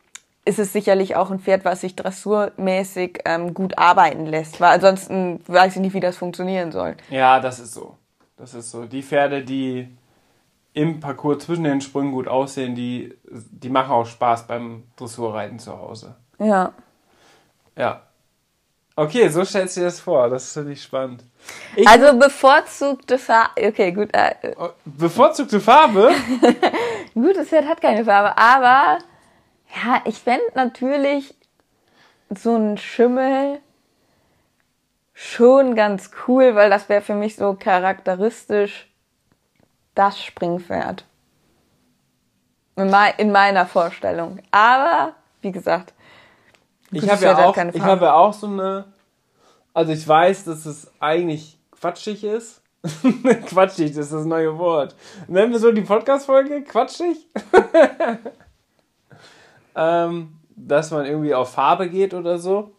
[0.44, 4.60] ist es sicherlich auch ein Pferd, was sich dressurmäßig ähm, gut arbeiten lässt.
[4.60, 6.96] Weil ansonsten weiß ich nicht, wie das funktionieren soll.
[7.10, 7.96] Ja, das ist so.
[8.36, 8.84] Das ist so.
[8.84, 9.88] Die Pferde, die
[10.74, 15.78] im Parcours zwischen den Sprüngen gut aussehen, die, die machen auch Spaß beim Dressurreiten zu
[15.78, 16.16] Hause.
[16.38, 16.72] Ja.
[17.76, 18.02] Ja.
[18.96, 20.28] Okay, so stellst du dir das vor.
[20.28, 21.24] Das finde ich spannend.
[21.74, 23.50] Ich, Also bevorzugte Farbe.
[23.68, 24.10] Okay, gut.
[24.12, 26.10] Äh, Oh, bevorzugte Farbe?
[27.14, 28.98] gut, das Pferd hat keine Farbe, aber
[29.74, 31.34] ja, ich fände natürlich
[32.30, 33.60] so ein Schimmel
[35.12, 38.90] schon ganz cool, weil das wäre für mich so charakteristisch
[39.94, 41.04] das Springpferd.
[42.76, 44.40] In, mei in meiner Vorstellung.
[44.50, 45.94] Aber, wie gesagt,
[46.90, 48.92] Ich habe ja, auch- ich habe ja auch so eine.
[49.72, 52.60] Also, ich weiß, dass es eigentlich quatschig ist.
[53.46, 54.94] quatschig, das ist das neue Wort.
[55.26, 56.62] Nennen wir so die Podcast-Folge?
[56.64, 57.26] Quatschig?
[59.74, 62.72] ähm, dass man irgendwie auf Farbe geht oder so.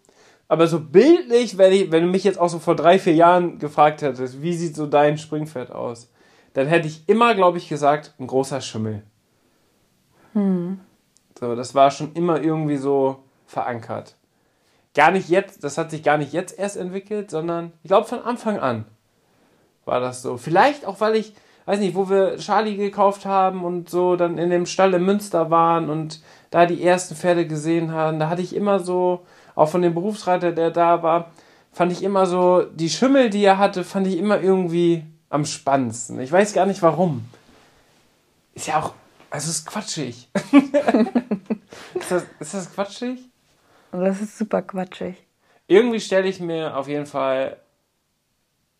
[0.47, 3.57] Aber so bildlich, wenn, ich, wenn du mich jetzt auch so vor drei, vier Jahren
[3.57, 6.11] gefragt hättest, wie sieht so dein Springpferd aus,
[6.53, 9.03] dann hätte ich immer, glaube ich, gesagt, ein großer Schimmel.
[10.33, 10.79] Hm.
[11.39, 14.15] So, das war schon immer irgendwie so verankert.
[14.93, 18.21] Gar nicht jetzt, das hat sich gar nicht jetzt erst entwickelt, sondern ich glaube von
[18.21, 18.85] Anfang an
[19.83, 20.37] war das so.
[20.37, 21.33] Vielleicht auch, weil ich,
[21.65, 25.49] weiß nicht, wo wir Charlie gekauft haben und so dann in dem Stall in Münster
[25.49, 26.21] waren und
[26.55, 29.25] da die ersten Pferde gesehen haben, da hatte ich immer so,
[29.55, 31.31] auch von dem Berufsreiter, der da war,
[31.73, 36.17] fand ich immer so, die Schimmel, die er hatte, fand ich immer irgendwie am spannendsten.
[36.21, 37.25] Ich weiß gar nicht warum.
[38.53, 38.93] Ist ja auch,
[39.29, 40.29] also ist quatschig.
[41.93, 43.19] ist, das, ist das quatschig?
[43.91, 45.17] Das ist super quatschig.
[45.67, 47.57] Irgendwie stelle ich mir auf jeden Fall,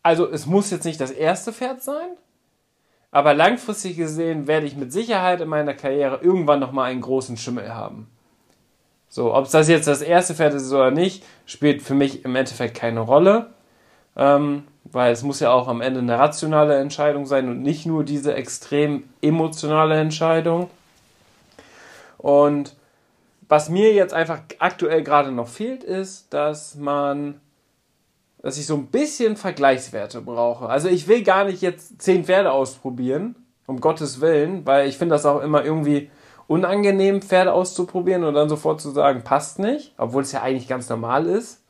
[0.02, 2.08] also es muss jetzt nicht das erste Pferd sein,
[3.16, 7.74] aber langfristig gesehen werde ich mit Sicherheit in meiner Karriere irgendwann nochmal einen großen Schimmel
[7.74, 8.10] haben.
[9.08, 12.76] So, ob das jetzt das erste Pferd ist oder nicht, spielt für mich im Endeffekt
[12.76, 13.54] keine Rolle.
[14.18, 18.04] Ähm, weil es muss ja auch am Ende eine rationale Entscheidung sein und nicht nur
[18.04, 20.68] diese extrem emotionale Entscheidung.
[22.18, 22.76] Und
[23.48, 27.40] was mir jetzt einfach aktuell gerade noch fehlt, ist, dass man,
[28.46, 30.68] dass ich so ein bisschen Vergleichswerte brauche.
[30.68, 33.34] Also ich will gar nicht jetzt zehn Pferde ausprobieren,
[33.66, 36.12] um Gottes Willen, weil ich finde das auch immer irgendwie
[36.46, 40.88] unangenehm, Pferde auszuprobieren und dann sofort zu sagen, passt nicht, obwohl es ja eigentlich ganz
[40.88, 41.64] normal ist.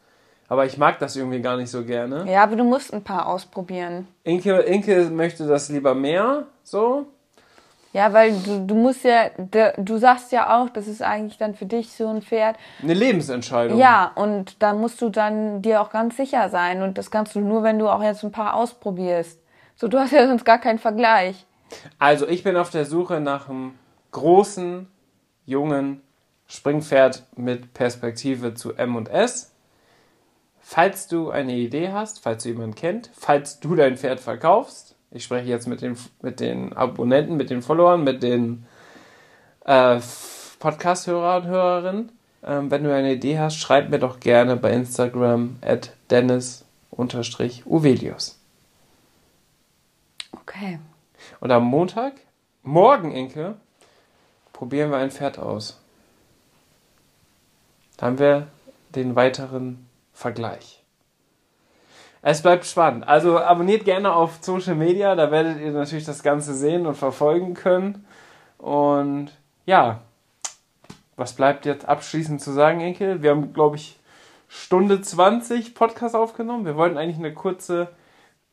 [0.49, 2.31] Aber ich mag das irgendwie gar nicht so gerne.
[2.31, 4.07] Ja, aber du musst ein paar ausprobieren.
[4.23, 7.07] Inke, Inke möchte das lieber mehr, so.
[7.97, 9.31] Ja, weil du, du musst ja,
[9.79, 12.59] du sagst ja auch, das ist eigentlich dann für dich so ein Pferd.
[12.83, 13.79] Eine Lebensentscheidung.
[13.79, 16.83] Ja, und da musst du dann dir auch ganz sicher sein.
[16.83, 19.41] Und das kannst du nur, wenn du auch jetzt ein paar ausprobierst.
[19.77, 21.47] So, du hast ja sonst gar keinen Vergleich.
[21.99, 23.79] Also, ich bin auf der Suche nach einem
[24.11, 24.89] großen,
[25.47, 26.03] jungen
[26.49, 29.55] Springpferd mit Perspektive zu M und S.
[30.61, 35.25] Falls du eine Idee hast, falls du jemanden kennt, falls du dein Pferd verkaufst, ich
[35.25, 38.67] spreche jetzt mit den, mit den Abonnenten, mit den Followern, mit den
[39.65, 39.99] äh,
[40.59, 42.13] Podcast-Hörer und Hörerinnen,
[42.45, 48.39] ähm, wenn du eine Idee hast, schreib mir doch gerne bei Instagram at dennis-uvelius.
[50.33, 50.79] Okay.
[51.41, 52.13] Und am Montag,
[52.63, 53.55] morgen, Inke,
[54.53, 55.81] probieren wir ein Pferd aus.
[57.97, 58.49] Da haben wir
[58.95, 60.83] den weiteren Vergleich.
[62.29, 63.07] Es bleibt spannend.
[63.07, 67.55] Also abonniert gerne auf Social Media, da werdet ihr natürlich das Ganze sehen und verfolgen
[67.55, 68.05] können.
[68.59, 69.31] Und
[69.65, 70.01] ja,
[71.15, 73.23] was bleibt jetzt abschließend zu sagen, Enkel?
[73.23, 74.01] Wir haben, glaube ich,
[74.49, 76.65] Stunde 20 Podcast aufgenommen.
[76.65, 77.91] Wir wollten eigentlich eine kurze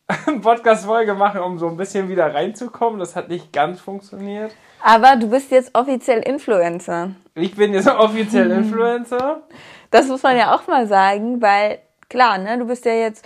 [0.43, 2.99] Podcast-Folge machen, um so ein bisschen wieder reinzukommen.
[2.99, 4.53] Das hat nicht ganz funktioniert.
[4.83, 7.09] Aber du bist jetzt offiziell Influencer.
[7.33, 9.41] Ich bin jetzt offiziell Influencer.
[9.89, 13.25] Das muss man ja auch mal sagen, weil klar, ne, du bist ja jetzt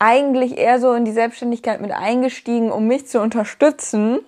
[0.00, 4.18] eigentlich eher so in die Selbstständigkeit mit eingestiegen, um mich zu unterstützen.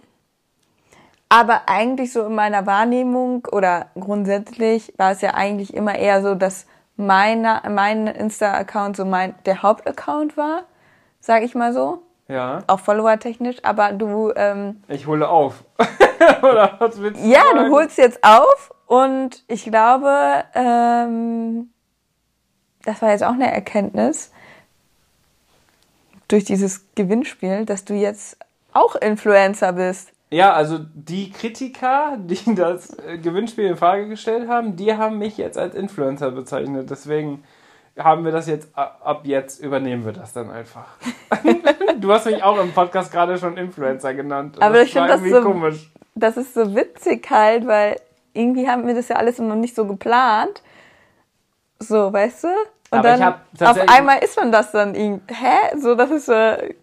[1.28, 6.34] Aber eigentlich so in meiner Wahrnehmung oder grundsätzlich war es ja eigentlich immer eher so,
[6.34, 6.66] dass
[6.96, 10.64] meine, mein Insta-Account so mein, der Hauptaccount war,
[11.20, 12.02] sag ich mal so.
[12.28, 12.58] Ja.
[12.66, 14.30] Auch follower-technisch, aber du.
[14.36, 15.64] Ähm, ich hole auf.
[16.42, 17.70] Oder was willst du Ja, sagen?
[17.70, 21.70] du holst jetzt auf und ich glaube, ähm,
[22.84, 24.32] das war jetzt auch eine Erkenntnis
[26.32, 28.38] durch dieses Gewinnspiel, dass du jetzt
[28.72, 30.12] auch Influencer bist.
[30.30, 35.58] Ja, also die Kritiker, die das Gewinnspiel in Frage gestellt haben, die haben mich jetzt
[35.58, 36.88] als Influencer bezeichnet.
[36.88, 37.44] Deswegen
[37.98, 40.86] haben wir das jetzt, ab jetzt übernehmen wir das dann einfach.
[42.00, 44.56] du hast mich auch im Podcast gerade schon Influencer genannt.
[44.60, 45.92] Aber ich finde das so, komisch.
[46.14, 48.00] Das ist so witzig halt, weil
[48.32, 50.62] irgendwie haben wir das ja alles noch nicht so geplant.
[51.78, 52.48] So, weißt du?
[52.92, 55.78] Und Aber dann auf einmal ist man das dann irgendwie, hä?
[55.78, 56.34] So, das ist so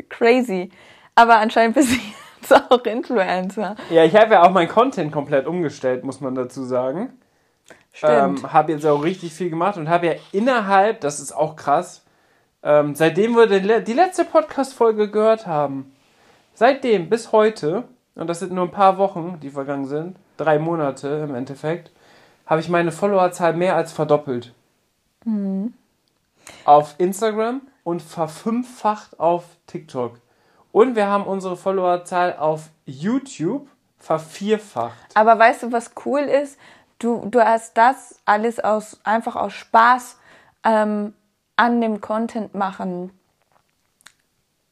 [0.10, 0.72] crazy.
[1.14, 1.98] Aber anscheinend bist du
[2.41, 3.76] jetzt auch Influencer.
[3.91, 7.14] Ja, ich habe ja auch mein Content komplett umgestellt, muss man dazu sagen.
[8.02, 12.03] Ähm, habe jetzt auch richtig viel gemacht und habe ja innerhalb, das ist auch krass,
[12.64, 15.94] ähm, seitdem wir die, die letzte Podcast-Folge gehört haben,
[16.56, 17.84] seitdem bis heute,
[18.15, 21.91] und das sind nur ein paar Wochen, die vergangen sind, drei Monate im Endeffekt,
[22.45, 24.53] habe ich meine Followerzahl mehr als verdoppelt.
[25.26, 25.73] Mhm.
[26.65, 30.19] Auf Instagram und verfünffacht auf TikTok.
[30.71, 33.67] Und wir haben unsere Followerzahl auf YouTube
[33.97, 35.15] vervierfacht.
[35.15, 36.57] Aber weißt du, was cool ist?
[36.99, 40.17] Du, du hast das alles aus, einfach aus Spaß
[40.63, 41.13] ähm,
[41.55, 43.11] an dem Content machen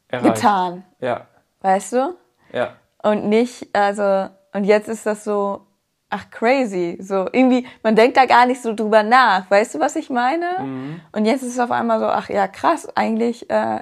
[0.08, 0.36] erreicht.
[0.36, 0.84] getan.
[1.00, 1.28] Ja,
[1.62, 2.16] Weißt du?
[2.54, 2.74] ja.
[3.04, 5.67] Und nicht, also, und jetzt ist das so,
[6.10, 6.98] ach crazy.
[7.02, 9.50] So, irgendwie, man denkt da gar nicht so drüber nach.
[9.50, 10.60] Weißt du, was ich meine?
[10.60, 11.02] Mhm.
[11.12, 13.82] Und jetzt ist es auf einmal so, ach ja, krass, eigentlich äh,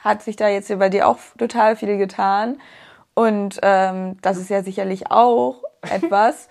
[0.00, 2.60] hat sich da jetzt hier bei dir auch total viel getan.
[3.14, 6.48] Und ähm, das ist ja sicherlich auch etwas.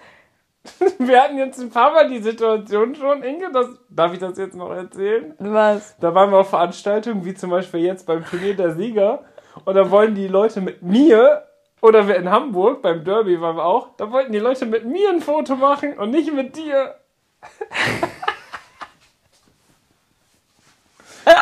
[1.00, 4.56] Wir hatten jetzt ein paar Mal die Situation schon, Inge, das, darf ich das jetzt
[4.56, 5.34] noch erzählen?
[5.40, 5.98] Was?
[6.00, 9.24] Da waren wir auf Veranstaltungen, wie zum Beispiel jetzt beim Turnier der Sieger.
[9.66, 11.44] Und da wollen die Leute mit mir,
[11.82, 15.10] oder wir in Hamburg, beim Derby waren wir auch, da wollten die Leute mit mir
[15.10, 16.96] ein Foto machen und nicht mit dir.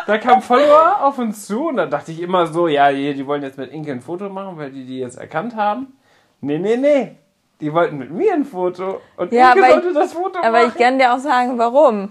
[0.06, 3.42] Da kamen Follower auf uns zu und da dachte ich immer so, ja, die wollen
[3.42, 5.96] jetzt mit Inke ein Foto machen, weil die die jetzt erkannt haben.
[6.40, 7.16] Nee, nee, nee.
[7.60, 10.50] Die wollten mit mir ein Foto und Ja, Inke aber sollte ich- das Foto Aber
[10.62, 10.72] machen.
[10.74, 12.10] ich kann dir auch sagen, warum.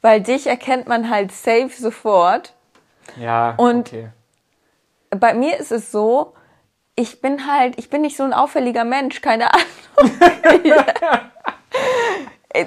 [0.00, 2.54] Weil dich erkennt man halt safe sofort.
[3.16, 4.08] ja, Und- okay.
[5.10, 6.34] Bei mir ist es so,
[6.98, 9.66] ich bin halt, ich bin nicht so ein auffälliger Mensch, keine Ahnung.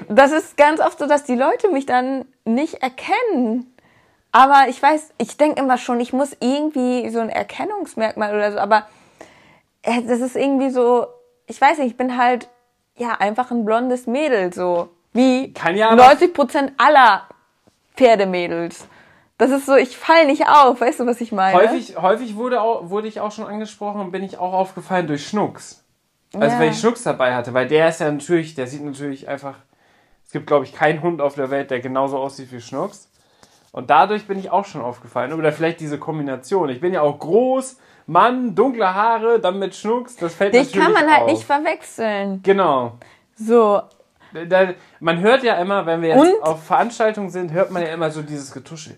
[0.08, 3.76] das ist ganz oft so, dass die Leute mich dann nicht erkennen.
[4.32, 8.60] Aber ich weiß, ich denke immer schon, ich muss irgendwie so ein Erkennungsmerkmal oder so,
[8.60, 8.88] aber
[9.82, 11.08] äh, das ist irgendwie so,
[11.48, 12.48] ich weiß nicht, ich bin halt
[12.96, 17.28] ja einfach ein blondes Mädel, so wie Kann ja aber- 90 Prozent aller
[17.98, 18.88] Pferdemädels.
[19.42, 21.58] Das ist so, ich fall nicht auf, weißt du, was ich meine?
[21.58, 25.26] Häufig, häufig wurde, auch, wurde ich auch schon angesprochen und bin ich auch aufgefallen durch
[25.26, 25.84] Schnucks.
[26.32, 26.60] Also Ja.
[26.62, 29.56] weil ich Schnucks dabei hatte, weil der ist ja natürlich, der sieht natürlich einfach,
[30.24, 33.10] es gibt glaube ich keinen Hund auf der Welt, der genauso aussieht wie Schnucks.
[33.72, 35.34] Und dadurch bin ich auch schon aufgefallen.
[35.34, 36.70] Oder vielleicht diese Kombination.
[36.70, 40.84] Ich bin ja auch groß, Mann, dunkle Haare, dann mit Schnucks, das fällt Dich natürlich
[40.86, 41.32] kann man halt auf.
[41.32, 42.42] nicht verwechseln.
[42.44, 42.92] Genau.
[43.36, 43.82] So,
[45.00, 46.44] man hört ja immer, wenn wir jetzt Und?
[46.44, 48.98] auf Veranstaltungen sind, hört man ja immer so dieses Getuschel.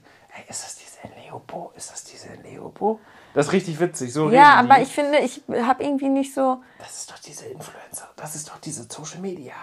[0.53, 1.71] Ist das diese Leopo?
[1.75, 2.99] Ist das diese Leopo?
[3.33, 4.13] Das ist richtig witzig.
[4.13, 6.61] So ja, aber ich finde, ich habe irgendwie nicht so.
[6.77, 8.07] Das ist doch diese Influencer.
[8.15, 9.53] Das ist doch diese Social Media.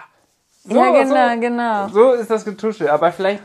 [0.65, 1.87] ja, genau, so, genau.
[1.87, 2.89] So ist das Getuschel.
[2.89, 3.41] Aber vielleicht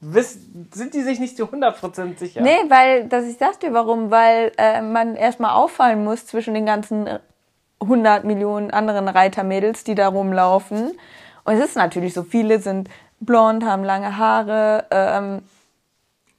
[0.00, 2.40] sind die sich nicht zu 100% sicher.
[2.40, 6.66] Nee, weil, das, ich sag dir warum, weil äh, man erstmal auffallen muss zwischen den
[6.66, 7.18] ganzen äh,
[7.80, 10.92] 100 Millionen anderen Reitermädels, die da rumlaufen.
[11.42, 12.88] Und es ist natürlich so, viele sind
[13.18, 14.86] blond, haben lange Haare.
[14.92, 15.42] Ähm,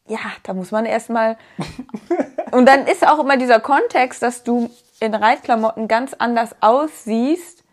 [0.07, 1.37] ja, da muss man erstmal.
[2.51, 4.69] Und dann ist auch immer dieser Kontext, dass du
[4.99, 7.63] in Reitklamotten ganz anders aussiehst,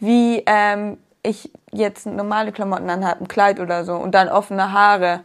[0.00, 5.20] wie ähm, ich jetzt normale Klamotten anhabe, ein Kleid oder so, und dann offene Haare.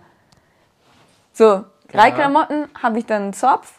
[1.33, 1.63] So,
[1.93, 3.73] Reitklamotten habe ich dann einen Zopf,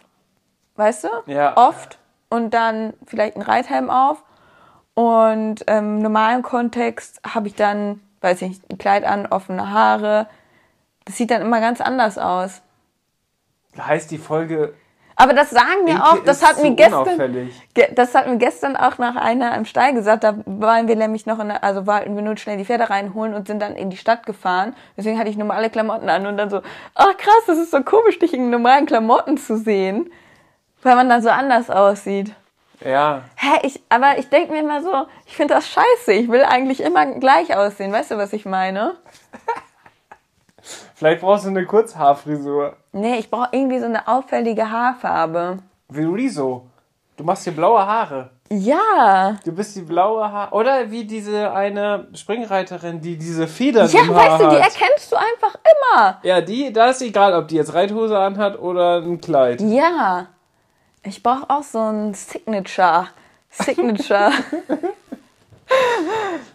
[0.76, 1.08] weißt du?
[1.26, 1.56] Ja.
[1.56, 1.98] Oft.
[2.30, 4.22] Und dann vielleicht einen Reithelm auf.
[4.94, 9.70] Und ähm, im normalen Kontext habe ich dann, weiß ich nicht, ein Kleid an, offene
[9.70, 10.26] Haare.
[11.04, 12.60] Das sieht dann immer ganz anders aus.
[13.80, 14.74] Heißt die Folge.
[15.20, 18.76] Aber das sagen mir Inke auch, das hat mir gestern, ge- das hat mir gestern
[18.76, 22.14] auch nach einer im Stall gesagt, da waren wir nämlich noch in der, also wollten
[22.14, 24.76] wir nur schnell die Pferde reinholen und sind dann in die Stadt gefahren.
[24.96, 26.62] Deswegen hatte ich normale Klamotten an und dann so,
[26.94, 30.12] ach krass, das ist so komisch, dich in normalen Klamotten zu sehen,
[30.84, 32.32] weil man dann so anders aussieht.
[32.84, 33.22] Ja.
[33.34, 36.80] Hä, ich, aber ich denke mir immer so, ich finde das scheiße, ich will eigentlich
[36.80, 38.94] immer gleich aussehen, weißt du, was ich meine?
[40.94, 42.76] Vielleicht brauchst du eine Kurzhaarfrisur.
[42.92, 45.58] Nee, ich brauche irgendwie so eine auffällige Haarfarbe.
[45.88, 46.66] Wie Rezo.
[47.16, 48.30] Du machst hier blaue Haare.
[48.50, 49.36] Ja.
[49.44, 50.52] Du bist die blaue Haar.
[50.52, 54.72] Oder wie diese eine Springreiterin, die diese Federn Ja, im Haar weißt du, die hat.
[54.74, 55.54] erkennst du einfach
[55.94, 56.18] immer.
[56.22, 59.60] Ja, die, da ist egal, ob die jetzt Reithose anhat oder ein Kleid.
[59.60, 60.26] Ja.
[61.02, 63.08] Ich brauche auch so ein Signature.
[63.50, 64.30] Signature.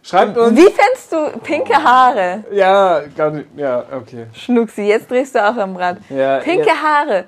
[0.01, 0.57] Schreibt uns.
[0.57, 2.43] Wie fändest du pinke Haare?
[2.51, 3.47] Ja, gar nicht.
[3.55, 4.27] Ja, okay.
[4.33, 5.97] Schnucksi, jetzt drehst du auch am Rad.
[6.09, 6.75] Ja, pinke ja.
[6.75, 7.25] Haare.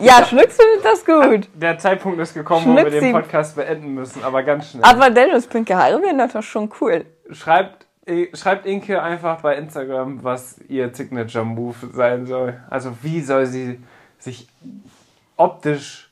[0.00, 1.48] Ja, Schnucksi findet das gut.
[1.54, 3.12] Der Zeitpunkt ist gekommen, wo wir den.
[3.12, 4.84] Podcast beenden müssen, aber ganz schnell.
[4.84, 7.06] Aber Dennis, pinke Haare wären doch schon cool.
[7.30, 12.60] Schreibt, äh, schreibt Inke einfach bei Instagram, was ihr Signature Move sein soll.
[12.68, 13.80] Also wie soll sie
[14.18, 14.48] sich
[15.36, 16.07] optisch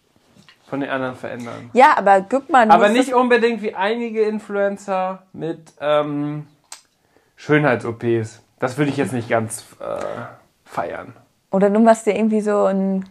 [0.69, 1.71] von den anderen verändern.
[1.73, 2.71] Ja, aber guck mal.
[2.71, 6.47] Aber nicht unbedingt wie einige Influencer mit ähm,
[7.37, 8.43] Schönheits-OPs.
[8.59, 9.97] Das würde ich jetzt nicht ganz äh,
[10.65, 11.15] feiern.
[11.51, 13.09] Oder du machst dir irgendwie so ein.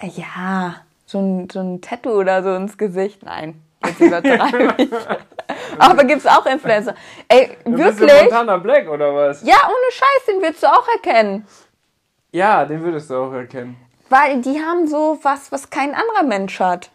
[0.00, 3.22] äh, Ja, so ein, so ein Tattoo oder so ins Gesicht.
[3.22, 4.90] Nein, jetzt übertreibe ich.
[5.78, 6.94] Aber gibt's auch Influencer.
[7.28, 8.22] Ey, Du bist wirklich?
[8.22, 9.42] Montana Black oder was?
[9.42, 11.46] Ja, ohne Scheiß, den würdest du auch erkennen.
[12.30, 13.76] Ja, den würdest du auch erkennen.
[14.10, 16.90] Weil die haben so was, was kein anderer Mensch hat.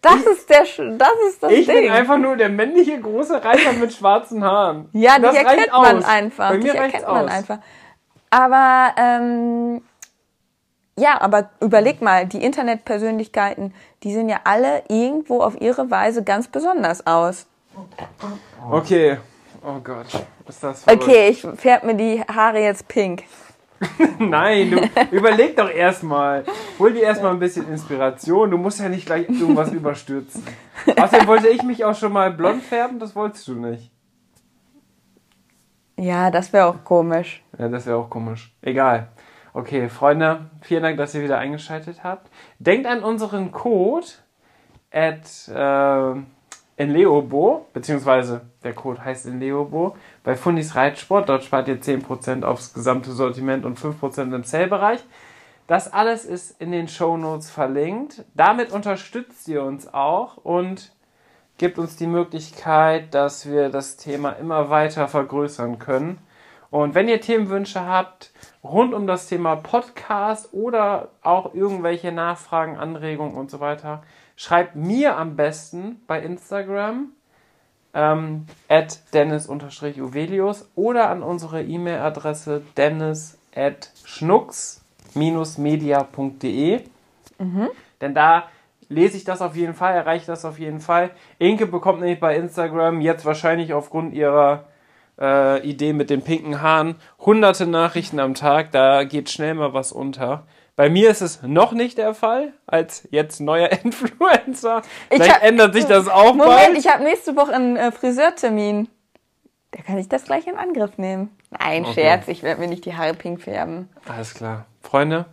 [0.00, 1.82] Das ist der, das ist das Ich Ding.
[1.82, 4.88] bin einfach nur der männliche große Reiter mit schwarzen Haaren.
[4.92, 6.04] ja, das dich erkennt man aus.
[6.04, 6.48] einfach.
[6.50, 7.30] Bei Dich mir reicht's erkennt man aus.
[7.32, 7.58] einfach.
[8.30, 9.82] Aber ähm,
[10.96, 13.74] Ja, aber überleg mal, die Internetpersönlichkeiten,
[14.04, 17.46] die sehen ja alle irgendwo auf ihre Weise ganz besonders aus.
[18.70, 19.18] Okay.
[19.64, 20.06] Oh Gott,
[20.48, 21.02] ist das verrückt.
[21.02, 23.24] Okay, ich färbe mir die Haare jetzt pink.
[24.18, 26.44] Nein, du überleg doch erstmal.
[26.78, 28.50] Hol dir erstmal ein bisschen Inspiration.
[28.50, 30.42] Du musst ja nicht gleich irgendwas überstürzen.
[30.96, 33.90] Außerdem wollte ich mich auch schon mal blond färben, das wolltest du nicht.
[35.96, 37.42] Ja, das wäre auch komisch.
[37.58, 38.52] Ja, das wäre auch komisch.
[38.62, 39.08] Egal.
[39.52, 42.30] Okay, Freunde, vielen Dank, dass ihr wieder eingeschaltet habt.
[42.58, 44.06] Denkt an unseren Code
[44.92, 46.20] at äh,
[46.78, 51.28] Enleobo, beziehungsweise der Code heißt Enleobo, bei Fundis Reitsport.
[51.28, 55.00] Dort spart ihr 10% aufs gesamte Sortiment und 5% im Sale-Bereich.
[55.66, 58.24] Das alles ist in den Show Notes verlinkt.
[58.34, 60.92] Damit unterstützt ihr uns auch und
[61.58, 66.18] gibt uns die Möglichkeit, dass wir das Thema immer weiter vergrößern können.
[66.70, 68.30] Und wenn ihr Themenwünsche habt
[68.62, 74.02] rund um das Thema Podcast oder auch irgendwelche Nachfragen, Anregungen und so weiter,
[74.38, 77.08] schreibt mir am besten bei Instagram
[77.92, 86.82] ähm, at dennis-uvelius oder an unsere E-Mail-Adresse dennis at schnucks-media.de.
[87.38, 87.68] Mhm.
[88.00, 88.44] Denn da
[88.88, 91.10] lese ich das auf jeden Fall, erreiche das auf jeden Fall.
[91.40, 94.66] Inke bekommt nämlich bei Instagram jetzt wahrscheinlich aufgrund ihrer
[95.20, 98.70] äh, Idee mit den pinken Haaren hunderte Nachrichten am Tag.
[98.70, 100.46] Da geht schnell mal was unter.
[100.78, 104.82] Bei mir ist es noch nicht der Fall, als jetzt neuer Influencer.
[105.10, 106.78] Vielleicht hab, ändert sich das auch Moment, bald.
[106.78, 108.86] ich habe nächste Woche einen äh, Friseurtermin.
[109.72, 111.36] Da kann ich das gleich in Angriff nehmen.
[111.50, 111.94] Nein, okay.
[111.94, 113.88] Scherz, ich werde mir nicht die Haare pink färben.
[114.06, 114.66] Alles klar.
[114.80, 115.26] Freunde,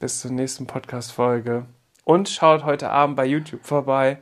[0.00, 1.66] bis zur nächsten Podcast-Folge.
[2.02, 4.18] Und schaut heute Abend bei YouTube vorbei.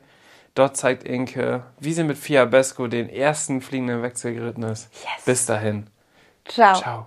[0.55, 4.91] Dort zeigt Inke, wie sie mit Fiabesco den ersten fliegenden Wechsel geritten ist.
[4.93, 5.25] Yes.
[5.25, 5.87] Bis dahin.
[6.45, 6.75] Ciao.
[6.79, 7.07] Ciao.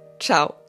[0.21, 0.60] ciao.